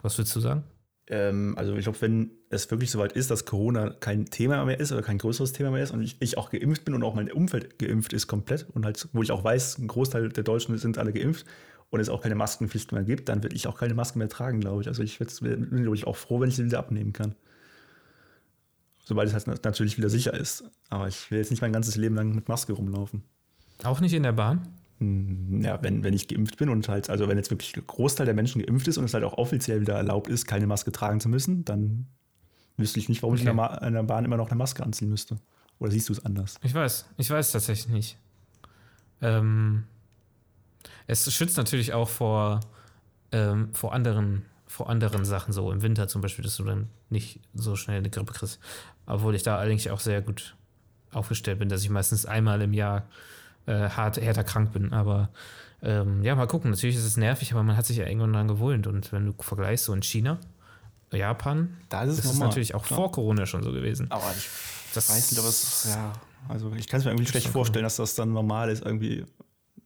Was 0.00 0.18
würdest 0.18 0.34
du 0.34 0.40
sagen? 0.40 0.64
Ähm, 1.12 1.52
also 1.58 1.76
ich 1.76 1.84
glaube, 1.84 2.00
wenn 2.00 2.30
es 2.48 2.70
wirklich 2.70 2.90
soweit 2.90 3.12
ist, 3.12 3.30
dass 3.30 3.44
Corona 3.44 3.90
kein 3.90 4.24
Thema 4.24 4.64
mehr 4.64 4.80
ist 4.80 4.92
oder 4.92 5.02
kein 5.02 5.18
größeres 5.18 5.52
Thema 5.52 5.70
mehr 5.70 5.82
ist 5.82 5.90
und 5.90 6.00
ich, 6.00 6.16
ich, 6.20 6.38
auch 6.38 6.48
geimpft 6.48 6.86
bin 6.86 6.94
und 6.94 7.02
auch 7.02 7.14
mein 7.14 7.30
Umfeld 7.30 7.78
geimpft 7.78 8.14
ist 8.14 8.28
komplett 8.28 8.66
und 8.72 8.86
halt, 8.86 9.06
wo 9.12 9.22
ich 9.22 9.30
auch 9.30 9.44
weiß, 9.44 9.78
ein 9.78 9.88
Großteil 9.88 10.30
der 10.30 10.42
Deutschen 10.42 10.76
sind 10.78 10.96
alle 10.96 11.12
geimpft 11.12 11.44
und 11.90 12.00
es 12.00 12.08
auch 12.08 12.22
keine 12.22 12.34
Maskenpflicht 12.34 12.92
mehr 12.92 13.04
gibt, 13.04 13.28
dann 13.28 13.42
werde 13.42 13.54
ich 13.54 13.66
auch 13.66 13.78
keine 13.78 13.92
Masken 13.92 14.20
mehr 14.20 14.30
tragen, 14.30 14.60
glaube 14.60 14.80
ich. 14.80 14.88
Also 14.88 15.02
ich 15.02 15.18
bin, 15.18 15.82
glaube 15.82 15.96
ich, 15.96 16.06
auch 16.06 16.16
froh, 16.16 16.40
wenn 16.40 16.48
ich 16.48 16.56
sie 16.56 16.64
wieder 16.64 16.78
abnehmen 16.78 17.12
kann. 17.12 17.34
Sobald 19.04 19.28
es 19.28 19.34
halt 19.34 19.64
natürlich 19.64 19.98
wieder 19.98 20.08
sicher 20.08 20.32
ist. 20.32 20.64
Aber 20.88 21.08
ich 21.08 21.30
will 21.30 21.38
jetzt 21.38 21.50
nicht 21.50 21.60
mein 21.60 21.74
ganzes 21.74 21.96
Leben 21.96 22.14
lang 22.14 22.34
mit 22.34 22.48
Maske 22.48 22.72
rumlaufen. 22.72 23.22
Auch 23.84 24.00
nicht 24.00 24.14
in 24.14 24.22
der 24.22 24.32
Bahn? 24.32 24.66
Ja, 25.62 25.82
wenn, 25.82 26.02
wenn 26.02 26.14
ich 26.14 26.28
geimpft 26.28 26.58
bin 26.58 26.68
und 26.68 26.88
halt, 26.88 27.10
also 27.10 27.28
wenn 27.28 27.36
jetzt 27.36 27.50
wirklich 27.50 27.76
ein 27.76 27.86
Großteil 27.86 28.26
der 28.26 28.34
Menschen 28.34 28.64
geimpft 28.64 28.88
ist 28.88 28.98
und 28.98 29.04
es 29.04 29.14
halt 29.14 29.24
auch 29.24 29.34
offiziell 29.34 29.80
wieder 29.80 29.94
erlaubt 29.94 30.28
ist, 30.28 30.46
keine 30.46 30.66
Maske 30.66 30.92
tragen 30.92 31.20
zu 31.20 31.28
müssen, 31.28 31.64
dann 31.64 32.06
wüsste 32.76 32.98
ich 33.00 33.08
nicht, 33.08 33.22
warum 33.22 33.34
okay. 33.34 33.44
ich 33.44 33.48
in 33.48 33.56
der, 33.56 33.82
in 33.82 33.94
der, 33.94 34.02
Bahn 34.02 34.24
immer 34.24 34.36
noch 34.36 34.48
eine 34.48 34.56
Maske 34.56 34.82
anziehen 34.82 35.08
müsste. 35.08 35.36
Oder 35.78 35.90
siehst 35.90 36.08
du 36.08 36.12
es 36.12 36.24
anders? 36.24 36.56
Ich 36.62 36.74
weiß, 36.74 37.06
ich 37.16 37.30
weiß 37.30 37.52
tatsächlich 37.52 37.92
nicht. 37.92 38.18
Ähm, 39.20 39.84
es 41.06 41.32
schützt 41.32 41.56
natürlich 41.56 41.92
auch 41.92 42.08
vor, 42.08 42.60
ähm, 43.32 43.72
vor 43.72 43.92
anderen 43.92 44.44
vor 44.72 44.88
anderen 44.88 45.26
Sachen, 45.26 45.52
so 45.52 45.70
im 45.70 45.82
Winter 45.82 46.08
zum 46.08 46.22
Beispiel, 46.22 46.44
dass 46.44 46.56
du 46.56 46.64
dann 46.64 46.88
nicht 47.10 47.40
so 47.52 47.76
schnell 47.76 47.98
eine 47.98 48.08
Grippe 48.08 48.32
kriegst. 48.32 48.58
Obwohl 49.04 49.34
ich 49.34 49.42
da 49.42 49.58
eigentlich 49.58 49.90
auch 49.90 50.00
sehr 50.00 50.22
gut 50.22 50.56
aufgestellt 51.12 51.58
bin, 51.58 51.68
dass 51.68 51.82
ich 51.82 51.90
meistens 51.90 52.24
einmal 52.24 52.62
im 52.62 52.72
Jahr 52.72 53.06
äh, 53.66 53.88
hart, 53.88 54.20
härter 54.20 54.44
krank 54.44 54.72
bin. 54.72 54.92
Aber 54.92 55.30
ähm, 55.82 56.22
ja, 56.22 56.34
mal 56.34 56.46
gucken. 56.46 56.70
Natürlich 56.70 56.96
ist 56.96 57.04
es 57.04 57.16
nervig, 57.16 57.52
aber 57.52 57.62
man 57.62 57.76
hat 57.76 57.86
sich 57.86 57.96
ja 57.96 58.06
irgendwann 58.06 58.32
dran 58.32 58.48
gewöhnt. 58.48 58.86
Und 58.86 59.12
wenn 59.12 59.26
du 59.26 59.34
vergleichst, 59.38 59.84
so 59.84 59.94
in 59.94 60.02
China, 60.02 60.38
Japan, 61.12 61.76
da 61.88 62.04
ist 62.04 62.18
es 62.18 62.24
ist 62.24 62.38
natürlich 62.38 62.74
auch 62.74 62.86
ja. 62.88 62.96
vor 62.96 63.12
Corona 63.12 63.46
schon 63.46 63.62
so 63.62 63.72
gewesen. 63.72 64.10
Aber 64.10 64.32
ich 64.36 64.48
das 64.94 65.10
weiß 65.10 65.30
nicht, 65.30 65.38
aber 65.38 65.48
es 65.48 65.86
ja, 65.88 66.12
also 66.48 66.72
ich 66.76 66.88
kann 66.88 67.00
es 67.00 67.04
mir 67.04 67.12
irgendwie 67.12 67.28
schlecht 67.28 67.48
vorstellen, 67.48 67.84
dass 67.84 67.96
das 67.96 68.14
dann 68.14 68.32
normal 68.32 68.70
ist, 68.70 68.84
irgendwie, 68.84 69.24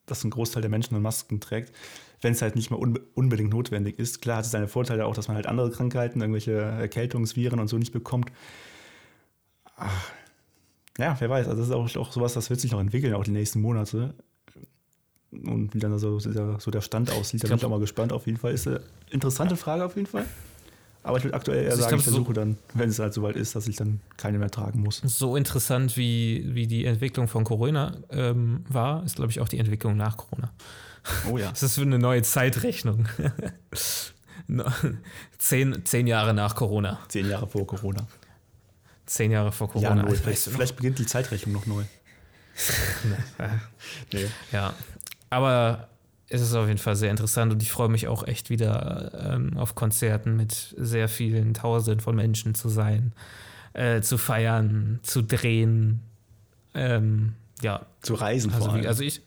dass 0.07 0.25
ein 0.25 0.31
Großteil 0.31 0.63
der 0.63 0.71
Menschen 0.71 1.01
Masken 1.01 1.41
trägt, 1.41 1.73
wenn 2.21 2.33
es 2.33 2.43
halt 2.43 2.57
nicht 2.57 2.71
mehr 2.71 2.79
unbe 2.79 3.03
unbedingt 3.15 3.51
notwendig 3.51 3.99
ist. 3.99 4.21
Klar 4.21 4.39
hat 4.39 4.45
es 4.47 4.51
seine 4.51 4.69
Vorteile 4.69 5.07
auch, 5.07 5.15
dass 5.15 5.29
man 5.29 5.37
halt 5.37 5.47
andere 5.47 5.71
Krankheiten, 5.71 6.21
irgendwelche 6.21 6.53
Erkältungsviren 6.53 7.61
und 7.61 7.69
so 7.69 7.79
nicht 7.79 7.93
bekommt. 7.93 8.31
Ach, 9.77 10.11
Ja, 10.99 11.17
wer 11.19 11.31
weiß. 11.31 11.49
Also 11.49 11.61
das 11.61 11.69
ist 11.69 11.75
auch, 11.75 12.01
auch 12.01 12.13
sowas, 12.13 12.35
das 12.35 12.51
wird 12.51 12.61
sich 12.61 12.73
noch 12.73 12.81
entwickeln, 12.81 13.15
auch 13.15 13.25
die 13.25 13.31
nächsten 13.31 13.61
Monate. 13.61 14.15
Und 15.31 15.75
wie 15.75 15.79
dann 15.79 15.99
so, 15.99 16.19
so 16.19 16.71
der 16.71 16.81
Stand 16.81 17.11
aussieht, 17.11 17.45
da 17.45 17.49
bin 17.49 17.59
ich 17.59 17.65
auch 17.65 17.71
mal 17.71 17.81
gespannt. 17.81 18.13
Auf 18.13 18.27
jeden 18.27 18.39
Fall 18.39 18.53
ist 18.53 18.67
eine 18.67 18.81
interessante 19.11 19.57
Frage 19.57 19.85
auf 19.85 19.97
jeden 19.97 20.07
Fall. 20.07 20.25
Aber 21.03 21.19
ich 21.19 21.25
würde 21.25 21.37
aktuell 21.37 21.63
eher 21.63 21.71
also 21.71 21.83
sagen, 21.83 21.97
ich, 21.97 22.05
glaub, 22.05 22.15
ich 22.15 22.25
versuche 22.25 22.27
so 22.27 22.33
dann, 22.33 22.59
wenn 22.75 22.89
es 22.89 22.99
halt 22.99 23.15
soweit 23.15 23.37
ist, 23.37 23.55
dass 23.55 23.69
ich 23.69 23.77
dann 23.77 24.01
keine 24.17 24.39
mehr 24.39 24.51
tragen 24.51 24.81
muss. 24.81 25.03
So 25.05 25.37
interessant 25.37 25.97
wie, 25.97 26.45
wie 26.55 26.67
die 26.67 26.85
Entwicklung 26.85 27.29
von 27.29 27.45
Corona 27.45 27.97
ähm, 28.11 28.65
war, 28.69 29.05
ist, 29.05 29.15
glaube 29.17 29.31
ich, 29.31 29.41
auch 29.41 29.49
die 29.49 29.59
Entwicklung 29.59 29.97
nach 29.97 30.17
Corona. 30.17 30.53
Oh 31.31 31.39
ja. 31.39 31.51
Das 31.51 31.63
ist 31.63 31.77
für 31.77 31.83
eine 31.83 32.01
neue 32.01 32.23
Zeitrechnung. 32.23 33.07
zehn, 35.39 35.85
zehn 35.85 36.07
Jahre 36.09 36.35
nach 36.35 36.57
Corona. 36.57 36.99
Zehn 37.07 37.29
Jahre 37.29 37.47
vor 37.47 37.67
Corona. 37.67 38.09
Zehn 39.07 39.31
Jahre 39.31 39.53
vor 39.53 39.71
Corona. 39.71 40.07
Ja, 40.09 40.15
vielleicht, 40.15 40.43
vielleicht 40.43 40.77
beginnt 40.77 40.99
die 40.99 41.07
Zeitrechnung 41.07 41.55
noch 41.55 41.67
neu. 41.67 41.85
nee. 44.13 44.27
Ja, 44.53 44.75
aber 45.31 45.89
es 46.29 46.41
ist 46.41 46.55
auf 46.55 46.67
jeden 46.67 46.79
Fall 46.79 46.97
sehr 46.97 47.11
interessant 47.11 47.53
und 47.53 47.63
ich 47.63 47.71
freue 47.71 47.89
mich 47.89 48.09
auch 48.09 48.27
echt 48.27 48.51
wieder 48.51 49.13
ähm, 49.35 49.57
auf 49.57 49.75
Konzerten 49.75 50.37
mit 50.37 50.75
sehr 50.77 51.09
vielen 51.09 51.55
Tausenden 51.55 52.01
von 52.01 52.17
Menschen 52.17 52.55
zu 52.55 52.69
sein, 52.69 53.13
äh, 53.75 54.01
zu 54.01 54.19
feiern, 54.19 54.99
zu 55.03 55.23
drehen, 55.23 56.01
ähm, 56.75 57.35
ja. 57.63 57.87
Zu 58.03 58.15
reisen 58.15 58.53
also, 58.53 58.75
wie, 58.75 58.87
also 58.87 59.03
ich, 59.03 59.23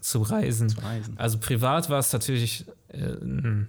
zu 0.00 0.22
reisen. 0.22 0.70
zu 0.70 0.80
reisen. 0.80 1.18
Also 1.18 1.38
privat 1.38 1.90
war 1.90 1.98
es 1.98 2.12
natürlich 2.12 2.64
äh, 2.88 2.98
ein, 2.98 3.68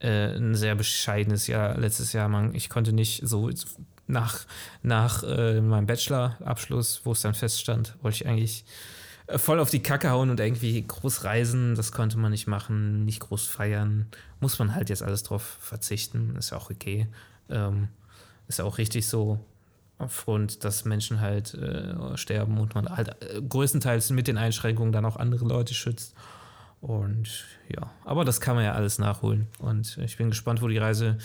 äh, 0.00 0.36
ein, 0.36 0.54
sehr 0.54 0.74
bescheidenes 0.74 1.46
Jahr 1.46 1.78
letztes 1.78 2.12
Jahr. 2.12 2.28
Man, 2.28 2.54
ich 2.54 2.70
konnte 2.70 2.92
nicht 2.92 3.22
so 3.26 3.50
nach, 4.06 4.46
nach 4.82 5.22
äh, 5.22 5.60
meinem 5.60 5.86
Bachelor-Abschluss, 5.86 7.02
wo 7.04 7.12
es 7.12 7.22
dann 7.22 7.34
feststand, 7.34 7.96
wollte 8.02 8.16
ich 8.16 8.26
eigentlich 8.26 8.64
voll 9.28 9.58
auf 9.58 9.70
die 9.70 9.82
Kacke 9.82 10.10
hauen 10.10 10.30
und 10.30 10.40
irgendwie 10.40 10.82
groß 10.86 11.24
reisen. 11.24 11.74
Das 11.74 11.92
konnte 11.92 12.16
man 12.18 12.30
nicht 12.30 12.46
machen, 12.46 13.04
nicht 13.04 13.20
groß 13.20 13.46
feiern. 13.46 14.06
Muss 14.40 14.58
man 14.58 14.74
halt 14.74 14.88
jetzt 14.88 15.02
alles 15.02 15.22
drauf 15.24 15.58
verzichten. 15.60 16.36
Ist 16.36 16.50
ja 16.50 16.58
auch 16.58 16.70
okay. 16.70 17.08
Ähm, 17.50 17.88
ist 18.48 18.58
ja 18.58 18.64
auch 18.64 18.78
richtig 18.78 19.06
so. 19.06 19.40
Aufgrund, 19.98 20.62
dass 20.62 20.84
Menschen 20.84 21.22
halt 21.22 21.54
äh, 21.54 22.16
sterben 22.18 22.58
und 22.58 22.74
man 22.74 22.86
halt 22.86 23.16
äh, 23.22 23.40
größtenteils 23.40 24.10
mit 24.10 24.28
den 24.28 24.36
Einschränkungen 24.36 24.92
dann 24.92 25.06
auch 25.06 25.16
andere 25.16 25.46
Leute 25.46 25.72
schützt. 25.72 26.14
Und 26.82 27.46
ja, 27.68 27.90
aber 28.04 28.26
das 28.26 28.40
kann 28.40 28.56
man 28.56 28.64
ja 28.64 28.74
alles 28.74 28.98
nachholen. 28.98 29.46
Und 29.58 29.96
ich 29.98 30.18
bin 30.18 30.28
gespannt, 30.28 30.60
wo 30.60 30.68
die 30.68 30.76
Reise 30.76 31.16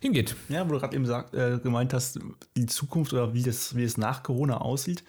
hingeht. 0.00 0.36
Ja, 0.48 0.68
wo 0.68 0.72
du 0.72 0.80
gerade 0.80 0.94
eben 0.94 1.06
sagt, 1.06 1.34
äh, 1.34 1.58
gemeint 1.62 1.92
hast, 1.92 2.18
die 2.56 2.66
Zukunft 2.66 3.12
oder 3.12 3.34
wie, 3.34 3.42
das, 3.42 3.76
wie 3.76 3.84
es 3.84 3.96
nach 3.96 4.22
Corona 4.22 4.58
aussieht. 4.60 5.04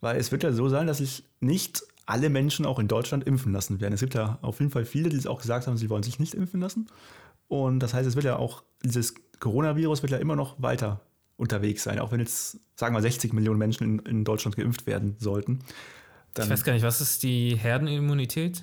Weil 0.00 0.16
es 0.16 0.32
wird 0.32 0.42
ja 0.42 0.52
so 0.52 0.68
sein, 0.68 0.86
dass 0.86 0.98
sich 0.98 1.24
nicht 1.40 1.82
alle 2.06 2.28
Menschen 2.28 2.66
auch 2.66 2.78
in 2.78 2.88
Deutschland 2.88 3.24
impfen 3.24 3.52
lassen 3.52 3.80
werden. 3.80 3.94
Es 3.94 4.00
gibt 4.00 4.14
ja 4.14 4.38
auf 4.42 4.58
jeden 4.60 4.72
Fall 4.72 4.84
viele, 4.84 5.08
die 5.08 5.26
auch 5.28 5.40
gesagt 5.40 5.66
haben, 5.66 5.76
sie 5.76 5.88
wollen 5.88 6.02
sich 6.02 6.18
nicht 6.18 6.34
impfen 6.34 6.60
lassen. 6.60 6.88
Und 7.48 7.80
das 7.80 7.94
heißt, 7.94 8.08
es 8.08 8.16
wird 8.16 8.24
ja 8.24 8.36
auch, 8.36 8.62
dieses 8.84 9.14
Coronavirus 9.38 10.02
wird 10.02 10.12
ja 10.12 10.18
immer 10.18 10.36
noch 10.36 10.60
weiter 10.60 11.00
unterwegs 11.36 11.82
sein, 11.82 11.98
auch 11.98 12.12
wenn 12.12 12.20
jetzt, 12.20 12.58
sagen 12.76 12.94
wir, 12.94 13.02
60 13.02 13.32
Millionen 13.32 13.58
Menschen 13.58 13.84
in, 13.84 14.06
in 14.06 14.24
Deutschland 14.24 14.56
geimpft 14.56 14.86
werden 14.86 15.16
sollten. 15.18 15.60
ich 16.36 16.48
weiß 16.48 16.64
gar 16.64 16.72
nicht, 16.72 16.82
was 16.82 17.00
ist 17.00 17.22
die 17.22 17.56
Herdenimmunität? 17.56 18.62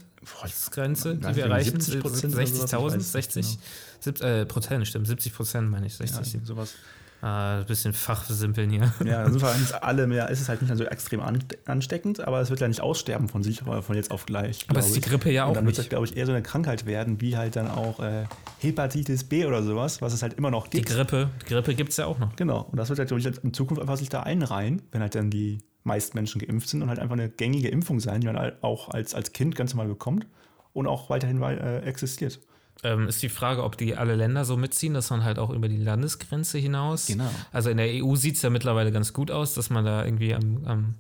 Grenze, 0.72 1.16
die 1.16 1.36
wir 1.36 1.46
erreichen? 1.46 1.78
60.000? 1.78 3.00
60? 3.00 3.60
Genau. 4.04 4.26
äh, 4.26 4.46
Prozent, 4.46 4.88
stimmt. 4.88 5.08
70 5.08 5.34
Prozent 5.34 5.70
meine 5.70 5.86
ich. 5.88 5.96
60. 5.96 6.34
Ja, 6.34 6.40
sowas. 6.44 6.74
Ein 7.22 7.66
bisschen 7.66 7.92
fachsimpeln 7.92 8.70
hier. 8.70 8.94
Ja, 9.04 9.26
in 9.26 9.38
Fall 9.38 9.54
alle 9.82 10.08
mehr 10.08 10.30
ist 10.30 10.40
es 10.40 10.48
halt 10.48 10.62
nicht 10.62 10.74
so 10.78 10.86
extrem 10.86 11.22
ansteckend, 11.66 12.22
aber 12.22 12.40
es 12.40 12.50
wird 12.50 12.62
ja 12.62 12.68
nicht 12.70 12.80
aussterben 12.80 13.28
von 13.28 13.44
sich 13.44 13.60
von 13.60 13.96
jetzt 13.96 14.12
auf 14.12 14.26
gleich. 14.26 14.66
Aber 14.70 14.80
es 14.80 14.88
ist 14.88 14.96
die 14.96 15.02
Grippe 15.02 15.30
ja 15.30 15.44
auch. 15.44 15.50
Und 15.50 15.56
dann 15.56 15.66
wird 15.66 15.78
es, 15.78 15.90
glaube 15.90 16.06
ich, 16.06 16.16
eher 16.16 16.26
so 16.26 16.32
eine 16.32 16.42
Krankheit 16.42 16.86
werden, 16.86 17.20
wie 17.20 17.36
halt 17.36 17.58
dann 17.58 17.70
auch 17.70 18.00
äh, 18.00 18.24
Hepatitis 18.60 19.26
B 19.26 19.46
oder 19.46 19.64
sowas, 19.64 20.02
was 20.02 20.14
es 20.14 20.22
halt 20.22 20.36
immer 20.36 20.50
noch 20.50 20.70
gibt. 20.70 20.88
Die 20.88 20.94
Grippe, 20.94 21.30
die 21.42 21.54
Grippe 21.54 21.76
gibt 21.76 21.90
es 21.90 21.98
ja 21.98 22.06
auch 22.06 22.20
noch. 22.20 22.38
Genau. 22.38 22.62
Und 22.72 22.78
das 22.78 22.88
wird 22.88 23.00
halt, 23.00 23.10
glaube 23.10 23.20
ich, 23.20 23.44
in 23.44 23.54
Zukunft 23.54 23.82
einfach 23.82 23.98
sich 23.98 24.08
da 24.08 24.24
einreihen, 24.24 24.82
wenn 24.92 25.02
halt 25.02 25.14
dann 25.14 25.30
die 25.30 25.58
meisten 25.84 26.18
Menschen 26.18 26.40
geimpft 26.40 26.70
sind 26.70 26.82
und 26.82 26.90
halt 26.90 27.00
einfach 27.00 27.14
eine 27.14 27.30
gängige 27.30 27.70
Impfung 27.70 28.00
sein, 28.00 28.22
die 28.22 28.28
man 28.28 28.52
auch 28.62 28.90
als, 28.90 29.14
als 29.16 29.34
Kind 29.34 29.56
ganz 29.56 29.74
normal 29.74 29.88
bekommt 29.88 30.28
und 30.74 30.88
auch 30.88 31.10
weiterhin 31.10 31.42
äh, 31.42 31.80
existiert. 31.82 32.40
Ähm, 32.84 33.08
ist 33.08 33.22
die 33.22 33.30
Frage, 33.30 33.64
ob 33.64 33.78
die 33.78 33.96
alle 33.96 34.16
Länder 34.16 34.46
so 34.46 34.56
mitziehen, 34.56 34.94
dass 34.94 35.10
man 35.10 35.24
halt 35.24 35.38
auch 35.38 35.50
über 35.50 35.68
die 35.68 35.78
Landesgrenze 35.78 36.58
hinaus. 36.58 37.08
Genau. 37.08 37.30
Also 37.52 37.70
in 37.70 37.78
der 37.78 37.88
EU 37.88 38.16
sieht 38.16 38.38
es 38.38 38.42
ja 38.42 38.50
mittlerweile 38.50 38.92
ganz 38.92 39.12
gut 39.12 39.32
aus, 39.32 39.54
dass 39.54 39.70
man 39.70 39.84
da 39.84 40.06
irgendwie 40.06 40.34
am, 40.34 40.66
am 40.66 40.96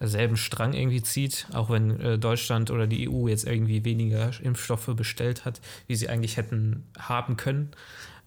selben 0.00 0.38
Strang 0.38 0.72
irgendwie 0.72 1.02
zieht, 1.02 1.46
auch 1.52 1.68
wenn 1.68 2.00
äh, 2.00 2.18
Deutschland 2.18 2.70
oder 2.70 2.86
die 2.86 3.08
EU 3.08 3.28
jetzt 3.28 3.46
irgendwie 3.46 3.84
weniger 3.84 4.30
Impfstoffe 4.42 4.90
bestellt 4.96 5.44
hat, 5.44 5.60
wie 5.86 5.96
sie 5.96 6.08
eigentlich 6.08 6.38
hätten 6.38 6.84
haben 6.98 7.36
können. 7.36 7.72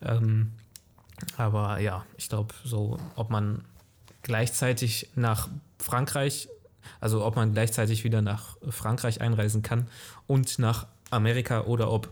Ähm, 0.04 0.52
aber 1.38 1.80
ja, 1.80 2.06
ich 2.18 2.30
glaube, 2.30 2.54
so, 2.64 3.00
ob 3.16 3.32
man 3.32 3.64
gleichzeitig 4.22 5.10
nach 5.16 5.50
Frankreich, 5.84 6.50
also 7.00 7.26
ob 7.26 7.36
man 7.36 7.54
gleichzeitig 7.54 8.04
wieder 8.04 8.22
nach 8.22 8.58
Frankreich 8.70 9.22
einreisen 9.22 9.62
kann 9.62 9.88
und 10.28 10.60
nach 10.60 10.88
Amerika 11.12 11.62
oder 11.66 11.92
ob 11.92 12.10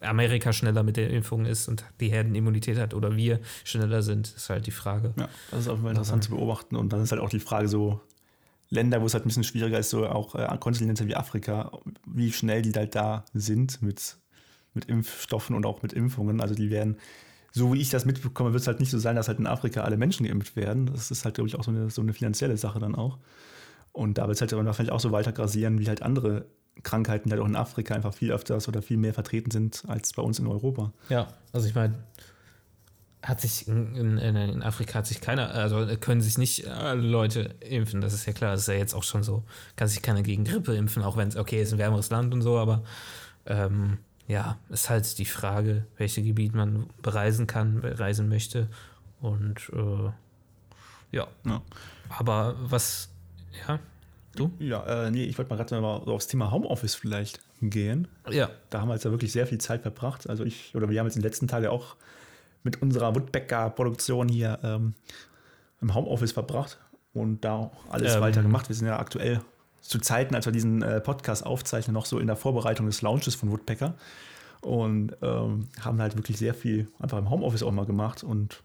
Amerika 0.00 0.52
schneller 0.52 0.82
mit 0.82 0.96
der 0.96 1.10
Impfung 1.10 1.46
ist 1.46 1.68
und 1.68 1.84
die 2.00 2.08
Herdenimmunität 2.08 2.78
hat 2.78 2.94
oder 2.94 3.16
wir 3.16 3.40
schneller 3.62 4.02
sind, 4.02 4.34
ist 4.34 4.50
halt 4.50 4.66
die 4.66 4.72
Frage. 4.72 5.14
Ja, 5.16 5.28
das 5.50 5.60
ist 5.60 5.68
auch 5.68 5.78
immer 5.78 5.90
interessant 5.90 6.24
zu 6.24 6.30
beobachten. 6.30 6.74
Und 6.76 6.92
dann 6.92 7.02
ist 7.02 7.12
halt 7.12 7.22
auch 7.22 7.28
die 7.28 7.40
Frage 7.40 7.68
so, 7.68 8.00
Länder, 8.70 9.00
wo 9.00 9.06
es 9.06 9.14
halt 9.14 9.24
ein 9.24 9.28
bisschen 9.28 9.44
schwieriger 9.44 9.78
ist, 9.78 9.90
so 9.90 10.06
auch 10.06 10.34
äh, 10.34 10.48
Kontinente 10.58 11.06
wie 11.06 11.14
Afrika, 11.14 11.70
wie 12.06 12.32
schnell 12.32 12.62
die 12.62 12.72
halt 12.72 12.94
da 12.94 13.24
sind 13.34 13.82
mit, 13.82 14.16
mit 14.72 14.86
Impfstoffen 14.86 15.54
und 15.54 15.64
auch 15.64 15.82
mit 15.82 15.92
Impfungen. 15.92 16.40
Also 16.40 16.54
die 16.54 16.70
werden, 16.70 16.96
so 17.56 17.72
wie 17.72 17.80
ich 17.80 17.88
das 17.88 18.04
mitbekomme, 18.04 18.52
wird 18.52 18.62
es 18.62 18.66
halt 18.66 18.80
nicht 18.80 18.90
so 18.90 18.98
sein, 18.98 19.14
dass 19.14 19.28
halt 19.28 19.38
in 19.38 19.46
Afrika 19.46 19.82
alle 19.82 19.96
Menschen 19.96 20.26
geimpft 20.26 20.56
werden. 20.56 20.86
Das 20.86 21.12
ist 21.12 21.24
halt, 21.24 21.36
glaube 21.36 21.46
ich, 21.46 21.54
auch 21.56 21.62
so 21.62 21.70
eine, 21.70 21.88
so 21.88 22.02
eine 22.02 22.12
finanzielle 22.12 22.56
Sache 22.56 22.80
dann 22.80 22.96
auch. 22.96 23.18
Und 23.92 24.18
da 24.18 24.26
wird 24.26 24.34
es 24.34 24.40
halt 24.40 24.52
aber 24.52 24.74
vielleicht 24.74 24.90
auch 24.90 24.98
so 24.98 25.12
weiter 25.12 25.30
grasieren, 25.30 25.78
wie 25.78 25.86
halt 25.86 26.02
andere 26.02 26.46
Krankheiten, 26.82 27.28
die 27.28 27.32
halt 27.32 27.42
auch 27.42 27.46
in 27.46 27.54
Afrika 27.54 27.94
einfach 27.94 28.12
viel 28.12 28.32
öfters 28.32 28.66
oder 28.66 28.82
viel 28.82 28.96
mehr 28.96 29.14
vertreten 29.14 29.52
sind 29.52 29.84
als 29.86 30.12
bei 30.12 30.22
uns 30.22 30.40
in 30.40 30.48
Europa. 30.48 30.92
Ja, 31.08 31.28
also 31.52 31.68
ich 31.68 31.76
meine, 31.76 31.94
hat 33.22 33.40
sich 33.40 33.68
in, 33.68 33.94
in, 33.94 34.18
in, 34.18 34.62
Afrika 34.64 34.94
hat 34.94 35.06
sich 35.06 35.20
keiner, 35.20 35.54
also 35.54 35.86
können 36.00 36.20
sich 36.20 36.36
nicht 36.36 36.66
alle 36.66 37.02
Leute 37.02 37.54
impfen, 37.60 38.00
das 38.00 38.14
ist 38.14 38.26
ja 38.26 38.32
klar, 38.32 38.50
das 38.50 38.62
ist 38.62 38.66
ja 38.66 38.74
jetzt 38.74 38.94
auch 38.94 39.04
schon 39.04 39.22
so, 39.22 39.44
kann 39.76 39.86
sich 39.86 40.02
keiner 40.02 40.22
gegen 40.22 40.42
Grippe 40.42 40.74
impfen, 40.74 41.04
auch 41.04 41.16
wenn 41.16 41.28
es 41.28 41.36
okay 41.36 41.62
ist, 41.62 41.72
ein 41.72 41.78
wärmeres 41.78 42.10
Land 42.10 42.34
und 42.34 42.42
so, 42.42 42.58
aber 42.58 42.82
ähm, 43.46 43.98
ja, 44.26 44.58
ist 44.70 44.90
halt 44.90 45.18
die 45.18 45.24
Frage, 45.24 45.86
welches 45.96 46.24
Gebiet 46.24 46.54
man 46.54 46.86
bereisen 47.02 47.46
kann, 47.46 47.80
bereisen 47.80 48.28
möchte 48.28 48.68
und 49.20 49.70
äh, 49.72 50.10
ja. 51.16 51.28
ja. 51.44 51.62
Aber 52.08 52.56
was, 52.58 53.10
ja, 53.66 53.78
Du? 54.34 54.50
Ja, 54.58 55.06
äh, 55.06 55.10
nee, 55.10 55.24
ich 55.24 55.38
wollte 55.38 55.50
mal 55.50 55.56
gerade 55.56 55.80
mal 55.80 55.96
aufs 55.96 56.26
Thema 56.26 56.50
Homeoffice 56.50 56.94
vielleicht 56.94 57.40
gehen. 57.60 58.08
Ja. 58.30 58.50
Da 58.70 58.80
haben 58.80 58.88
wir 58.88 58.94
jetzt 58.94 59.04
ja 59.04 59.10
wirklich 59.10 59.32
sehr 59.32 59.46
viel 59.46 59.58
Zeit 59.58 59.82
verbracht. 59.82 60.28
Also 60.28 60.44
ich, 60.44 60.74
oder 60.74 60.90
wir 60.90 60.98
haben 60.98 61.06
jetzt 61.06 61.16
in 61.16 61.22
den 61.22 61.28
letzten 61.28 61.48
Tagen 61.48 61.66
auch 61.68 61.96
mit 62.62 62.82
unserer 62.82 63.14
Woodbecker-Produktion 63.14 64.28
hier 64.28 64.58
ähm, 64.62 64.94
im 65.80 65.94
Homeoffice 65.94 66.32
verbracht 66.32 66.78
und 67.12 67.44
da 67.44 67.70
alles 67.90 68.14
ähm. 68.14 68.20
weiter 68.20 68.42
gemacht. 68.42 68.68
Wir 68.68 68.76
sind 68.76 68.88
ja 68.88 68.98
aktuell 68.98 69.40
zu 69.84 69.98
Zeiten, 69.98 70.34
als 70.34 70.46
wir 70.46 70.52
diesen 70.52 70.82
äh, 70.82 71.00
Podcast 71.00 71.44
aufzeichnen, 71.44 71.94
noch 71.94 72.06
so 72.06 72.18
in 72.18 72.26
der 72.26 72.36
Vorbereitung 72.36 72.86
des 72.86 73.02
Launches 73.02 73.34
von 73.34 73.50
Woodpecker 73.50 73.94
und 74.62 75.16
ähm, 75.22 75.68
haben 75.80 76.00
halt 76.00 76.16
wirklich 76.16 76.38
sehr 76.38 76.54
viel 76.54 76.88
einfach 76.98 77.18
im 77.18 77.30
Homeoffice 77.30 77.62
auch 77.62 77.70
mal 77.70 77.84
gemacht 77.84 78.24
und 78.24 78.62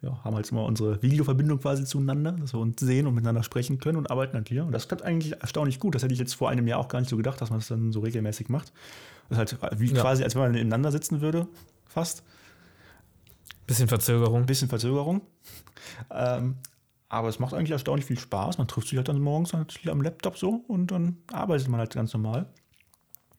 ja, 0.00 0.22
haben 0.22 0.36
halt 0.36 0.50
immer 0.50 0.64
unsere 0.64 1.02
Videoverbindung 1.02 1.58
quasi 1.58 1.84
zueinander, 1.84 2.32
dass 2.32 2.54
wir 2.54 2.60
uns 2.60 2.80
sehen 2.80 3.06
und 3.06 3.14
miteinander 3.14 3.42
sprechen 3.42 3.78
können 3.78 3.98
und 3.98 4.10
arbeiten 4.10 4.36
halt 4.36 4.48
hier. 4.48 4.64
Und 4.64 4.70
das 4.70 4.86
klappt 4.86 5.02
eigentlich 5.02 5.40
erstaunlich 5.40 5.80
gut. 5.80 5.94
Das 5.94 6.04
hätte 6.04 6.12
ich 6.12 6.20
jetzt 6.20 6.34
vor 6.34 6.50
einem 6.50 6.68
Jahr 6.68 6.78
auch 6.78 6.86
gar 6.86 7.00
nicht 7.00 7.08
so 7.08 7.16
gedacht, 7.16 7.40
dass 7.40 7.50
man 7.50 7.58
das 7.58 7.68
dann 7.68 7.92
so 7.92 8.00
regelmäßig 8.00 8.48
macht. 8.48 8.72
Das 9.28 9.52
ist 9.52 9.60
halt 9.60 9.80
wie 9.80 9.92
ja. 9.92 10.00
quasi, 10.00 10.22
als 10.22 10.36
wenn 10.36 10.42
man 10.42 10.52
nebeneinander 10.52 10.92
sitzen 10.92 11.20
würde, 11.20 11.48
fast. 11.86 12.22
Bisschen 13.66 13.88
Verzögerung. 13.88 14.46
Bisschen 14.46 14.68
Verzögerung. 14.68 15.20
Ähm, 16.10 16.56
aber 17.08 17.28
es 17.28 17.38
macht 17.38 17.54
eigentlich 17.54 17.70
erstaunlich 17.70 18.06
viel 18.06 18.18
Spaß. 18.18 18.58
Man 18.58 18.68
trifft 18.68 18.88
sich 18.88 18.96
halt 18.96 19.08
dann 19.08 19.20
morgens 19.20 19.52
halt 19.52 19.78
am 19.86 20.02
Laptop 20.02 20.36
so 20.36 20.64
und 20.68 20.88
dann 20.88 21.18
arbeitet 21.32 21.68
man 21.68 21.80
halt 21.80 21.94
ganz 21.94 22.12
normal. 22.12 22.46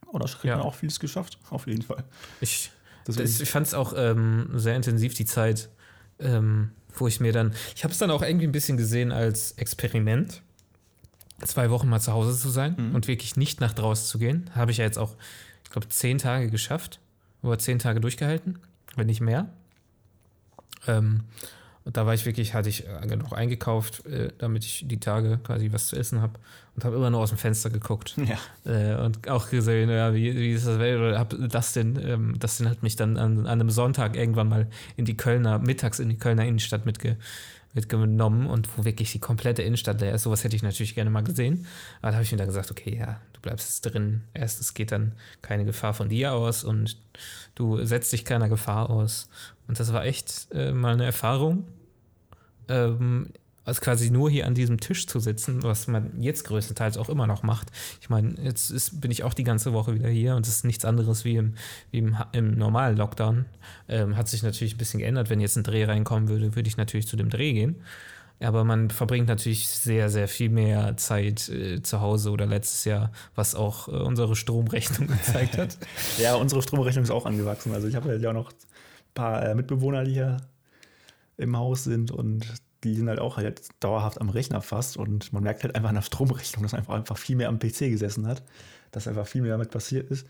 Und 0.08 0.24
da 0.24 0.28
kriegt 0.28 0.46
ja. 0.46 0.58
man 0.58 0.66
auch 0.66 0.76
vieles 0.76 1.00
geschafft, 1.00 1.38
auf 1.50 1.68
jeden 1.68 1.84
Fall. 1.84 2.04
Ich, 2.42 2.72
ich 3.08 3.50
fand 3.50 3.68
es 3.68 3.74
auch 3.74 3.94
ähm, 3.96 4.50
sehr 4.56 4.76
intensiv, 4.76 5.14
die 5.14 5.26
Zeit 5.26 5.70
ähm, 6.20 6.72
wo 6.94 7.08
ich 7.08 7.20
mir 7.20 7.32
dann, 7.32 7.54
ich 7.76 7.84
habe 7.84 7.92
es 7.92 7.98
dann 7.98 8.12
auch 8.12 8.22
irgendwie 8.22 8.48
ein 8.48 8.52
bisschen 8.52 8.78
gesehen 8.78 9.12
als 9.12 9.54
Experiment, 9.54 10.42
zwei 11.44 11.70
Wochen 11.70 11.88
mal 11.88 12.00
zu 12.00 12.12
Hause 12.12 12.38
zu 12.38 12.50
sein 12.50 12.76
mhm. 12.78 12.96
und 12.96 13.08
wirklich 13.08 13.38
nicht 13.38 13.62
nach 13.62 13.74
draußen 13.74 14.06
zu 14.06 14.20
gehen. 14.20 14.50
Habe 14.56 14.72
ich 14.72 14.78
ja 14.78 14.86
jetzt 14.86 14.98
auch, 14.98 15.16
ich 15.64 15.70
glaube, 15.70 15.88
zehn 15.90 16.18
Tage 16.18 16.50
geschafft, 16.50 17.00
oder 17.42 17.58
zehn 17.58 17.80
Tage 17.80 18.02
durchgehalten, 18.02 18.60
wenn 18.98 19.08
nicht 19.08 19.22
mehr. 19.22 19.48
Ähm, 20.88 21.24
Und 21.90 21.98
da 21.98 22.06
war 22.06 22.14
ich 22.14 22.28
wirklich, 22.28 22.54
hatte 22.54 22.70
ich 22.70 22.86
äh, 22.86 23.08
genug 23.08 23.34
eingekauft, 23.34 24.06
äh, 24.06 24.32
damit 24.38 24.64
ich 24.64 24.86
die 24.88 25.00
Tage 25.00 25.40
quasi 25.40 25.74
was 25.74 25.88
zu 25.88 25.96
essen 25.96 26.22
habe 26.22 26.34
und 26.76 26.86
habe 26.86 26.96
immer 26.96 27.10
nur 27.10 27.20
aus 27.20 27.30
dem 27.30 27.40
Fenster 27.40 27.72
geguckt. 27.72 28.16
Ja. 28.30 28.38
Äh, 28.72 29.04
und 29.04 29.28
auch 29.28 29.50
gesehen, 29.50 29.90
ja, 29.90 30.14
wie, 30.14 30.36
wie 30.36 30.52
ist 30.52 30.68
das 30.68 30.78
Welt? 30.78 31.00
Oder 31.00 31.18
hab 31.18 31.32
Dustin, 31.32 32.00
ähm, 32.00 32.38
Dustin 32.38 32.70
hat 32.70 32.84
mich 32.84 32.96
dann 32.96 33.18
an, 33.18 33.40
an 33.40 33.48
einem 33.48 33.72
Sonntag 33.72 34.16
irgendwann 34.16 34.50
mal 34.50 34.68
in 34.98 35.06
die 35.06 35.18
Kölner, 35.18 35.58
mittags 35.58 35.98
in 35.98 36.10
die 36.10 36.18
Kölner 36.20 36.46
Innenstadt 36.46 36.86
mitge 36.86 37.18
mitgenommen 37.74 38.46
und 38.46 38.68
wo 38.78 38.86
wirklich 38.86 39.12
die 39.12 39.20
komplette 39.20 39.64
Innenstadt 39.64 40.00
leer 40.00 40.14
ist. 40.14 40.24
Sowas 40.24 40.44
hätte 40.44 40.56
ich 40.56 40.62
natürlich 40.62 40.94
gerne 40.94 41.10
mal 41.10 41.24
gesehen. 41.24 41.66
Aber 42.02 42.12
da 42.12 42.18
habe 42.18 42.24
ich 42.24 42.32
mir 42.32 42.38
dann 42.38 42.48
gesagt, 42.48 42.70
okay, 42.70 42.98
ja, 43.00 43.20
du 43.34 43.42
bleibst 43.42 43.68
jetzt 43.68 43.82
drin. 43.82 44.22
Erst 44.36 44.62
es 44.62 44.76
geht 44.76 44.92
dann 44.92 45.14
keine 45.42 45.66
Gefahr 45.66 45.96
von 45.96 46.10
dir 46.10 46.34
aus 46.34 46.64
und 46.64 46.98
du 47.56 47.84
setzt 47.84 48.14
dich 48.14 48.26
keiner 48.26 48.48
Gefahr 48.48 48.92
aus. 48.92 49.28
Und 49.68 49.80
das 49.80 49.92
war 49.92 50.06
echt 50.06 50.50
äh, 50.52 50.72
mal 50.72 50.94
eine 50.94 51.06
Erfahrung. 51.06 51.66
Ähm, 52.70 53.34
also 53.70 53.82
quasi 53.82 54.10
nur 54.10 54.30
hier 54.32 54.48
an 54.48 54.56
diesem 54.56 54.80
Tisch 54.80 55.06
zu 55.06 55.20
sitzen, 55.20 55.62
was 55.64 55.88
man 55.88 56.20
jetzt 56.20 56.44
größtenteils 56.46 56.98
auch 56.98 57.08
immer 57.08 57.28
noch 57.28 57.44
macht. 57.44 57.68
Ich 58.02 58.10
meine, 58.10 58.34
jetzt 58.42 58.72
ist, 58.72 59.00
bin 59.00 59.12
ich 59.12 59.24
auch 59.24 59.36
die 59.36 59.44
ganze 59.44 59.74
Woche 59.74 59.94
wieder 59.94 60.10
hier 60.10 60.36
und 60.36 60.48
es 60.48 60.56
ist 60.56 60.66
nichts 60.66 60.86
anderes 60.86 61.24
wie 61.24 61.36
im, 61.36 61.54
wie 61.92 62.00
im, 62.00 62.18
im 62.32 62.58
normalen 62.58 62.98
Lockdown. 62.98 63.46
Ähm, 63.88 64.18
hat 64.18 64.28
sich 64.28 64.42
natürlich 64.42 64.74
ein 64.74 64.80
bisschen 64.80 65.00
geändert. 65.00 65.30
Wenn 65.30 65.40
jetzt 65.40 65.56
ein 65.56 65.64
Dreh 65.64 65.86
reinkommen 65.86 66.30
würde, 66.30 66.56
würde 66.56 66.68
ich 66.68 66.78
natürlich 66.78 67.08
zu 67.08 67.16
dem 67.16 67.30
Dreh 67.30 67.54
gehen. 67.54 67.76
Aber 68.42 68.64
man 68.64 68.90
verbringt 68.90 69.28
natürlich 69.28 69.68
sehr, 69.68 70.10
sehr 70.10 70.28
viel 70.28 70.50
mehr 70.50 70.96
Zeit 70.98 71.50
äh, 71.50 71.82
zu 71.84 72.02
Hause 72.02 72.32
oder 72.32 72.46
letztes 72.46 72.86
Jahr, 72.86 73.12
was 73.36 73.54
auch 73.54 73.88
äh, 73.88 73.92
unsere 73.92 74.36
Stromrechnung 74.36 75.08
gezeigt 75.26 75.58
hat. 75.58 75.78
ja, 76.18 76.36
unsere 76.36 76.62
Stromrechnung 76.62 77.04
ist 77.04 77.12
auch 77.12 77.26
angewachsen. 77.26 77.74
Also 77.74 77.88
ich 77.88 77.96
habe 77.96 78.16
ja 78.16 78.30
auch 78.30 78.34
noch 78.34 78.52
ein 78.52 79.14
paar 79.14 79.46
äh, 79.46 79.54
Mitbewohner, 79.54 80.06
die 80.06 80.14
hier 80.14 80.38
im 81.40 81.58
Haus 81.58 81.84
sind 81.84 82.12
und 82.12 82.46
die 82.84 82.96
sind 82.96 83.10
halt 83.10 83.20
auch 83.20 83.38
halt 83.38 83.62
dauerhaft 83.80 84.22
am 84.22 84.30
Rechner 84.30 84.62
fast 84.62 84.98
und 84.98 85.34
man 85.34 85.44
merkt 85.44 85.64
halt 85.64 85.76
einfach 85.76 85.90
an 85.90 85.96
der 85.96 86.02
Stromrechnung, 86.02 86.64
dass 86.64 86.74
einfach, 86.74 86.94
einfach 86.94 87.18
viel 87.18 87.36
mehr 87.36 87.50
am 87.50 87.60
PC 87.60 87.90
gesessen 87.90 88.28
hat, 88.28 88.42
dass 88.92 89.08
einfach 89.08 89.28
viel 89.28 89.42
mehr 89.42 89.52
damit 89.52 89.72
passiert 89.72 90.10
ist. 90.12 90.28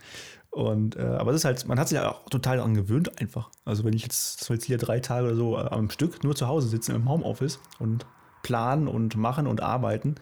Und 0.49 0.95
äh, 0.95 1.01
aber 1.01 1.31
das 1.31 1.41
ist 1.41 1.45
halt, 1.45 1.67
man 1.67 1.79
hat 1.79 1.89
sich 1.89 1.97
ja 1.97 2.09
auch 2.09 2.27
total 2.29 2.57
daran 2.57 2.73
gewöhnt 2.73 3.21
einfach. 3.21 3.49
Also 3.65 3.83
wenn 3.83 3.93
ich 3.93 4.01
jetzt, 4.01 4.43
soll 4.43 4.55
jetzt 4.55 4.65
hier 4.65 4.79
drei 4.79 4.99
Tage 4.99 5.27
oder 5.27 5.35
so 5.35 5.57
äh, 5.57 5.61
am 5.61 5.89
Stück 5.91 6.23
nur 6.23 6.35
zu 6.35 6.47
Hause 6.47 6.67
sitzen 6.67 6.95
im 6.95 7.07
Homeoffice 7.07 7.59
und 7.77 8.05
planen 8.41 8.87
und 8.87 9.15
machen 9.15 9.45
und 9.45 9.61
arbeiten, 9.61 10.15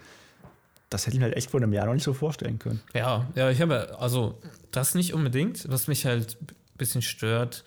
das 0.90 1.06
hätte 1.06 1.16
ich 1.16 1.20
mir 1.20 1.26
halt 1.26 1.38
echt 1.38 1.52
vor 1.52 1.62
einem 1.62 1.72
Jahr 1.72 1.86
noch 1.86 1.94
nicht 1.94 2.04
so 2.04 2.14
vorstellen 2.14 2.60
können. 2.60 2.82
Ja, 2.94 3.28
ja, 3.36 3.50
ich 3.50 3.62
habe 3.62 3.98
also 4.00 4.38
das 4.72 4.96
nicht 4.96 5.14
unbedingt, 5.14 5.70
was 5.70 5.88
mich 5.88 6.06
halt 6.06 6.38
ein 6.42 6.78
bisschen 6.78 7.02
stört 7.02 7.64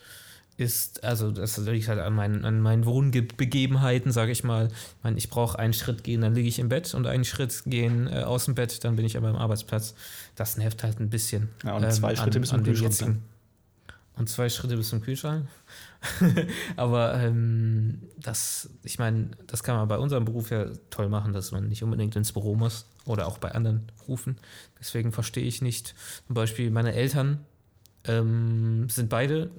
ist, 0.61 1.03
also 1.03 1.31
das 1.31 1.57
liegt 1.57 1.87
halt 1.87 1.99
an 1.99 2.13
meinen, 2.13 2.45
an 2.45 2.61
meinen 2.61 2.85
Wohnbegebenheiten, 2.85 4.11
sage 4.11 4.31
ich 4.31 4.43
mal. 4.43 4.67
Ich 4.67 5.03
meine, 5.03 5.17
ich 5.17 5.29
brauche 5.29 5.59
einen 5.59 5.73
Schritt 5.73 6.03
gehen, 6.03 6.21
dann 6.21 6.35
liege 6.35 6.47
ich 6.47 6.59
im 6.59 6.69
Bett 6.69 6.93
und 6.93 7.07
einen 7.07 7.25
Schritt 7.25 7.63
gehen 7.65 8.07
äh, 8.07 8.23
aus 8.23 8.45
dem 8.45 8.55
Bett, 8.55 8.83
dann 8.83 8.95
bin 8.95 9.05
ich 9.05 9.17
aber 9.17 9.29
im 9.29 9.35
Arbeitsplatz. 9.35 9.95
Das 10.35 10.57
nervt 10.57 10.83
halt 10.83 10.99
ein 10.99 11.09
bisschen. 11.09 11.49
Ja, 11.65 11.75
und 11.75 11.91
zwei 11.91 12.11
ähm, 12.11 12.17
Schritte 12.17 12.37
an, 12.37 12.41
bis 12.41 12.49
zum 12.49 12.63
Kühlschrank. 12.63 13.17
Und 14.15 14.29
zwei 14.29 14.49
Schritte 14.49 14.77
bis 14.77 14.89
zum 14.89 15.01
Kühlschrank. 15.01 15.47
aber 16.75 17.15
ähm, 17.15 18.01
das, 18.17 18.69
ich 18.83 18.99
meine, 18.99 19.31
das 19.47 19.63
kann 19.63 19.75
man 19.75 19.87
bei 19.87 19.97
unserem 19.97 20.25
Beruf 20.25 20.51
ja 20.51 20.67
toll 20.89 21.09
machen, 21.09 21.33
dass 21.33 21.51
man 21.51 21.69
nicht 21.69 21.83
unbedingt 21.83 22.15
ins 22.15 22.31
Büro 22.31 22.55
muss 22.55 22.85
oder 23.05 23.27
auch 23.27 23.39
bei 23.39 23.51
anderen 23.51 23.87
Berufen. 23.97 24.37
Deswegen 24.79 25.11
verstehe 25.11 25.45
ich 25.45 25.61
nicht. 25.61 25.95
Zum 26.27 26.35
Beispiel 26.35 26.69
meine 26.71 26.93
Eltern 26.93 27.39
ähm, 28.03 28.89
sind 28.89 29.09
beide 29.09 29.49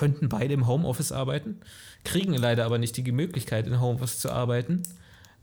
könnten 0.00 0.30
beide 0.30 0.54
im 0.54 0.66
Homeoffice 0.66 1.12
arbeiten, 1.12 1.60
kriegen 2.04 2.32
leider 2.32 2.64
aber 2.64 2.78
nicht 2.78 2.96
die 2.96 3.12
Möglichkeit, 3.12 3.66
in 3.66 3.82
Homeoffice 3.82 4.18
zu 4.18 4.32
arbeiten, 4.32 4.82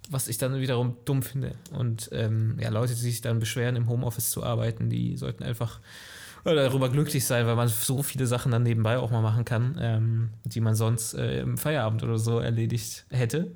was 0.10 0.28
ich 0.28 0.40
dann 0.40 0.60
wiederum 0.60 0.98
dumm 1.06 1.22
finde. 1.22 1.52
Und 1.72 2.10
ähm, 2.12 2.58
ja, 2.60 2.70
Leute, 2.70 2.96
die 2.96 3.00
sich 3.00 3.22
dann 3.22 3.40
beschweren, 3.40 3.76
im 3.76 3.88
Homeoffice 3.88 4.32
zu 4.32 4.44
arbeiten, 4.44 4.90
die 4.90 5.16
sollten 5.16 5.44
einfach 5.44 5.80
darüber 6.44 6.90
glücklich 6.90 7.24
sein, 7.26 7.46
weil 7.46 7.56
man 7.56 7.68
so 7.68 8.02
viele 8.02 8.26
Sachen 8.26 8.52
dann 8.52 8.64
nebenbei 8.64 8.98
auch 8.98 9.12
mal 9.12 9.22
machen 9.22 9.46
kann, 9.46 9.78
ähm, 9.80 10.30
die 10.44 10.62
man 10.62 10.74
sonst 10.74 11.14
äh, 11.14 11.42
im 11.42 11.60
Feierabend 11.60 12.02
oder 12.02 12.18
so 12.18 12.40
erledigt 12.40 13.06
hätte. 13.12 13.52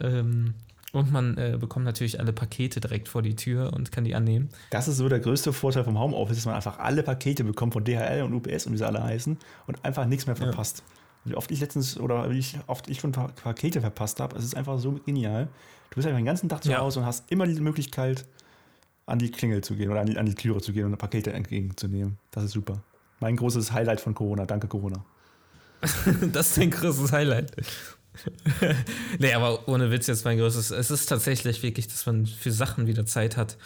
Ähm, 0.00 0.52
und 0.92 1.10
man 1.10 1.38
äh, 1.38 1.56
bekommt 1.58 1.86
natürlich 1.86 2.20
alle 2.20 2.32
Pakete 2.32 2.80
direkt 2.80 3.08
vor 3.08 3.22
die 3.22 3.34
Tür 3.34 3.72
und 3.72 3.90
kann 3.90 4.04
die 4.04 4.14
annehmen. 4.14 4.50
Das 4.70 4.88
ist 4.88 4.98
so 4.98 5.08
der 5.08 5.20
größte 5.20 5.52
Vorteil 5.52 5.84
vom 5.84 5.98
Homeoffice, 5.98 6.36
dass 6.36 6.46
man 6.46 6.54
einfach 6.54 6.78
alle 6.78 7.02
Pakete 7.02 7.44
bekommt 7.44 7.72
von 7.72 7.82
DHL 7.82 8.22
und 8.22 8.34
UPS 8.34 8.66
und 8.66 8.74
wie 8.74 8.78
sie 8.78 8.86
alle 8.86 9.02
heißen 9.02 9.38
und 9.66 9.84
einfach 9.84 10.04
nichts 10.04 10.26
mehr 10.26 10.36
verpasst. 10.36 10.82
Ja. 10.86 11.30
Wie 11.30 11.34
oft 11.34 11.50
ich 11.50 11.60
letztens 11.60 11.98
oder 11.98 12.30
wie 12.30 12.38
ich, 12.38 12.58
oft 12.66 12.88
ich 12.88 13.00
schon 13.00 13.12
Pakete 13.12 13.80
verpasst 13.80 14.20
habe, 14.20 14.36
es 14.36 14.44
ist 14.44 14.54
einfach 14.54 14.78
so 14.78 14.92
genial. 14.92 15.48
Du 15.90 15.96
bist 15.96 16.06
einfach 16.06 16.18
den 16.18 16.26
ganzen 16.26 16.48
Tag 16.48 16.62
zu 16.62 16.70
ja. 16.70 16.78
Hause 16.78 17.00
und 17.00 17.06
hast 17.06 17.30
immer 17.30 17.46
die 17.46 17.58
Möglichkeit, 17.60 18.26
an 19.06 19.18
die 19.18 19.30
Klingel 19.30 19.62
zu 19.62 19.74
gehen 19.74 19.90
oder 19.90 20.00
an 20.00 20.06
die, 20.06 20.18
an 20.18 20.26
die 20.26 20.34
Türe 20.34 20.60
zu 20.60 20.72
gehen 20.72 20.86
und 20.86 20.96
Pakete 20.96 21.32
entgegenzunehmen. 21.32 22.18
Das 22.30 22.44
ist 22.44 22.52
super. 22.52 22.82
Mein 23.20 23.36
großes 23.36 23.72
Highlight 23.72 24.00
von 24.00 24.14
Corona. 24.14 24.46
Danke, 24.46 24.68
Corona. 24.68 25.04
das 26.32 26.48
ist 26.48 26.58
dein 26.58 26.70
großes 26.70 27.12
Highlight. 27.12 27.52
nee, 29.18 29.32
aber 29.32 29.68
ohne 29.68 29.90
Witz 29.90 30.06
jetzt 30.06 30.24
mein 30.24 30.38
größtes. 30.38 30.70
Es 30.70 30.90
ist 30.90 31.06
tatsächlich 31.06 31.62
wirklich, 31.62 31.88
dass 31.88 32.06
man 32.06 32.26
für 32.26 32.52
Sachen 32.52 32.86
wieder 32.86 33.06
Zeit 33.06 33.36
hat. 33.36 33.56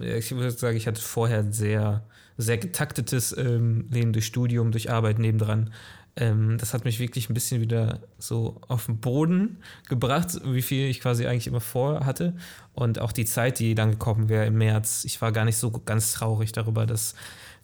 Ich 0.00 0.30
würde 0.32 0.50
sagen, 0.50 0.76
ich 0.76 0.86
hatte 0.86 1.00
vorher 1.00 1.52
sehr, 1.52 2.04
sehr 2.36 2.58
getaktetes 2.58 3.36
ähm, 3.36 3.88
Leben 3.90 4.12
durch 4.12 4.26
Studium, 4.26 4.72
durch 4.72 4.90
Arbeit 4.90 5.18
nebendran. 5.18 5.72
Ähm, 6.16 6.58
das 6.58 6.74
hat 6.74 6.84
mich 6.84 6.98
wirklich 6.98 7.30
ein 7.30 7.34
bisschen 7.34 7.60
wieder 7.60 8.00
so 8.18 8.60
auf 8.68 8.86
den 8.86 8.98
Boden 8.98 9.58
gebracht, 9.88 10.40
wie 10.44 10.62
viel 10.62 10.88
ich 10.88 11.00
quasi 11.00 11.26
eigentlich 11.26 11.46
immer 11.46 11.60
vor 11.60 12.04
hatte. 12.04 12.34
Und 12.74 12.98
auch 12.98 13.12
die 13.12 13.24
Zeit, 13.24 13.58
die 13.58 13.74
dann 13.74 13.90
gekommen 13.90 14.28
wäre 14.28 14.46
im 14.46 14.58
März. 14.58 15.04
Ich 15.04 15.20
war 15.22 15.32
gar 15.32 15.44
nicht 15.44 15.56
so 15.56 15.70
ganz 15.70 16.12
traurig 16.12 16.52
darüber, 16.52 16.86
dass 16.86 17.14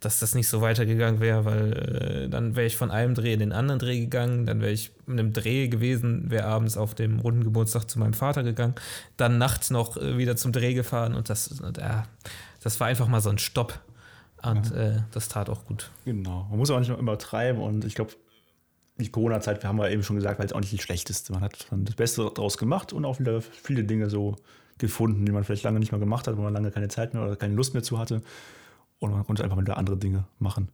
dass 0.07 0.21
das 0.21 0.37
nicht 0.37 0.47
so 0.47 0.61
weitergegangen 0.61 1.21
wäre, 1.21 1.45
weil 1.45 1.73
äh, 1.73 2.29
dann 2.29 2.55
wäre 2.55 2.65
ich 2.65 2.77
von 2.77 2.93
einem 2.93 3.15
Dreh 3.15 3.33
in 3.33 3.41
den 3.41 3.53
anderen 3.53 3.81
Dreh 3.81 3.99
gegangen, 3.99 4.47
dann 4.47 4.61
wäre 4.61 4.71
ich 4.71 4.93
in 5.09 5.15
einem 5.15 5.33
Dreh 5.33 5.67
gewesen, 5.67 6.31
wäre 6.31 6.45
abends 6.45 6.77
auf 6.77 6.95
dem 6.95 7.19
runden 7.19 7.43
Geburtstag 7.43 7.91
zu 7.91 7.99
meinem 7.99 8.15
Vater 8.15 8.45
gegangen, 8.45 8.77
dann 9.17 9.39
nachts 9.39 9.71
noch 9.71 9.97
äh, 9.97 10.17
wieder 10.17 10.37
zum 10.37 10.53
Dreh 10.53 10.75
gefahren 10.75 11.15
und 11.15 11.29
das, 11.29 11.61
äh, 11.61 11.73
das 12.63 12.79
war 12.79 12.87
einfach 12.87 13.09
mal 13.09 13.21
so 13.21 13.31
ein 13.31 13.39
Stopp. 13.39 13.81
Und 14.45 14.71
ja. 14.71 14.77
Äh, 14.77 15.03
das 15.11 15.29
tat 15.29 15.51
auch 15.51 15.65
gut. 15.65 15.91
Genau. 16.05 16.47
Man 16.51 16.59
muss 16.59 16.71
auch 16.71 16.79
nicht 16.79 16.89
immer 16.89 17.19
treiben 17.19 17.61
und 17.61 17.85
ich 17.85 17.97
glaube, 17.97 18.13
die 18.99 19.11
Corona-Zeit, 19.11 19.65
wir 19.65 19.69
haben 19.69 19.79
ja 19.79 19.89
eben 19.89 20.05
schon 20.05 20.15
gesagt, 20.15 20.39
war 20.39 20.45
jetzt 20.45 20.55
auch 20.55 20.61
nicht 20.61 20.73
die 20.73 20.79
schlechteste. 20.79 21.33
Man 21.33 21.43
hat 21.43 21.67
das 21.69 21.97
Beste 21.97 22.31
daraus 22.33 22.59
gemacht 22.59 22.93
und 22.93 23.05
auch 23.05 23.19
wieder 23.19 23.41
viele 23.43 23.83
Dinge 23.83 24.09
so 24.09 24.37
gefunden, 24.79 25.27
die 25.27 25.33
man 25.33 25.43
vielleicht 25.43 25.65
lange 25.65 25.81
nicht 25.81 25.91
mehr 25.91 25.99
gemacht 25.99 26.29
hat, 26.29 26.37
wo 26.37 26.43
man 26.43 26.53
lange 26.53 26.71
keine 26.71 26.87
Zeit 26.87 27.13
mehr 27.13 27.25
oder 27.25 27.35
keine 27.35 27.55
Lust 27.55 27.75
mehr 27.75 27.83
zu 27.83 27.99
hatte. 27.99 28.23
Und 28.99 29.11
man 29.13 29.25
konnte 29.25 29.45
einfach 29.45 29.59
wieder 29.59 29.77
andere 29.77 29.97
Dinge 29.97 30.25
machen. 30.39 30.69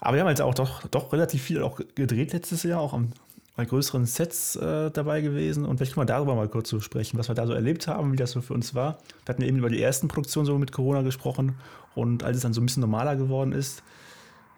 Aber 0.00 0.14
wir 0.14 0.20
haben 0.20 0.28
jetzt 0.28 0.42
auch 0.42 0.54
doch, 0.54 0.86
doch 0.88 1.12
relativ 1.12 1.42
viel 1.42 1.62
auch 1.62 1.80
gedreht 1.94 2.32
letztes 2.32 2.62
Jahr, 2.62 2.80
auch 2.80 2.92
am, 2.92 3.12
bei 3.56 3.64
größeren 3.64 4.04
Sets 4.04 4.56
äh, 4.56 4.90
dabei 4.90 5.22
gewesen. 5.22 5.64
Und 5.64 5.78
vielleicht 5.78 5.94
können 5.94 6.06
wir 6.06 6.12
darüber 6.12 6.34
mal 6.34 6.48
kurz 6.48 6.68
so 6.68 6.80
sprechen, 6.80 7.18
was 7.18 7.28
wir 7.28 7.34
da 7.34 7.46
so 7.46 7.54
erlebt 7.54 7.88
haben, 7.88 8.12
wie 8.12 8.16
das 8.16 8.32
so 8.32 8.42
für 8.42 8.52
uns 8.52 8.74
war. 8.74 8.98
Wir 9.24 9.34
hatten 9.34 9.42
eben 9.42 9.56
über 9.56 9.70
die 9.70 9.82
ersten 9.82 10.08
Produktionen 10.08 10.46
so 10.46 10.58
mit 10.58 10.72
Corona 10.72 11.02
gesprochen. 11.02 11.56
Und 11.94 12.22
als 12.22 12.36
es 12.36 12.42
dann 12.42 12.52
so 12.52 12.60
ein 12.60 12.66
bisschen 12.66 12.82
normaler 12.82 13.16
geworden 13.16 13.52
ist, 13.52 13.82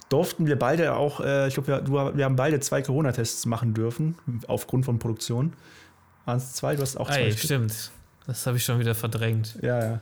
durften 0.08 0.46
wir 0.46 0.58
beide 0.58 0.96
auch, 0.96 1.20
äh, 1.20 1.46
ich 1.46 1.54
glaube, 1.54 1.86
wir, 1.86 2.16
wir 2.16 2.24
haben 2.24 2.36
beide 2.36 2.58
zwei 2.58 2.82
Corona-Tests 2.82 3.46
machen 3.46 3.74
dürfen, 3.74 4.16
aufgrund 4.48 4.84
von 4.84 4.98
Produktion. 4.98 5.52
Waren 6.24 6.38
es 6.38 6.54
zwei? 6.54 6.74
Du 6.74 6.82
hast 6.82 6.96
auch 6.96 7.08
zwei. 7.08 7.22
Ey, 7.22 7.32
stimmt. 7.36 7.92
Das 8.26 8.46
habe 8.46 8.56
ich 8.56 8.64
schon 8.64 8.80
wieder 8.80 8.94
verdrängt. 8.94 9.58
Ja, 9.62 9.82
ja. 9.82 10.00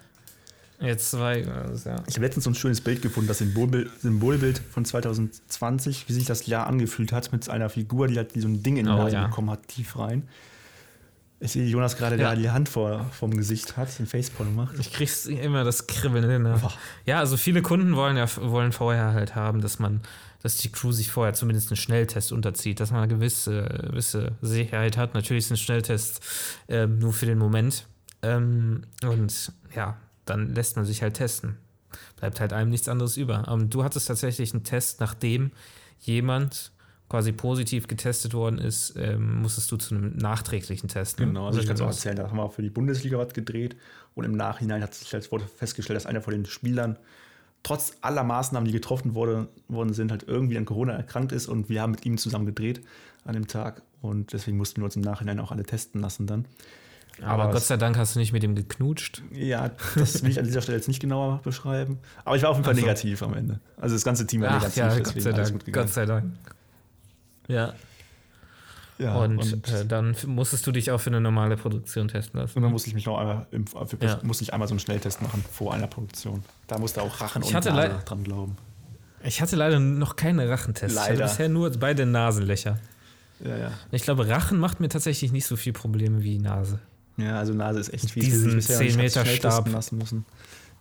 Jetzt 0.81 1.11
zwei. 1.11 1.41
Ja. 1.41 2.03
Ich 2.07 2.15
habe 2.15 2.27
letztens 2.27 2.45
so 2.45 2.51
ein 2.51 2.55
schönes 2.55 2.81
Bild 2.81 3.01
gefunden, 3.03 3.29
das 3.29 3.39
Symbolbild, 3.39 3.91
Symbolbild 4.01 4.61
von 4.71 4.85
2020, 4.85 6.09
wie 6.09 6.13
sich 6.13 6.27
das 6.27 6.47
Jahr 6.47 6.67
angefühlt 6.67 7.13
hat, 7.13 7.33
mit 7.33 7.49
einer 7.49 7.71
Figur, 7.71 8.09
die 8.09 8.17
halt 8.17 8.33
so 8.33 8.47
ein 8.47 8.63
Ding 8.63 8.77
in 8.77 8.87
die 8.87 8.93
oh, 8.93 8.97
Nase 8.97 9.17
ja. 9.17 9.27
bekommen 9.27 9.51
hat, 9.51 9.67
tief 9.69 9.99
rein. 9.99 10.29
Ich 11.39 11.53
sehe 11.53 11.67
Jonas 11.67 11.97
gerade, 11.97 12.17
ja. 12.17 12.31
der 12.31 12.41
die 12.41 12.51
Hand 12.51 12.69
vor, 12.69 13.05
vom 13.13 13.37
Gesicht 13.37 13.77
hat, 13.77 13.99
den 13.99 14.07
Facepalm 14.07 14.55
macht. 14.55 14.79
Ich 14.79 14.93
krieg's 14.93 15.27
immer 15.27 15.65
das 15.65 15.87
Kribbeln 15.87 16.29
hin. 16.29 16.43
Ne? 16.43 16.61
Ja, 17.05 17.19
also 17.19 17.37
viele 17.37 17.61
Kunden 17.61 17.95
wollen 17.95 18.17
ja 18.17 18.27
wollen 18.37 18.73
vorher 18.73 19.13
halt 19.13 19.35
haben, 19.35 19.61
dass 19.61 19.79
man, 19.79 20.01
dass 20.43 20.57
die 20.57 20.73
Crew 20.73 20.93
sich 20.93 21.11
vorher 21.11 21.35
zumindest 21.35 21.71
einen 21.71 21.77
Schnelltest 21.77 22.33
unterzieht, 22.33 22.81
dass 22.81 22.91
man 22.91 23.03
eine 23.03 23.09
gewisse, 23.13 23.65
gewisse 23.91 24.33
Sicherheit 24.41 24.97
hat. 24.97 25.13
Natürlich 25.13 25.45
ist 25.45 25.51
ein 25.51 25.57
Schnelltest 25.59 26.21
ähm, 26.69 26.99
nur 26.99 27.13
für 27.13 27.27
den 27.27 27.37
Moment. 27.37 27.87
Ähm, 28.23 28.85
und 29.05 29.53
ja, 29.75 29.99
dann 30.27 30.55
lässt 30.55 30.77
man 30.77 30.85
sich 30.85 31.03
halt 31.03 31.15
testen. 31.15 31.57
Bleibt 32.17 32.41
halt 32.41 32.53
einem 32.53 32.71
nichts 32.71 32.89
anderes 32.89 33.17
über. 33.17 33.49
Aber 33.49 33.63
du 33.65 33.85
hattest 33.85 34.09
tatsächlich 34.09 34.53
einen 34.53 34.65
Test, 34.65 35.01
nachdem 35.01 35.53
jemand 36.01 36.73
quasi 37.09 37.33
positiv 37.33 37.87
getestet 37.87 38.35
worden 38.35 38.59
ist, 38.59 38.95
ähm, 38.97 39.41
musstest 39.41 39.71
du 39.71 39.77
zu 39.77 39.95
einem 39.95 40.17
nachträglichen 40.17 40.89
Test. 40.89 41.21
Ne? 41.21 41.27
Genau, 41.27 41.47
also 41.47 41.61
ich 41.61 41.67
kann 41.67 41.77
es 41.77 41.81
auch 41.81 41.87
erzählen, 41.87 42.17
da 42.17 42.29
haben 42.29 42.37
wir 42.37 42.43
auch 42.43 42.53
für 42.53 42.63
die 42.63 42.71
Bundesliga 42.71 43.17
was 43.19 43.33
gedreht 43.33 43.77
und 44.15 44.25
im 44.25 44.33
Nachhinein 44.33 44.83
hat 44.83 44.95
sich 44.95 45.15
als 45.15 45.31
wurde 45.31 45.45
festgestellt, 45.47 45.97
dass 45.97 46.07
einer 46.07 46.21
von 46.21 46.33
den 46.33 46.47
Spielern 46.47 46.99
trotz 47.63 47.97
aller 48.01 48.25
Maßnahmen, 48.25 48.67
die 48.67 48.73
getroffen 48.73 49.15
wurde, 49.15 49.49
worden 49.69 49.93
sind, 49.93 50.11
halt 50.11 50.25
irgendwie 50.27 50.59
an 50.59 50.65
Corona 50.65 50.95
erkrankt 50.95 51.33
ist 51.33 51.47
und 51.47 51.69
wir 51.69 51.81
haben 51.81 51.93
mit 51.93 52.05
ihm 52.07 52.19
zusammen 52.19 52.47
gedreht 52.47 52.81
an 53.25 53.35
dem 53.35 53.47
Tag 53.47 53.83
und 54.01 54.33
deswegen 54.33 54.57
mussten 54.57 54.81
wir 54.81 54.87
uns 54.87 54.97
im 54.97 55.03
Nachhinein 55.03 55.39
auch 55.39 55.53
alle 55.53 55.65
testen 55.65 56.01
lassen 56.01 56.27
dann. 56.27 56.45
Aber, 57.23 57.45
aber 57.45 57.53
Gott 57.53 57.63
sei 57.63 57.77
Dank 57.77 57.97
hast 57.97 58.15
du 58.15 58.19
nicht 58.19 58.33
mit 58.33 58.45
ihm 58.45 58.55
geknutscht. 58.55 59.23
Ja, 59.33 59.71
das 59.95 60.23
will 60.23 60.31
ich 60.31 60.39
an 60.39 60.45
dieser 60.45 60.61
Stelle 60.61 60.77
jetzt 60.77 60.89
nicht 60.89 61.01
genauer 61.01 61.41
beschreiben. 61.43 61.99
Aber 62.25 62.37
ich 62.37 62.43
war 62.43 62.51
auf 62.51 62.57
jeden 62.57 62.65
Fall 62.65 62.75
also. 62.75 62.83
negativ 62.85 63.23
am 63.23 63.35
Ende. 63.35 63.61
Also 63.79 63.95
das 63.95 64.05
ganze 64.05 64.27
Team 64.27 64.43
war 64.43 64.51
Ach, 64.51 64.55
negativ. 64.55 64.77
Ja, 64.77 64.99
Gott 64.99 65.23
sei 65.23 65.33
Dank. 65.33 65.73
Gott 65.73 65.89
sei 65.89 66.07
Dank. 66.07 66.33
Ja. 67.49 67.75
Ja, 68.99 69.17
und, 69.17 69.39
und 69.39 69.69
äh, 69.69 69.85
dann 69.85 70.17
musstest 70.27 70.67
du 70.67 70.73
dich 70.73 70.91
auch 70.91 70.99
für 70.99 71.11
eine 71.11 71.21
normale 71.21 71.57
Produktion 71.57 72.09
testen 72.09 72.41
lassen. 72.41 72.57
Und 72.57 72.63
dann 72.63 72.73
musste 72.73 72.89
ich 72.89 72.95
mich 72.95 73.05
noch 73.05 73.19
einmal, 73.19 73.47
im, 73.51 73.67
für, 73.67 73.99
ja. 74.01 74.19
musste 74.23 74.43
ich 74.43 74.55
einmal 74.55 74.69
so 74.69 74.73
einen 74.73 74.81
Schnelltest 74.81 75.21
machen 75.21 75.45
vor 75.53 75.75
einer 75.75 75.87
Produktion. 75.87 76.43
Da 76.67 76.79
musste 76.79 77.03
auch 77.03 77.21
Rachen 77.21 77.43
ich 77.43 77.55
und 77.55 77.65
Nase 77.65 77.99
dran 78.07 78.25
glauben. 78.25 78.57
Ich 79.23 79.43
hatte 79.43 79.57
leider 79.57 79.81
noch 79.81 80.17
keine 80.17 80.49
Rachentests. 80.49 80.95
Leider. 80.95 81.15
Ich 81.15 81.21
hatte 81.21 81.31
bisher 81.31 81.49
nur 81.51 81.71
beide 81.73 82.07
Nasenlöcher. 82.07 82.79
Ja, 83.45 83.57
ja. 83.57 83.71
Ich 83.91 84.03
glaube, 84.03 84.29
Rachen 84.29 84.59
macht 84.59 84.81
mir 84.81 84.89
tatsächlich 84.89 85.31
nicht 85.31 85.45
so 85.45 85.57
viel 85.57 85.75
Probleme 85.75 86.23
wie 86.23 86.39
Nase. 86.39 86.79
Ja, 87.17 87.39
also 87.39 87.55
Nase 87.55 87.81
ist 87.81 87.95
echt 87.95 88.11
fies. 88.11 88.25
Diesen 88.25 88.61
10 88.61 88.97
Meter 88.97 89.25
Stab. 89.25 89.71
Lassen 89.71 89.99
müssen. 89.99 90.27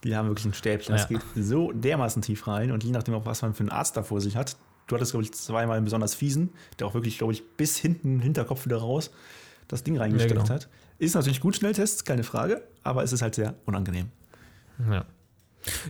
Die 0.03 0.15
haben 0.15 0.27
wirklich 0.27 0.45
ein 0.45 0.53
Stäbchen. 0.53 0.95
Das 0.95 1.07
geht 1.07 1.21
so 1.35 1.71
dermaßen 1.71 2.21
tief 2.21 2.47
rein 2.47 2.71
und 2.71 2.83
je 2.83 2.91
nachdem 2.91 3.15
auch, 3.15 3.25
was 3.25 3.41
man 3.41 3.53
für 3.53 3.61
einen 3.61 3.69
Arzt 3.69 3.97
da 3.97 4.03
vor 4.03 4.21
sich 4.21 4.35
hat, 4.35 4.57
du 4.87 4.95
hattest, 4.95 5.11
glaube 5.11 5.23
ich, 5.23 5.33
zweimal 5.33 5.77
einen 5.77 5.85
besonders 5.85 6.13
fiesen, 6.13 6.51
der 6.79 6.87
auch 6.87 6.93
wirklich, 6.93 7.17
glaube 7.17 7.33
ich, 7.33 7.43
bis 7.57 7.77
hinten, 7.77 8.19
Hinterkopf 8.19 8.65
wieder 8.65 8.77
raus 8.77 9.11
das 9.67 9.83
Ding 9.83 9.97
reingesteckt 9.97 10.35
ja, 10.35 10.41
genau. 10.41 10.53
hat. 10.53 10.69
Ist 10.99 11.15
natürlich 11.15 11.41
gut, 11.41 11.55
Schnelltests, 11.55 12.05
keine 12.05 12.23
Frage, 12.23 12.63
aber 12.83 13.03
es 13.03 13.11
ist 13.13 13.21
halt 13.21 13.35
sehr 13.35 13.55
unangenehm. 13.65 14.11
Ja. 14.89 15.05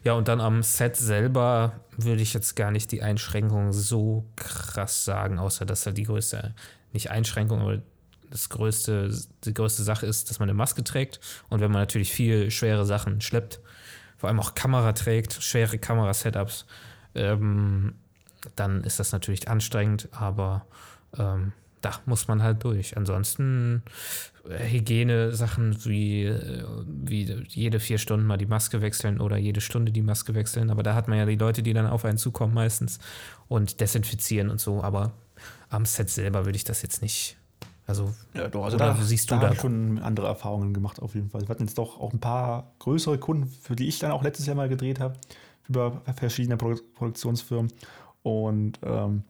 Ja, 0.06 0.14
und 0.14 0.30
dann 0.30 0.40
am 0.40 0.64
Set 0.64 0.96
selber 0.96 1.82
würde 1.98 2.22
ich 2.22 2.34
jetzt 2.34 2.56
gar 2.56 2.72
nicht 2.72 2.94
die 2.94 3.02
Einschränkung 3.02 3.74
so 3.74 4.26
krass 4.38 5.04
sagen, 5.04 5.38
außer 5.38 5.66
dass 5.66 5.86
halt 5.86 5.98
die 5.98 6.04
größte, 6.04 6.56
nicht 6.94 7.12
Einschränkung, 7.12 7.60
aber 7.60 7.82
das 8.30 8.50
größte, 8.50 9.10
die 9.44 9.54
größte 9.54 9.84
Sache 9.84 10.06
ist, 10.06 10.30
dass 10.30 10.40
man 10.40 10.50
eine 10.50 10.58
Maske 10.58 10.84
trägt. 10.84 11.20
Und 11.50 11.62
wenn 11.62 11.72
man 11.72 11.82
natürlich 11.82 12.12
viel 12.12 12.52
schwere 12.52 12.86
Sachen 12.86 13.22
schleppt, 13.22 13.60
vor 14.18 14.30
allem 14.30 14.40
auch 14.40 14.56
Kamera 14.56 14.94
trägt, 14.94 15.34
schwere 15.34 15.78
Kamerasetups, 15.78 16.66
ähm, 17.16 17.96
dann 18.56 18.84
ist 18.84 19.00
das 19.00 19.12
natürlich 19.12 19.48
anstrengend, 19.48 20.10
aber 20.12 20.66
ähm, 21.18 21.54
da 21.82 21.92
muss 22.06 22.28
man 22.28 22.42
halt 22.42 22.64
durch. 22.64 22.98
Ansonsten 22.98 23.84
äh, 24.50 24.68
Hygiene-Sachen 24.68 25.86
wie, 25.86 26.24
äh, 26.24 26.64
wie 26.88 27.46
jede 27.48 27.80
vier 27.80 27.98
Stunden 28.00 28.26
mal 28.26 28.38
die 28.38 28.48
Maske 28.48 28.82
wechseln 28.82 29.22
oder 29.22 29.38
jede 29.38 29.62
Stunde 29.62 29.92
die 29.92 30.02
Maske 30.02 30.34
wechseln. 30.34 30.72
Aber 30.72 30.82
da 30.82 30.96
hat 30.96 31.08
man 31.08 31.20
ja 31.20 31.26
die 31.26 31.36
Leute, 31.36 31.62
die 31.62 31.74
dann 31.74 31.88
auf 31.88 32.06
einen 32.06 32.18
zukommen 32.18 32.54
meistens 32.54 33.00
und 33.48 33.82
desinfizieren 33.82 34.50
und 34.50 34.60
so. 34.60 34.84
Aber 34.84 35.14
am 35.70 35.86
Set 35.86 36.10
selber 36.10 36.46
würde 36.46 36.56
ich 36.58 36.64
das 36.64 36.82
jetzt 36.82 37.02
nicht. 37.02 37.38
Also, 37.88 38.12
ja, 38.34 38.48
doch, 38.48 38.66
also 38.66 38.78
da, 38.78 38.96
siehst 38.96 39.30
du 39.30 39.36
da, 39.36 39.50
da 39.50 39.56
schon 39.56 40.00
andere 40.00 40.28
Erfahrungen 40.28 40.74
gemacht 40.74 41.02
auf 41.02 41.14
jeden 41.14 41.30
Fall. 41.30 41.42
Wir 41.42 41.50
hatten 41.50 41.66
jetzt 41.66 41.78
doch 41.78 42.00
auch 42.00 42.14
ein 42.14 42.20
paar 42.20 42.72
größere 42.80 43.20
Kunden, 43.20 43.48
für 43.48 43.76
die 43.76 43.88
ich 43.88 44.00
dann 44.00 44.12
auch 44.12 44.24
letztes 44.24 44.48
Jahr 44.48 44.56
mal 44.56 44.70
gedreht 44.70 45.00
habe, 45.00 45.16
über 45.68 46.02
verschiedene 46.16 46.58
Produ 46.58 46.82
Produktionsfirmen. 46.96 47.72
Und 48.24 48.80
ähm, 48.84 49.24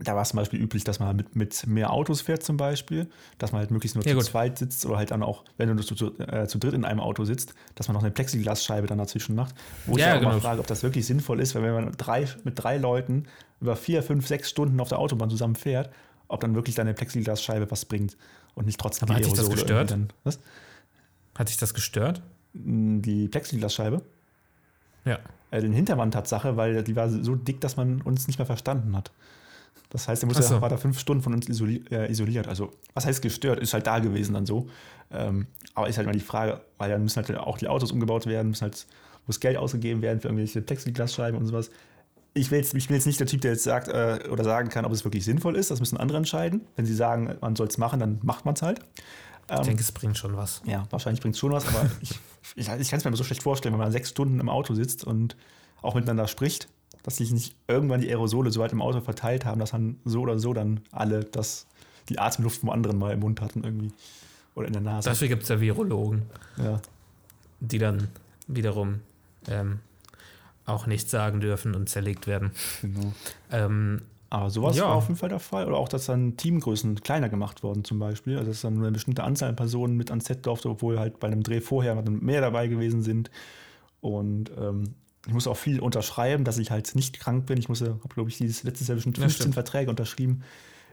da 0.00 0.14
war 0.14 0.22
es 0.22 0.28
zum 0.28 0.38
Beispiel 0.38 0.60
üblich, 0.60 0.84
dass 0.84 1.00
man 1.00 1.16
mit, 1.16 1.34
mit 1.34 1.66
mehr 1.66 1.92
Autos 1.92 2.20
fährt 2.20 2.42
zum 2.42 2.56
Beispiel, 2.56 3.08
dass 3.38 3.52
man 3.52 3.60
halt 3.60 3.70
möglichst 3.70 3.96
nur 3.96 4.04
ja, 4.04 4.12
zu 4.12 4.16
gut. 4.16 4.26
zweit 4.26 4.58
sitzt 4.58 4.86
oder 4.86 4.96
halt 4.96 5.10
dann 5.10 5.22
auch, 5.22 5.44
wenn 5.56 5.76
du 5.76 5.82
zu, 5.82 5.94
zu, 5.94 6.18
äh, 6.18 6.46
zu 6.46 6.58
dritt 6.58 6.74
in 6.74 6.84
einem 6.84 7.00
Auto 7.00 7.24
sitzt, 7.24 7.54
dass 7.74 7.88
man 7.88 7.94
noch 7.94 8.02
eine 8.02 8.12
Plexiglasscheibe 8.12 8.86
dann 8.86 8.98
dazwischen 8.98 9.34
macht. 9.34 9.54
Wo 9.86 9.96
ja, 9.96 10.08
ich 10.08 10.12
auch 10.12 10.18
genau. 10.20 10.32
mal 10.32 10.40
frage, 10.40 10.60
ob 10.60 10.66
das 10.66 10.82
wirklich 10.82 11.06
sinnvoll 11.06 11.40
ist, 11.40 11.54
weil 11.54 11.62
wenn 11.62 11.74
man 11.74 11.92
drei, 11.96 12.26
mit 12.44 12.62
drei 12.62 12.76
Leuten 12.76 13.24
über 13.60 13.74
vier, 13.74 14.02
fünf, 14.02 14.26
sechs 14.26 14.50
Stunden 14.50 14.78
auf 14.80 14.88
der 14.88 14.98
Autobahn 14.98 15.30
zusammen 15.30 15.56
fährt, 15.56 15.90
ob 16.28 16.40
dann 16.40 16.54
wirklich 16.54 16.76
deine 16.76 16.94
Plexiglasscheibe 16.94 17.70
was 17.70 17.84
bringt 17.84 18.16
und 18.54 18.66
nicht 18.66 18.78
trotzdem 18.78 19.08
Aber 19.08 19.18
die 19.18 19.24
hat 19.24 19.32
dich 19.32 19.38
das 19.38 19.50
gestört? 19.50 19.90
Dann, 19.90 20.08
was? 20.24 20.38
Hat 21.36 21.48
dich 21.48 21.56
das 21.56 21.74
gestört? 21.74 22.22
Die 22.52 23.28
Plexiglasscheibe? 23.28 24.02
Ja. 25.04 25.18
Äh, 25.50 25.60
den 25.60 25.72
Hinterwand 25.72 26.14
Tatsache, 26.14 26.56
weil 26.56 26.82
die 26.82 26.96
war 26.96 27.08
so 27.08 27.34
dick, 27.34 27.60
dass 27.60 27.76
man 27.76 28.02
uns 28.02 28.26
nicht 28.26 28.38
mehr 28.38 28.46
verstanden 28.46 28.96
hat. 28.96 29.10
Das 29.90 30.06
heißt, 30.06 30.22
er 30.22 30.42
so. 30.42 30.60
war 30.60 30.68
da 30.68 30.76
fünf 30.76 30.98
Stunden 30.98 31.22
von 31.22 31.32
uns 31.32 31.48
isoli 31.48 31.82
äh, 31.90 32.10
isoliert. 32.10 32.46
Also, 32.46 32.72
was 32.92 33.06
heißt 33.06 33.22
gestört? 33.22 33.58
Ist 33.58 33.72
halt 33.72 33.86
da 33.86 34.00
gewesen 34.00 34.34
dann 34.34 34.44
so. 34.44 34.68
Ähm, 35.10 35.46
aber 35.74 35.88
ist 35.88 35.96
halt 35.96 36.06
mal 36.06 36.12
die 36.12 36.20
Frage, 36.20 36.60
weil 36.76 36.90
dann 36.90 37.02
müssen 37.02 37.16
halt 37.16 37.34
auch 37.38 37.56
die 37.56 37.68
Autos 37.68 37.92
umgebaut 37.92 38.26
werden, 38.26 38.48
müssen 38.48 38.62
halt, 38.62 38.86
muss 39.26 39.40
Geld 39.40 39.56
ausgegeben 39.56 40.02
werden 40.02 40.20
für 40.20 40.28
irgendwelche 40.28 40.60
Plexiglasscheiben 40.60 41.38
und 41.38 41.46
sowas. 41.46 41.70
Ich, 42.34 42.50
will 42.50 42.58
jetzt, 42.58 42.74
ich 42.74 42.86
bin 42.88 42.96
jetzt 42.96 43.06
nicht 43.06 43.18
der 43.18 43.26
Typ, 43.26 43.40
der 43.40 43.52
jetzt 43.52 43.64
sagt 43.64 43.88
äh, 43.88 44.28
oder 44.30 44.44
sagen 44.44 44.68
kann, 44.68 44.84
ob 44.84 44.92
es 44.92 45.04
wirklich 45.04 45.24
sinnvoll 45.24 45.56
ist. 45.56 45.70
Das 45.70 45.80
müssen 45.80 45.96
andere 45.96 46.18
entscheiden. 46.18 46.66
Wenn 46.76 46.86
sie 46.86 46.94
sagen, 46.94 47.36
man 47.40 47.56
soll 47.56 47.66
es 47.66 47.78
machen, 47.78 48.00
dann 48.00 48.18
macht 48.22 48.44
man 48.44 48.54
es 48.54 48.62
halt. 48.62 48.80
Ähm, 49.48 49.60
ich 49.60 49.66
denke, 49.66 49.82
es 49.82 49.92
bringt 49.92 50.16
schon 50.16 50.36
was. 50.36 50.62
Ja, 50.64 50.86
wahrscheinlich 50.90 51.20
bringt 51.20 51.34
es 51.34 51.40
schon 51.40 51.52
was, 51.52 51.66
aber 51.66 51.90
ich, 52.00 52.10
ich, 52.54 52.68
ich 52.68 52.90
kann 52.90 52.98
es 52.98 53.04
mir 53.04 53.16
so 53.16 53.24
schlecht 53.24 53.42
vorstellen, 53.42 53.74
wenn 53.74 53.80
man 53.80 53.92
sechs 53.92 54.10
Stunden 54.10 54.40
im 54.40 54.48
Auto 54.48 54.74
sitzt 54.74 55.04
und 55.04 55.36
auch 55.82 55.94
miteinander 55.94 56.28
spricht, 56.28 56.68
dass 57.02 57.16
sich 57.16 57.32
nicht 57.32 57.56
irgendwann 57.68 58.00
die 58.00 58.08
Aerosole 58.08 58.50
so 58.50 58.60
weit 58.60 58.72
im 58.72 58.82
Auto 58.82 59.00
verteilt 59.00 59.44
haben, 59.44 59.60
dass 59.60 59.70
dann 59.70 59.98
so 60.04 60.20
oder 60.20 60.38
so 60.38 60.52
dann 60.52 60.80
alle 60.92 61.24
das, 61.24 61.66
die 62.08 62.18
Atemluft 62.18 62.60
vom 62.60 62.70
anderen 62.70 62.98
mal 62.98 63.12
im 63.12 63.20
Mund 63.20 63.40
hatten 63.40 63.64
irgendwie. 63.64 63.92
Oder 64.54 64.66
in 64.66 64.72
der 64.72 64.82
Nase. 64.82 65.08
Dafür 65.08 65.28
gibt 65.28 65.44
es 65.44 65.48
ja 65.48 65.60
Virologen, 65.60 66.22
ja. 66.56 66.80
die 67.60 67.78
dann 67.78 68.08
wiederum 68.48 69.00
ähm, 69.48 69.78
auch 70.68 70.86
nichts 70.86 71.10
sagen 71.10 71.40
dürfen 71.40 71.74
und 71.74 71.88
zerlegt 71.88 72.26
werden. 72.26 72.52
Genau. 72.82 73.12
Ähm, 73.50 74.02
aber 74.30 74.50
sowas 74.50 74.76
ja. 74.76 74.84
war 74.84 74.96
auf 74.96 75.08
jeden 75.08 75.18
Fall 75.18 75.30
der 75.30 75.38
Fall. 75.38 75.66
Oder 75.66 75.78
auch, 75.78 75.88
dass 75.88 76.06
dann 76.06 76.36
Teamgrößen 76.36 77.00
kleiner 77.00 77.28
gemacht 77.28 77.62
wurden, 77.62 77.84
zum 77.84 77.98
Beispiel. 77.98 78.36
Also, 78.36 78.50
dass 78.50 78.60
dann 78.60 78.74
nur 78.74 78.86
eine 78.86 78.92
bestimmte 78.92 79.24
Anzahl 79.24 79.48
an 79.48 79.56
Personen 79.56 79.96
mit 79.96 80.10
ans 80.10 80.26
Set 80.26 80.44
durfte, 80.44 80.68
obwohl 80.68 80.98
halt 80.98 81.18
bei 81.18 81.28
einem 81.28 81.42
Dreh 81.42 81.60
vorher 81.60 81.94
mehr 82.08 82.40
dabei 82.40 82.66
gewesen 82.68 83.02
sind. 83.02 83.30
Und 84.00 84.50
ähm, 84.58 84.94
ich 85.26 85.32
muss 85.32 85.46
auch 85.46 85.56
viel 85.56 85.80
unterschreiben, 85.80 86.44
dass 86.44 86.58
ich 86.58 86.70
halt 86.70 86.94
nicht 86.94 87.18
krank 87.20 87.46
bin. 87.46 87.58
Ich 87.58 87.68
habe, 87.68 87.98
glaube 88.08 88.28
ich, 88.28 88.36
dieses 88.36 88.62
letztes 88.64 88.88
Jahr 88.88 88.96
bestimmt 88.96 89.18
15 89.18 89.46
ja, 89.46 89.52
Verträge 89.52 89.90
unterschrieben, 89.90 90.42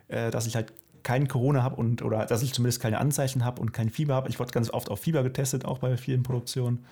äh, 0.08 0.32
dass 0.32 0.48
ich 0.48 0.56
halt 0.56 0.74
kein 1.04 1.28
Corona 1.28 1.62
habe 1.62 1.76
und 1.76 2.02
oder 2.02 2.26
dass 2.26 2.42
ich 2.42 2.54
zumindest 2.54 2.82
keine 2.82 2.98
Anzeichen 2.98 3.46
habe 3.46 3.62
und 3.62 3.74
kein 3.74 3.90
Fieber 3.90 4.16
habe. 4.16 4.30
Ich 4.30 4.40
wurde 4.40 4.52
ganz 4.52 4.72
oft 4.72 4.90
auf 4.90 5.00
Fieber 5.00 5.24
getestet, 5.24 5.64
auch 5.66 5.78
bei 5.80 5.98
vielen 5.98 6.24
Produktionen. 6.24 6.86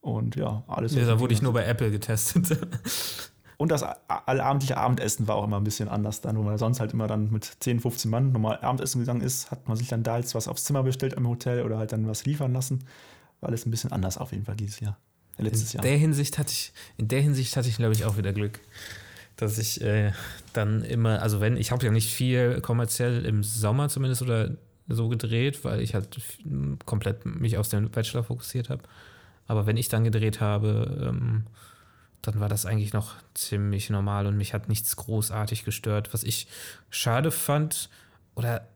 Und 0.00 0.36
ja, 0.36 0.64
alles. 0.66 0.94
Ja, 0.94 1.04
da 1.04 1.20
wurde 1.20 1.34
ich 1.34 1.42
nur 1.42 1.52
bei 1.52 1.64
Apple 1.64 1.90
getestet. 1.90 2.58
Und 3.60 3.70
das 3.70 3.82
allabendliche 3.82 4.78
Abendessen 4.78 5.28
war 5.28 5.36
auch 5.36 5.44
immer 5.44 5.58
ein 5.58 5.64
bisschen 5.64 5.90
anders 5.90 6.22
dann, 6.22 6.38
wo 6.38 6.42
man 6.42 6.56
sonst 6.56 6.80
halt 6.80 6.94
immer 6.94 7.06
dann 7.06 7.30
mit 7.30 7.44
10, 7.44 7.80
15 7.80 8.10
Mann 8.10 8.32
normal 8.32 8.58
Abendessen 8.62 9.00
gegangen 9.00 9.20
ist, 9.20 9.50
hat 9.50 9.68
man 9.68 9.76
sich 9.76 9.88
dann 9.88 10.02
da 10.02 10.16
jetzt 10.16 10.34
was 10.34 10.48
aufs 10.48 10.64
Zimmer 10.64 10.82
bestellt 10.82 11.12
im 11.12 11.28
Hotel 11.28 11.62
oder 11.62 11.76
halt 11.76 11.92
dann 11.92 12.08
was 12.08 12.24
liefern 12.24 12.54
lassen. 12.54 12.86
War 13.40 13.50
alles 13.50 13.66
ein 13.66 13.70
bisschen 13.70 13.92
anders 13.92 14.16
auf 14.16 14.32
jeden 14.32 14.46
Fall 14.46 14.56
dieses 14.56 14.80
Jahr. 14.80 14.96
Äh, 15.36 15.42
letztes 15.42 15.74
in 15.74 15.76
Jahr. 15.76 15.82
Der 15.82 15.98
Hinsicht 15.98 16.38
hatte 16.38 16.52
ich, 16.52 16.72
in 16.96 17.08
der 17.08 17.20
Hinsicht 17.20 17.54
hatte 17.54 17.68
ich, 17.68 17.76
glaube 17.76 17.92
ich, 17.92 18.06
auch 18.06 18.16
wieder 18.16 18.32
Glück. 18.32 18.60
Dass 19.36 19.58
ich 19.58 19.82
äh, 19.82 20.12
dann 20.54 20.82
immer, 20.82 21.20
also 21.20 21.42
wenn, 21.42 21.58
ich 21.58 21.70
habe 21.70 21.84
ja 21.84 21.92
nicht 21.92 22.10
viel 22.10 22.62
kommerziell 22.62 23.26
im 23.26 23.42
Sommer 23.42 23.90
zumindest 23.90 24.22
oder 24.22 24.52
so 24.88 25.10
gedreht, 25.10 25.66
weil 25.66 25.82
ich 25.82 25.92
halt 25.92 26.18
komplett 26.86 27.26
mich 27.26 27.58
aus 27.58 27.68
dem 27.68 27.90
Bachelor 27.90 28.24
fokussiert 28.24 28.70
habe. 28.70 28.84
Aber 29.50 29.66
wenn 29.66 29.76
ich 29.76 29.88
dann 29.88 30.04
gedreht 30.04 30.40
habe, 30.40 31.08
ähm, 31.08 31.44
dann 32.22 32.38
war 32.38 32.48
das 32.48 32.66
eigentlich 32.66 32.92
noch 32.92 33.16
ziemlich 33.34 33.90
normal 33.90 34.26
und 34.26 34.36
mich 34.36 34.54
hat 34.54 34.68
nichts 34.68 34.94
großartig 34.94 35.64
gestört. 35.64 36.14
Was 36.14 36.22
ich 36.22 36.46
schade 36.88 37.32
fand, 37.32 37.90
oder 38.36 38.68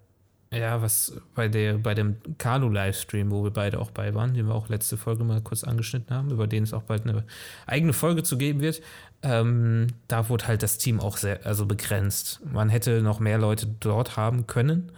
ja, 0.51 0.83
was 0.83 1.13
bei 1.37 1.47
der 1.47 1.75
bei 1.75 1.95
dem 1.95 2.17
Kanu-Livestream, 2.39 3.31
wo 3.31 3.45
wir 3.45 3.53
beide 3.53 3.79
auch 3.79 3.93
bei 3.93 4.15
waren, 4.15 4.35
den 4.35 4.49
wir 4.49 4.55
auch 4.57 4.69
letzte 4.69 4.97
Folge 4.97 5.23
mal 5.23 5.41
kurz 5.41 5.63
angeschnitten 5.63 6.13
haben, 6.13 6.33
über 6.33 6.49
den 6.49 6.65
es 6.65 6.75
auch 6.75 6.83
bald 6.83 7.07
eine 7.07 7.23
eigene 7.69 7.93
Folge 7.93 8.25
zu 8.25 8.37
geben 8.37 8.59
wird, 8.59 8.83
ähm, 9.23 9.87
da 10.09 10.29
wurde 10.29 10.49
halt 10.49 10.65
das 10.65 10.77
Team 10.77 10.99
auch 10.99 11.19
sehr 11.19 11.47
also 11.47 11.67
begrenzt. 11.67 12.41
Man 12.53 12.69
hätte 12.69 13.01
noch 13.01 13.21
mehr 13.21 13.39
Leute 13.39 13.69
dort 13.79 14.17
haben 14.17 14.49
können 14.49 14.91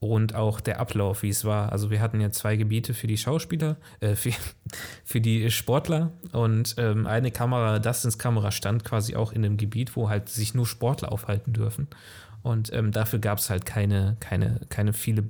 und 0.00 0.34
auch 0.34 0.60
der 0.60 0.80
Ablauf, 0.80 1.22
wie 1.22 1.28
es 1.28 1.44
war. 1.44 1.72
Also 1.72 1.90
wir 1.90 2.00
hatten 2.00 2.20
ja 2.20 2.30
zwei 2.30 2.56
Gebiete 2.56 2.94
für 2.94 3.06
die 3.06 3.16
Schauspieler, 3.16 3.76
äh, 4.00 4.14
für, 4.14 4.32
für 5.04 5.20
die 5.20 5.50
Sportler 5.50 6.12
und 6.32 6.76
ähm, 6.78 7.06
eine 7.06 7.30
Kamera, 7.30 7.78
Dustins 7.78 8.18
Kamera 8.18 8.50
stand 8.50 8.84
quasi 8.84 9.16
auch 9.16 9.32
in 9.32 9.42
dem 9.42 9.56
Gebiet, 9.56 9.96
wo 9.96 10.08
halt 10.08 10.28
sich 10.28 10.54
nur 10.54 10.66
Sportler 10.66 11.12
aufhalten 11.12 11.52
dürfen. 11.52 11.88
Und 12.42 12.72
ähm, 12.72 12.92
dafür 12.92 13.18
gab 13.18 13.38
es 13.38 13.50
halt 13.50 13.66
keine, 13.66 14.16
keine, 14.20 14.60
keine 14.68 14.92
viele 14.92 15.24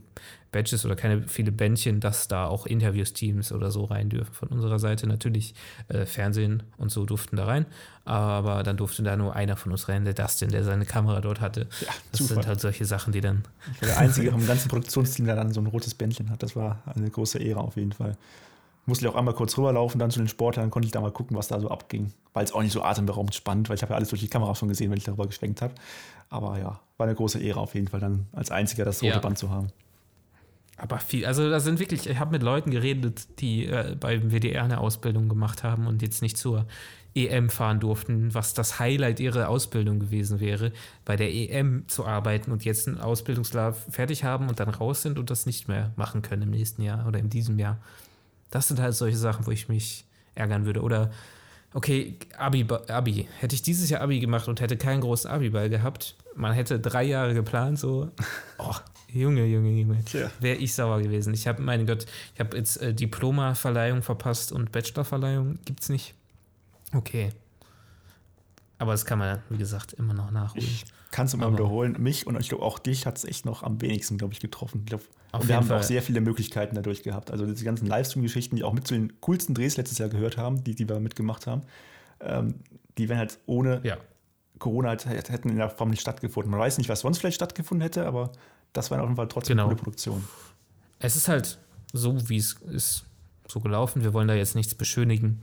Badges 0.52 0.84
oder 0.86 0.96
keine 0.96 1.22
viele 1.28 1.52
Bändchen, 1.52 2.00
dass 2.00 2.26
da 2.28 2.46
auch 2.46 2.66
Interviews-Teams 2.66 3.52
oder 3.52 3.70
so 3.70 3.84
rein 3.84 4.08
dürfen. 4.08 4.32
Von 4.32 4.48
unserer 4.48 4.78
Seite 4.78 5.06
natürlich 5.06 5.54
äh, 5.88 6.06
Fernsehen 6.06 6.62
und 6.78 6.90
so 6.90 7.04
durften 7.04 7.36
da 7.36 7.44
rein, 7.44 7.66
aber 8.04 8.62
dann 8.62 8.76
durfte 8.76 9.02
da 9.02 9.16
nur 9.16 9.34
einer 9.36 9.56
von 9.56 9.72
uns 9.72 9.88
rein, 9.88 10.04
der 10.04 10.14
Dustin, 10.14 10.48
der 10.50 10.64
seine 10.64 10.84
Kamera 10.86 11.20
dort 11.20 11.40
hatte. 11.40 11.68
Ja, 11.80 11.88
das 12.12 12.18
Zufall. 12.20 12.36
sind 12.36 12.46
halt 12.46 12.60
solche 12.60 12.84
Sachen, 12.84 13.12
die 13.12 13.20
dann. 13.20 13.44
Ich 13.74 13.82
war 13.82 13.88
der 13.88 13.98
Einzige 13.98 14.30
vom 14.32 14.46
ganzen 14.46 14.68
Produktionsteam, 14.68 15.26
der 15.26 15.36
dann 15.36 15.52
so 15.52 15.60
ein 15.60 15.66
rotes 15.66 15.94
Bändchen 15.94 16.30
hat. 16.30 16.42
Das 16.42 16.56
war 16.56 16.82
eine 16.94 17.10
große 17.10 17.38
Ehre 17.38 17.60
auf 17.60 17.76
jeden 17.76 17.92
Fall. 17.92 18.16
musste 18.86 19.04
ich 19.04 19.10
auch 19.12 19.16
einmal 19.16 19.34
kurz 19.34 19.58
rüberlaufen, 19.58 19.98
dann 19.98 20.10
zu 20.10 20.18
den 20.18 20.28
Sportlern, 20.28 20.70
konnte 20.70 20.86
ich 20.86 20.92
da 20.92 21.00
mal 21.02 21.12
gucken, 21.12 21.36
was 21.36 21.48
da 21.48 21.60
so 21.60 21.70
abging. 21.70 22.12
War 22.32 22.42
jetzt 22.42 22.54
auch 22.54 22.62
nicht 22.62 22.72
so 22.72 22.82
atemberaubend 22.82 23.34
spannend, 23.34 23.68
weil 23.68 23.76
ich 23.76 23.82
habe 23.82 23.92
ja 23.92 23.96
alles 23.96 24.08
durch 24.08 24.22
die 24.22 24.28
Kamera 24.28 24.54
schon 24.54 24.68
gesehen, 24.68 24.90
wenn 24.90 24.96
ich 24.98 25.04
darüber 25.04 25.26
geschwenkt 25.26 25.60
habe. 25.60 25.74
Aber 26.30 26.58
ja, 26.58 26.80
war 26.96 27.06
eine 27.06 27.14
große 27.14 27.38
Ehre 27.38 27.60
auf 27.60 27.74
jeden 27.74 27.88
Fall, 27.88 28.00
dann 28.00 28.26
als 28.32 28.50
einziger 28.50 28.84
das 28.86 29.02
rote 29.02 29.12
Ja. 29.14 29.18
Band 29.18 29.36
zu 29.36 29.50
haben. 29.50 29.68
Aber 30.78 31.00
viel, 31.00 31.26
also 31.26 31.50
da 31.50 31.58
sind 31.58 31.80
wirklich, 31.80 32.08
ich 32.08 32.18
habe 32.20 32.30
mit 32.30 32.42
Leuten 32.42 32.70
geredet, 32.70 33.40
die 33.40 33.66
äh, 33.66 33.96
beim 33.98 34.30
WDR 34.30 34.62
eine 34.62 34.78
Ausbildung 34.78 35.28
gemacht 35.28 35.64
haben 35.64 35.88
und 35.88 36.02
jetzt 36.02 36.22
nicht 36.22 36.38
zur 36.38 36.66
EM 37.16 37.50
fahren 37.50 37.80
durften, 37.80 38.32
was 38.32 38.54
das 38.54 38.78
Highlight 38.78 39.18
ihrer 39.18 39.48
Ausbildung 39.48 39.98
gewesen 39.98 40.38
wäre, 40.38 40.70
bei 41.04 41.16
der 41.16 41.34
EM 41.34 41.88
zu 41.88 42.06
arbeiten 42.06 42.52
und 42.52 42.64
jetzt 42.64 42.86
einen 42.86 43.00
Ausbildungsjahr 43.00 43.72
fertig 43.72 44.22
haben 44.22 44.48
und 44.48 44.60
dann 44.60 44.68
raus 44.68 45.02
sind 45.02 45.18
und 45.18 45.30
das 45.30 45.46
nicht 45.46 45.66
mehr 45.66 45.92
machen 45.96 46.22
können 46.22 46.42
im 46.42 46.50
nächsten 46.50 46.82
Jahr 46.82 47.08
oder 47.08 47.18
in 47.18 47.28
diesem 47.28 47.58
Jahr. 47.58 47.78
Das 48.50 48.68
sind 48.68 48.78
halt 48.78 48.94
solche 48.94 49.16
Sachen, 49.16 49.46
wo 49.46 49.50
ich 49.50 49.68
mich 49.68 50.04
ärgern 50.36 50.64
würde. 50.64 50.82
Oder, 50.82 51.10
okay, 51.74 52.16
Abi, 52.36 52.66
Abi. 52.88 53.28
Hätte 53.38 53.54
ich 53.54 53.62
dieses 53.62 53.90
Jahr 53.90 54.00
Abi 54.00 54.20
gemacht 54.20 54.48
und 54.48 54.60
hätte 54.60 54.76
keinen 54.76 55.00
großen 55.00 55.30
Abi-Ball 55.30 55.68
gehabt, 55.68 56.16
man 56.34 56.52
hätte 56.52 56.78
drei 56.78 57.04
Jahre 57.04 57.34
geplant, 57.34 57.78
so, 57.78 58.10
oh, 58.58 58.74
Junge, 59.10 59.46
Junge, 59.46 59.70
Junge, 59.70 60.04
wäre 60.40 60.58
ich 60.58 60.74
sauer 60.74 61.00
gewesen. 61.00 61.32
Ich 61.32 61.46
habe, 61.46 61.62
mein 61.62 61.86
Gott, 61.86 62.04
ich 62.34 62.40
habe 62.40 62.56
jetzt 62.56 62.80
äh, 62.82 62.92
Diploma-Verleihung 62.92 64.02
verpasst 64.02 64.52
und 64.52 64.70
Bachelor-Verleihung 64.70 65.58
gibt's 65.64 65.88
nicht. 65.88 66.14
Okay. 66.94 67.30
Aber 68.78 68.92
das 68.92 69.04
kann 69.04 69.18
man, 69.18 69.40
wie 69.50 69.58
gesagt, 69.58 69.92
immer 69.94 70.14
noch 70.14 70.30
nachholen. 70.30 70.64
Ich 70.64 70.84
kann 71.10 71.26
es 71.26 71.34
immer 71.34 71.46
Aber- 71.46 71.54
wiederholen. 71.54 71.96
Mich 71.98 72.26
und 72.26 72.38
ich 72.40 72.48
glaube 72.48 72.64
auch 72.64 72.78
dich 72.78 73.06
hat 73.06 73.18
es 73.18 73.24
echt 73.24 73.44
noch 73.44 73.62
am 73.62 73.80
wenigsten, 73.80 74.18
glaube 74.18 74.32
ich, 74.34 74.40
getroffen. 74.40 74.80
Ich 74.84 74.86
glaub, 74.86 75.00
und 75.32 75.48
wir 75.48 75.56
haben 75.56 75.66
Fall. 75.66 75.78
auch 75.78 75.82
sehr 75.82 76.00
viele 76.02 76.20
Möglichkeiten 76.20 76.76
dadurch 76.76 77.02
gehabt. 77.02 77.30
Also 77.30 77.44
diese 77.46 77.64
ganzen 77.64 77.86
Livestream-Geschichten, 77.86 78.56
die 78.56 78.62
auch 78.64 78.72
mit 78.72 78.86
zu 78.86 78.94
den 78.94 79.20
coolsten 79.20 79.54
Drehs 79.54 79.76
letztes 79.76 79.98
Jahr 79.98 80.08
gehört 80.08 80.36
haben, 80.36 80.62
die, 80.64 80.74
die 80.74 80.88
wir 80.88 81.00
mitgemacht 81.00 81.46
haben, 81.46 81.62
ähm, 82.20 82.54
die 82.98 83.08
wären 83.08 83.18
halt 83.18 83.38
ohne 83.46 83.80
ja. 83.84 83.96
Corona 84.58 84.88
halt, 84.90 85.04
hätten 85.30 85.48
in 85.50 85.56
der 85.56 85.70
Form 85.70 85.90
nicht 85.90 86.00
stattgefunden. 86.00 86.50
Man 86.50 86.60
weiß 86.60 86.78
nicht, 86.78 86.88
was 86.88 87.00
sonst 87.00 87.18
vielleicht 87.18 87.36
stattgefunden 87.36 87.82
hätte, 87.82 88.06
aber 88.06 88.32
das 88.72 88.90
war 88.90 88.98
auf 88.98 89.04
jeden 89.04 89.16
Fall 89.16 89.28
trotzdem 89.28 89.54
Genau. 89.56 89.64
eine 89.66 89.74
coole 89.74 89.82
Produktion. 89.84 90.24
Es 91.00 91.16
ist 91.16 91.28
halt 91.28 91.58
so, 91.92 92.28
wie 92.28 92.36
es 92.36 92.54
ist, 92.70 93.04
so 93.48 93.60
gelaufen. 93.60 94.02
Wir 94.02 94.12
wollen 94.12 94.28
da 94.28 94.34
jetzt 94.34 94.54
nichts 94.54 94.74
beschönigen. 94.74 95.40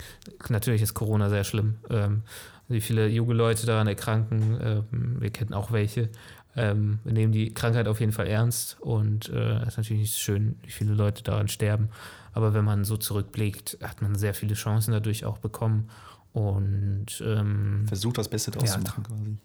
Natürlich 0.50 0.82
ist 0.82 0.94
Corona 0.94 1.30
sehr 1.30 1.44
schlimm. 1.44 1.78
Ähm, 1.90 2.24
wie 2.68 2.82
viele 2.82 3.08
junge 3.08 3.34
Leute 3.34 3.66
daran 3.66 3.88
erkranken, 3.88 4.60
ähm, 4.62 5.22
wir 5.22 5.30
kennen 5.30 5.54
auch 5.54 5.72
welche. 5.72 6.10
Ähm, 6.56 7.00
wir 7.04 7.14
nehmen 7.14 7.34
die 7.34 7.54
Krankheit 7.54 7.88
auf 7.88 8.00
jeden 8.00 8.14
Fall 8.14 8.28
ernst 8.28 8.78
und 8.80 9.30
äh, 9.30 9.58
es 9.60 9.70
ist 9.70 9.78
natürlich 9.78 10.02
nicht 10.02 10.18
schön, 10.18 10.58
wie 10.64 10.72
viele 10.72 10.94
Leute 10.94 11.22
daran 11.22 11.48
sterben. 11.48 11.90
Aber 12.34 12.54
wenn 12.54 12.66
man 12.66 12.86
so 12.86 12.98
zurückblickt, 12.98 13.78
hat 13.82 14.02
man 14.02 14.16
sehr 14.16 14.34
viele 14.34 14.56
Chancen 14.56 14.92
dadurch 14.92 15.26
auch 15.26 15.38
bekommen. 15.38 15.90
Und 16.34 17.24
ähm, 17.26 17.86
Versucht 17.88 18.18
das 18.18 18.28
Beste 18.28 18.52
draus 18.52 18.70
Ja, 18.70 18.76
zu 18.76 18.82
machen 18.82 19.04
quasi. 19.04 19.38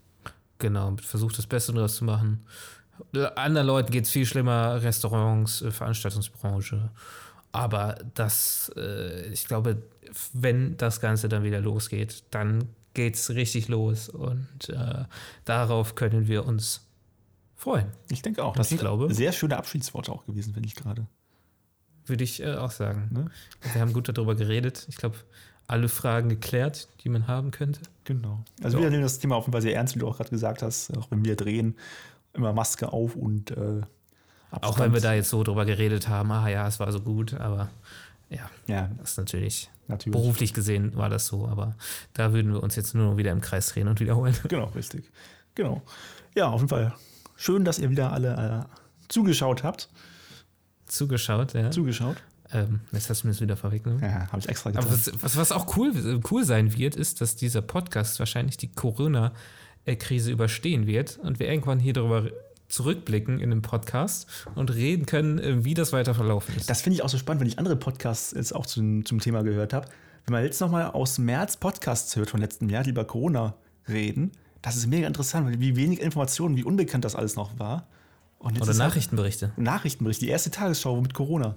Genau, 0.58 0.96
versucht 1.00 1.38
das 1.38 1.46
Beste 1.46 1.72
daraus 1.72 1.96
zu 1.96 2.04
machen. 2.04 2.44
Anderen 3.36 3.66
Leuten 3.66 3.92
geht 3.92 4.04
es 4.04 4.10
viel 4.10 4.26
schlimmer, 4.26 4.82
Restaurants, 4.82 5.62
äh, 5.62 5.70
Veranstaltungsbranche. 5.70 6.90
Aber 7.52 7.96
das, 8.14 8.70
äh, 8.76 9.28
ich 9.32 9.46
glaube, 9.46 9.82
wenn 10.32 10.76
das 10.76 11.00
Ganze 11.00 11.28
dann 11.28 11.42
wieder 11.42 11.60
losgeht, 11.60 12.24
dann 12.30 12.68
geht 12.94 13.14
es 13.14 13.30
richtig 13.30 13.68
los 13.68 14.08
und 14.08 14.68
äh, 14.68 15.04
darauf 15.44 15.94
können 15.94 16.26
wir 16.28 16.46
uns 16.46 16.86
freuen, 17.56 17.86
Ich 18.08 18.22
denke 18.22 18.42
auch. 18.44 18.54
Das 18.54 18.66
Ich 18.66 18.70
sind 18.70 18.80
glaube- 18.80 19.12
sehr 19.14 19.32
schöne 19.32 19.56
Abschiedsworte 19.56 20.10
auch 20.12 20.24
gewesen, 20.26 20.54
finde 20.54 20.66
ich 20.68 20.74
gerade. 20.74 21.06
würde 22.06 22.24
ich 22.24 22.42
äh, 22.42 22.54
auch 22.56 22.70
sagen. 22.72 23.08
Ne? 23.12 23.30
Wir 23.72 23.80
haben 23.80 23.92
gut 23.92 24.08
darüber 24.08 24.34
geredet. 24.34 24.86
Ich 24.88 24.96
glaube, 24.96 25.16
alle 25.68 25.88
Fragen 25.88 26.28
geklärt, 26.28 26.88
die 27.04 27.08
man 27.08 27.28
haben 27.28 27.50
könnte. 27.52 27.80
Genau. 28.04 28.42
Also 28.62 28.78
Ja. 28.78 28.84
wir 28.84 28.90
nehmen 28.90 29.02
das 29.04 29.18
Thema 29.20 29.36
auf 29.36 29.44
jeden 29.44 29.52
Fall 29.52 29.62
sehr 29.62 29.76
ernst, 29.76 29.94
wie 29.94 30.00
du 30.00 30.08
auch 30.08 30.16
gerade 30.16 30.30
gesagt 30.30 30.62
hast. 30.62 30.96
Auch 30.96 31.10
wenn 31.12 31.24
wir 31.24 31.36
drehen, 31.36 31.76
immer 32.32 32.52
Maske 32.52 32.92
auf 32.92 33.14
und 33.14 33.52
äh, 33.52 33.82
Abstand. 34.50 34.64
Auch 34.64 34.78
wenn 34.80 34.92
wir 34.92 35.00
da 35.00 35.12
jetzt 35.14 35.28
so 35.30 35.44
drüber 35.44 35.64
geredet 35.64 36.08
haben, 36.08 36.32
ah 36.32 36.48
ja, 36.48 36.66
es 36.66 36.80
war 36.80 36.90
so 36.90 37.00
gut, 37.00 37.34
aber 37.34 37.70
ja, 38.30 38.50
Ja, 38.66 38.90
das 38.98 39.12
ist 39.12 39.18
natürlich 39.18 39.70
natürlich. 39.90 40.18
Beruflich 40.18 40.54
gesehen 40.54 40.96
war 40.96 41.10
das 41.10 41.26
so, 41.26 41.46
aber 41.46 41.74
da 42.14 42.32
würden 42.32 42.52
wir 42.52 42.62
uns 42.62 42.76
jetzt 42.76 42.94
nur 42.94 43.10
noch 43.10 43.16
wieder 43.18 43.32
im 43.32 43.40
Kreis 43.40 43.68
drehen 43.68 43.88
und 43.88 44.00
wiederholen. 44.00 44.34
Genau, 44.48 44.66
richtig. 44.74 45.10
Genau. 45.54 45.82
Ja, 46.34 46.48
auf 46.48 46.60
jeden 46.60 46.68
Fall 46.68 46.94
schön, 47.36 47.64
dass 47.64 47.78
ihr 47.78 47.90
wieder 47.90 48.12
alle 48.12 48.66
äh, 48.70 49.08
zugeschaut 49.08 49.62
habt. 49.62 49.90
Zugeschaut, 50.86 51.52
ja. 51.54 51.70
Zugeschaut. 51.70 52.16
Ähm, 52.52 52.80
jetzt 52.92 53.10
hast 53.10 53.22
du 53.22 53.28
mir 53.28 53.32
das 53.32 53.40
wieder 53.40 53.56
verwechselt. 53.56 54.00
Ja, 54.00 54.26
habe 54.28 54.38
ich 54.38 54.48
extra 54.48 54.70
getan. 54.70 54.84
Aber 54.84 54.92
was, 54.92 55.12
was, 55.22 55.36
was 55.36 55.52
auch 55.52 55.76
cool, 55.76 56.20
cool 56.30 56.44
sein 56.44 56.76
wird, 56.76 56.96
ist, 56.96 57.20
dass 57.20 57.36
dieser 57.36 57.62
Podcast 57.62 58.18
wahrscheinlich 58.18 58.56
die 58.56 58.72
Corona-Krise 58.72 60.32
überstehen 60.32 60.86
wird 60.86 61.18
und 61.18 61.38
wir 61.38 61.48
irgendwann 61.48 61.78
hier 61.78 61.92
darüber 61.92 62.28
zurückblicken 62.70 63.40
in 63.40 63.50
dem 63.50 63.62
Podcast 63.62 64.26
und 64.54 64.74
reden 64.74 65.06
können, 65.06 65.38
äh, 65.38 65.64
wie 65.64 65.74
das 65.74 65.92
weiter 65.92 66.14
verlaufen 66.14 66.54
ist. 66.56 66.70
Das 66.70 66.82
finde 66.82 66.94
ich 66.94 67.02
auch 67.02 67.08
so 67.08 67.18
spannend, 67.18 67.40
wenn 67.40 67.48
ich 67.48 67.58
andere 67.58 67.76
Podcasts 67.76 68.32
jetzt 68.32 68.54
auch 68.54 68.66
zum, 68.66 69.04
zum 69.04 69.20
Thema 69.20 69.42
gehört 69.42 69.72
habe. 69.72 69.88
Wenn 70.26 70.32
man 70.32 70.44
jetzt 70.44 70.60
nochmal 70.60 70.90
aus 70.90 71.18
März 71.18 71.56
Podcasts 71.56 72.14
hört 72.16 72.30
von 72.30 72.40
letztem 72.40 72.68
Jahr, 72.68 72.82
die 72.82 72.90
über 72.90 73.04
Corona 73.04 73.54
reden, 73.88 74.32
das 74.62 74.76
ist 74.76 74.86
mega 74.86 75.06
interessant, 75.06 75.58
wie 75.60 75.76
wenig 75.76 76.00
Informationen, 76.00 76.56
wie 76.56 76.64
unbekannt 76.64 77.04
das 77.04 77.14
alles 77.14 77.36
noch 77.36 77.58
war. 77.58 77.86
Und 78.38 78.54
jetzt 78.54 78.62
Oder 78.62 78.70
halt 78.72 78.78
Nachrichtenberichte. 78.78 79.52
Nachrichtenbericht, 79.56 80.20
die 80.22 80.28
erste 80.28 80.50
Tagesschau 80.50 81.00
mit 81.00 81.14
Corona. 81.14 81.56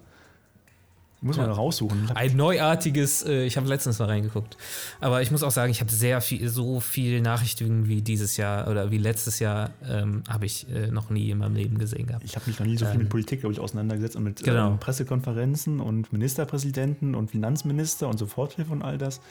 Muss 1.23 1.37
man 1.37 1.47
Ja. 1.47 1.53
raussuchen. 1.53 2.11
Ein 2.13 2.35
neuartiges, 2.35 3.23
äh, 3.25 3.45
ich 3.45 3.55
habe 3.57 3.67
letztens 3.67 3.97
mal 3.99 4.05
reingeguckt. 4.05 4.57
Aber 4.99 5.21
ich 5.21 5.31
muss 5.31 5.41
auch 5.41 5.51
sagen, 5.51 5.71
ich 5.71 5.79
habe 5.79 5.89
sehr 5.91 6.19
viel, 6.21 6.47
so 6.49 6.79
viel 6.81 7.21
Nachrichten 7.21 7.87
wie 7.87 8.01
dieses 8.01 8.35
Jahr 8.37 8.67
oder 8.67 8.91
wie 8.91 8.97
letztes 8.97 9.39
Jahr 9.39 9.69
ähm, 9.89 10.23
habe 10.29 10.45
ich 10.45 10.67
äh, 10.69 10.87
noch 10.87 11.09
nie 11.09 11.29
in 11.31 11.37
meinem 11.37 11.55
Leben 11.55 11.77
gesehen 11.79 12.07
gehabt. 12.07 12.23
Ich 12.25 12.35
habe 12.35 12.45
mich 12.47 12.59
noch 12.59 12.65
nie 12.65 12.77
so 12.77 12.85
viel 12.85 12.95
Ähm, 12.95 12.99
mit 12.99 13.09
Politik, 13.09 13.39
glaube 13.39 13.53
ich, 13.53 13.59
auseinandergesetzt 13.59 14.15
und 14.17 14.23
mit 14.23 14.43
Genau. 14.43 14.71
ähm, 14.71 14.79
Pressekonferenzen 14.79 15.79
und 15.79 16.11
Ministerpräsidenten 16.11 17.15
und 17.15 17.31
Finanzminister 17.31 18.09
und 18.09 18.17
Soforthilfe 18.17 18.71
und 18.73 18.81
all 18.81 18.97
das. 18.97 19.21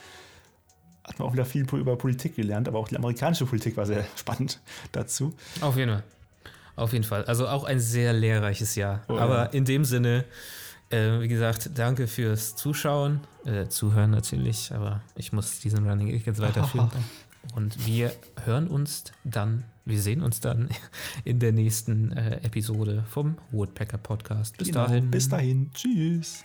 Hat 1.05 1.19
man 1.19 1.29
auch 1.29 1.33
wieder 1.33 1.45
viel 1.45 1.67
über 1.75 1.97
Politik 1.97 2.37
gelernt, 2.37 2.69
aber 2.69 2.79
auch 2.79 2.89
die 2.89 2.97
amerikanische 2.97 3.45
Politik 3.45 3.77
war 3.77 3.85
sehr 3.87 4.05
spannend 4.17 4.61
dazu. 4.93 5.35
Auf 5.61 5.77
jeden 5.77 5.91
Fall. 5.93 6.03
Auf 6.75 6.93
jeden 6.95 7.05
Fall. 7.05 7.25
Also 7.25 7.49
auch 7.49 7.65
ein 7.65 7.81
sehr 7.81 8.15
lehrreiches 8.15 8.77
Jahr. 8.77 9.03
Oh, 9.09 9.19
Aber 9.19 9.37
ja. 9.37 9.45
in 9.47 9.67
dem 9.67 9.85
Sinne, 9.85 10.25
äh, 10.93 11.21
wie 11.21 11.29
gesagt, 11.29 11.71
danke 11.75 12.07
fürs 12.07 12.55
Zuschauen, 12.57 13.21
äh, 13.45 13.67
Zuhören 13.69 14.11
natürlich, 14.11 14.73
aber 14.73 15.01
ich 15.17 15.33
muss 15.33 15.59
diesen 15.61 15.89
Running 15.89 16.09
Gag 16.09 16.27
jetzt 16.27 16.41
weiterführen. 16.41 16.91
Und 17.57 17.87
wir 17.87 18.13
hören 18.45 18.69
uns 18.69 19.05
dann, 19.25 19.65
wir 19.85 20.01
sehen 20.01 20.23
uns 20.23 20.39
dann 20.39 20.69
in 21.25 21.41
der 21.41 21.51
nächsten 21.53 22.13
äh, 22.13 22.37
Episode 22.45 23.05
vom 23.09 23.37
Woodpecker 23.51 23.99
Podcast. 23.99 24.57
Bis 24.59 24.69
Genau. 24.69 24.87
dahin. 24.87 25.11
Bis 25.11 25.29
dahin. 25.29 25.71
Tschüss. 25.75 26.45